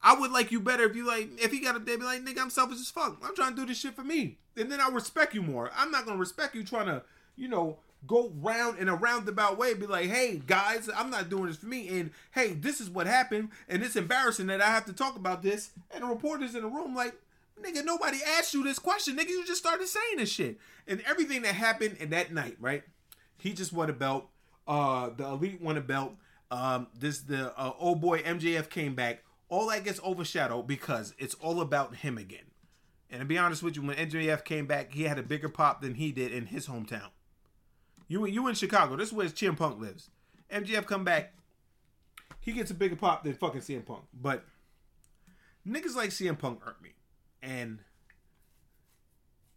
I 0.02 0.18
would 0.18 0.30
like 0.30 0.50
you 0.52 0.60
better 0.60 0.84
if 0.84 0.94
you 0.94 1.06
like 1.06 1.30
if 1.42 1.50
he 1.50 1.60
got 1.60 1.74
up 1.74 1.84
there 1.84 1.98
be 1.98 2.04
like, 2.04 2.24
nigga, 2.24 2.40
I'm 2.40 2.50
selfish 2.50 2.78
as 2.78 2.90
fuck. 2.90 3.20
I'm 3.24 3.34
trying 3.34 3.56
to 3.56 3.56
do 3.56 3.66
this 3.66 3.78
shit 3.78 3.96
for 3.96 4.04
me. 4.04 4.38
And 4.56 4.70
then 4.70 4.80
I 4.80 4.88
respect 4.88 5.34
you 5.34 5.42
more. 5.42 5.72
I'm 5.76 5.90
not 5.90 6.06
gonna 6.06 6.18
respect 6.18 6.54
you 6.54 6.62
trying 6.62 6.86
to, 6.86 7.02
you 7.34 7.48
know, 7.48 7.78
go 8.06 8.32
round 8.40 8.78
in 8.78 8.88
a 8.88 8.94
roundabout 8.94 9.58
way, 9.58 9.74
be 9.74 9.86
like, 9.86 10.08
hey 10.08 10.40
guys, 10.46 10.88
I'm 10.94 11.10
not 11.10 11.28
doing 11.28 11.46
this 11.46 11.56
for 11.56 11.66
me. 11.66 11.88
And 12.00 12.10
hey, 12.32 12.54
this 12.54 12.80
is 12.80 12.90
what 12.90 13.06
happened, 13.06 13.50
and 13.68 13.82
it's 13.82 13.96
embarrassing 13.96 14.46
that 14.48 14.60
I 14.60 14.66
have 14.66 14.86
to 14.86 14.92
talk 14.92 15.16
about 15.16 15.42
this. 15.42 15.70
And 15.90 16.02
the 16.02 16.08
reporters 16.08 16.54
in 16.54 16.62
the 16.62 16.68
room, 16.68 16.94
like, 16.94 17.14
nigga, 17.62 17.84
nobody 17.84 18.18
asked 18.38 18.54
you 18.54 18.62
this 18.64 18.78
question, 18.78 19.16
nigga. 19.16 19.28
You 19.28 19.44
just 19.46 19.60
started 19.60 19.86
saying 19.86 20.16
this 20.16 20.30
shit. 20.30 20.58
And 20.86 21.02
everything 21.06 21.42
that 21.42 21.54
happened 21.54 21.96
in 22.00 22.10
that 22.10 22.32
night, 22.32 22.56
right? 22.60 22.82
He 23.38 23.52
just 23.52 23.72
won 23.72 23.90
a 23.90 23.94
belt. 23.94 24.28
Uh 24.66 25.10
the 25.16 25.26
elite 25.26 25.60
won 25.60 25.76
a 25.76 25.80
belt. 25.80 26.14
Um, 26.50 26.88
this 26.98 27.20
the 27.20 27.56
uh, 27.58 27.72
old 27.78 28.00
boy 28.00 28.22
MJF 28.22 28.70
came 28.70 28.94
back. 28.94 29.22
All 29.48 29.68
that 29.68 29.84
gets 29.84 30.00
overshadowed 30.02 30.66
because 30.66 31.14
it's 31.18 31.34
all 31.34 31.60
about 31.60 31.96
him 31.96 32.18
again. 32.18 32.50
And 33.10 33.20
to 33.20 33.26
be 33.26 33.38
honest 33.38 33.62
with 33.62 33.76
you, 33.76 33.82
when 33.82 33.96
MJF 33.96 34.44
came 34.44 34.66
back, 34.66 34.92
he 34.92 35.04
had 35.04 35.18
a 35.18 35.22
bigger 35.22 35.48
pop 35.48 35.80
than 35.80 35.94
he 35.94 36.12
did 36.12 36.32
in 36.32 36.46
his 36.46 36.68
hometown. 36.68 37.08
You 38.10 38.26
you 38.26 38.48
in 38.48 38.56
Chicago. 38.56 38.96
This 38.96 39.10
is 39.10 39.14
where 39.14 39.28
CM 39.28 39.56
Punk 39.56 39.80
lives. 39.80 40.10
MJF 40.52 40.84
come 40.84 41.04
back, 41.04 41.32
he 42.40 42.50
gets 42.50 42.72
a 42.72 42.74
bigger 42.74 42.96
pop 42.96 43.22
than 43.22 43.34
fucking 43.34 43.60
CM 43.60 43.86
Punk. 43.86 44.02
But 44.12 44.44
niggas 45.64 45.94
like 45.94 46.10
CM 46.10 46.36
Punk 46.36 46.60
hurt 46.64 46.82
me, 46.82 46.90
and 47.40 47.78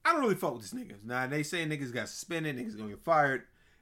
I 0.06 0.12
don't 0.12 0.22
really 0.22 0.36
fuck 0.36 0.54
with 0.54 0.70
these 0.70 0.80
niggas. 0.80 1.04
Now 1.04 1.26
they 1.26 1.41
say 1.41 1.66
niggas 1.66 1.91
got 1.91 2.10
suspended, 2.10 2.56
niggas 2.56 2.78
gonna 2.78 2.91
get 2.91 3.04
fired. 3.04 3.41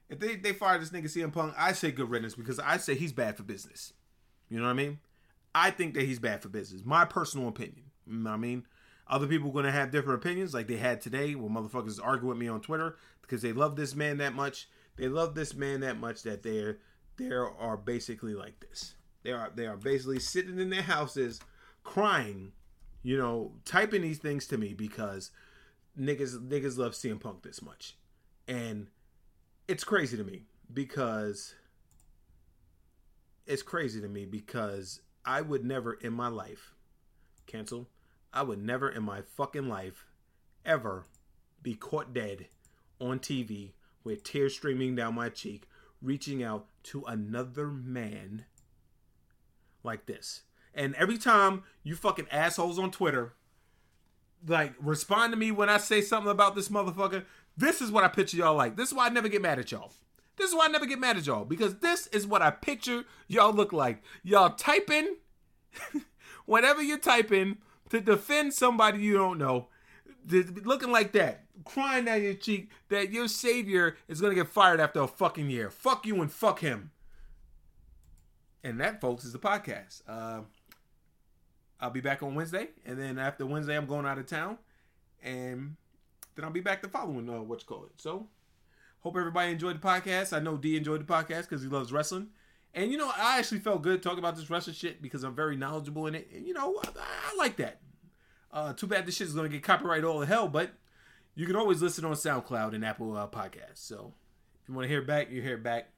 If 0.09 0.19
they 0.19 0.37
they 0.37 0.53
fire 0.53 0.79
this 0.79 0.91
nigga 0.91 1.07
CM 1.07 1.33
Punk, 1.33 1.53
I 1.57 1.73
say 1.73 1.91
good 1.91 2.09
riddance 2.09 2.35
because 2.35 2.57
I 2.57 2.77
say 2.77 2.95
he's 2.95 3.11
bad 3.11 3.35
for 3.35 3.43
business. 3.43 3.91
You 4.47 4.59
know 4.59 4.65
what 4.65 4.71
I 4.71 4.75
mean? 4.75 4.99
I 5.53 5.71
think 5.71 5.95
that 5.95 6.03
he's 6.03 6.19
bad 6.19 6.41
for 6.41 6.47
business. 6.47 6.83
My 6.85 7.03
personal 7.03 7.49
opinion. 7.49 7.91
You 8.07 8.13
know 8.13 8.29
what 8.29 8.37
I 8.37 8.39
mean? 8.39 8.65
Other 9.11 9.27
people 9.27 9.49
are 9.49 9.53
gonna 9.53 9.71
have 9.71 9.91
different 9.91 10.23
opinions, 10.23 10.53
like 10.53 10.67
they 10.67 10.77
had 10.77 11.01
today, 11.01 11.35
when 11.35 11.53
motherfuckers 11.53 11.99
argue 12.01 12.29
with 12.29 12.37
me 12.37 12.47
on 12.47 12.61
Twitter 12.61 12.95
because 13.21 13.41
they 13.41 13.51
love 13.51 13.75
this 13.75 13.93
man 13.93 14.17
that 14.19 14.33
much. 14.33 14.69
They 14.95 15.09
love 15.09 15.35
this 15.35 15.53
man 15.53 15.81
that 15.81 15.99
much 15.99 16.23
that 16.23 16.43
they're 16.43 16.79
they 17.17 17.29
are 17.29 17.77
basically 17.77 18.33
like 18.33 18.59
this. 18.61 18.95
They 19.23 19.31
are 19.31 19.51
they 19.53 19.67
are 19.67 19.77
basically 19.77 20.19
sitting 20.19 20.59
in 20.59 20.69
their 20.69 20.81
houses 20.81 21.41
crying, 21.83 22.53
you 23.03 23.17
know, 23.17 23.53
typing 23.65 24.01
these 24.01 24.17
things 24.17 24.47
to 24.47 24.57
me 24.57 24.73
because 24.73 25.31
niggas 25.99 26.47
niggas 26.47 26.77
love 26.77 26.93
CM 26.93 27.19
Punk 27.19 27.43
this 27.43 27.61
much. 27.61 27.97
And 28.47 28.87
it's 29.67 29.83
crazy 29.83 30.17
to 30.17 30.23
me 30.23 30.43
because 30.73 31.53
it's 33.45 33.61
crazy 33.61 33.99
to 34.01 34.07
me 34.07 34.25
because 34.25 35.01
I 35.25 35.41
would 35.41 35.65
never 35.65 35.93
in 35.93 36.13
my 36.13 36.29
life 36.29 36.73
cancel. 37.45 37.87
I 38.33 38.43
would 38.43 38.63
never 38.63 38.89
in 38.89 39.03
my 39.03 39.21
fucking 39.21 39.67
life 39.67 40.05
ever 40.65 41.05
be 41.61 41.75
caught 41.75 42.13
dead 42.13 42.47
on 42.99 43.19
TV 43.19 43.71
with 44.03 44.23
tears 44.23 44.55
streaming 44.55 44.95
down 44.95 45.15
my 45.15 45.29
cheek, 45.29 45.67
reaching 46.01 46.41
out 46.41 46.67
to 46.83 47.03
another 47.05 47.67
man 47.67 48.45
like 49.83 50.05
this. 50.05 50.41
And 50.73 50.95
every 50.95 51.17
time 51.17 51.63
you 51.83 51.95
fucking 51.95 52.27
assholes 52.31 52.79
on 52.79 52.91
Twitter 52.91 53.33
like 54.47 54.73
respond 54.79 55.33
to 55.33 55.37
me 55.37 55.51
when 55.51 55.69
I 55.69 55.77
say 55.77 56.01
something 56.01 56.31
about 56.31 56.55
this 56.55 56.69
motherfucker, 56.69 57.25
this 57.57 57.81
is 57.81 57.91
what 57.91 58.03
I 58.03 58.07
picture 58.07 58.37
y'all 58.37 58.55
like. 58.55 58.75
This 58.75 58.89
is 58.89 58.93
why 58.93 59.07
I 59.07 59.09
never 59.09 59.27
get 59.27 59.41
mad 59.41 59.59
at 59.59 59.71
y'all. 59.71 59.91
This 60.37 60.49
is 60.49 60.55
why 60.55 60.65
I 60.65 60.69
never 60.69 60.85
get 60.85 60.99
mad 60.99 61.17
at 61.17 61.27
y'all 61.27 61.45
because 61.45 61.79
this 61.79 62.07
is 62.07 62.25
what 62.25 62.41
I 62.41 62.49
picture 62.49 63.03
y'all 63.27 63.53
look 63.53 63.73
like. 63.73 64.01
Y'all 64.23 64.51
typing 64.51 65.17
whatever 66.45 66.81
you're 66.81 66.97
typing 66.97 67.57
to 67.91 68.01
defend 68.01 68.53
somebody 68.53 68.99
you 68.99 69.13
don't 69.13 69.37
know, 69.37 69.67
looking 70.63 70.91
like 70.91 71.11
that, 71.13 71.43
crying 71.65 72.05
down 72.05 72.23
your 72.23 72.33
cheek 72.33 72.71
that 72.89 73.11
your 73.11 73.27
savior 73.27 73.97
is 74.07 74.21
gonna 74.21 74.35
get 74.35 74.47
fired 74.47 74.79
after 74.79 75.01
a 75.01 75.07
fucking 75.07 75.49
year. 75.49 75.69
Fuck 75.69 76.05
you 76.05 76.21
and 76.21 76.31
fuck 76.31 76.59
him. 76.59 76.91
And 78.63 78.79
that, 78.79 79.01
folks, 79.01 79.23
is 79.23 79.33
the 79.33 79.39
podcast. 79.39 80.01
Uh, 80.07 80.41
I'll 81.79 81.89
be 81.89 82.01
back 82.01 82.21
on 82.21 82.35
Wednesday, 82.35 82.69
and 82.85 82.97
then 82.99 83.17
after 83.17 83.45
Wednesday, 83.45 83.75
I'm 83.75 83.87
going 83.87 84.05
out 84.05 84.19
of 84.19 84.27
town, 84.27 84.59
and 85.23 85.75
then 86.35 86.45
I'll 86.45 86.51
be 86.51 86.61
back 86.61 86.81
the 86.81 86.87
following 86.87 87.27
uh, 87.27 87.41
what 87.41 87.61
you 87.61 87.65
call 87.65 87.85
it. 87.85 87.91
So, 87.97 88.27
hope 88.99 89.17
everybody 89.17 89.51
enjoyed 89.51 89.81
the 89.81 89.87
podcast. 89.87 90.31
I 90.35 90.39
know 90.39 90.57
D 90.57 90.77
enjoyed 90.77 91.05
the 91.07 91.11
podcast 91.11 91.49
because 91.49 91.63
he 91.63 91.67
loves 91.67 91.91
wrestling, 91.91 92.29
and 92.73 92.91
you 92.91 92.97
know 92.97 93.11
I 93.15 93.39
actually 93.39 93.59
felt 93.59 93.81
good 93.81 94.01
talking 94.01 94.19
about 94.19 94.35
this 94.35 94.49
wrestling 94.49 94.75
shit 94.75 95.01
because 95.01 95.23
I'm 95.23 95.35
very 95.35 95.55
knowledgeable 95.55 96.07
in 96.07 96.15
it, 96.15 96.29
and 96.33 96.45
you 96.45 96.53
know 96.53 96.79
I, 96.83 96.89
I 97.33 97.35
like 97.37 97.57
that. 97.57 97.81
Uh, 98.51 98.73
too 98.73 98.87
bad 98.87 99.05
this 99.05 99.15
shit 99.15 99.27
is 99.27 99.33
gonna 99.33 99.49
get 99.49 99.63
copyright 99.63 100.03
all 100.03 100.19
the 100.19 100.25
hell, 100.25 100.47
but 100.47 100.71
you 101.35 101.45
can 101.45 101.55
always 101.55 101.81
listen 101.81 102.05
on 102.05 102.13
SoundCloud 102.13 102.73
and 102.73 102.83
Apple 102.83 103.15
uh, 103.15 103.27
Podcasts. 103.27 103.77
So, 103.77 104.13
if 104.61 104.69
you 104.69 104.75
want 104.75 104.85
to 104.85 104.89
hear 104.89 105.01
back, 105.01 105.31
you 105.31 105.41
hear 105.41 105.57
back. 105.57 105.89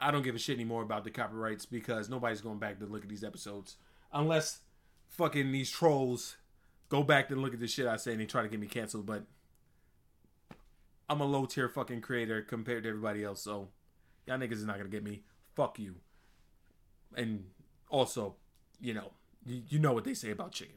I 0.00 0.10
don't 0.10 0.22
give 0.22 0.34
a 0.34 0.38
shit 0.38 0.56
anymore 0.56 0.82
about 0.82 1.04
the 1.04 1.10
copyrights 1.10 1.66
because 1.66 2.08
nobody's 2.08 2.40
going 2.40 2.58
back 2.58 2.78
to 2.80 2.86
look 2.86 3.02
at 3.02 3.08
these 3.08 3.24
episodes 3.24 3.76
unless 4.12 4.60
fucking 5.08 5.52
these 5.52 5.70
trolls 5.70 6.36
go 6.88 7.02
back 7.02 7.30
and 7.30 7.40
look 7.40 7.54
at 7.54 7.60
the 7.60 7.66
shit 7.66 7.86
I 7.86 7.96
say 7.96 8.12
and 8.12 8.20
they 8.20 8.26
try 8.26 8.42
to 8.42 8.48
get 8.48 8.60
me 8.60 8.66
canceled. 8.66 9.06
But 9.06 9.24
I'm 11.08 11.20
a 11.20 11.24
low 11.24 11.46
tier 11.46 11.68
fucking 11.68 12.02
creator 12.02 12.42
compared 12.42 12.82
to 12.82 12.90
everybody 12.90 13.24
else, 13.24 13.42
so 13.42 13.68
y'all 14.26 14.38
niggas 14.38 14.52
is 14.52 14.66
not 14.66 14.76
gonna 14.76 14.88
get 14.88 15.04
me. 15.04 15.22
Fuck 15.56 15.78
you. 15.78 15.96
And 17.16 17.46
also, 17.88 18.36
you 18.78 18.92
know, 18.92 19.12
you, 19.44 19.62
you 19.68 19.78
know 19.78 19.92
what 19.92 20.04
they 20.04 20.12
say 20.14 20.30
about 20.30 20.52
chicken. 20.52 20.76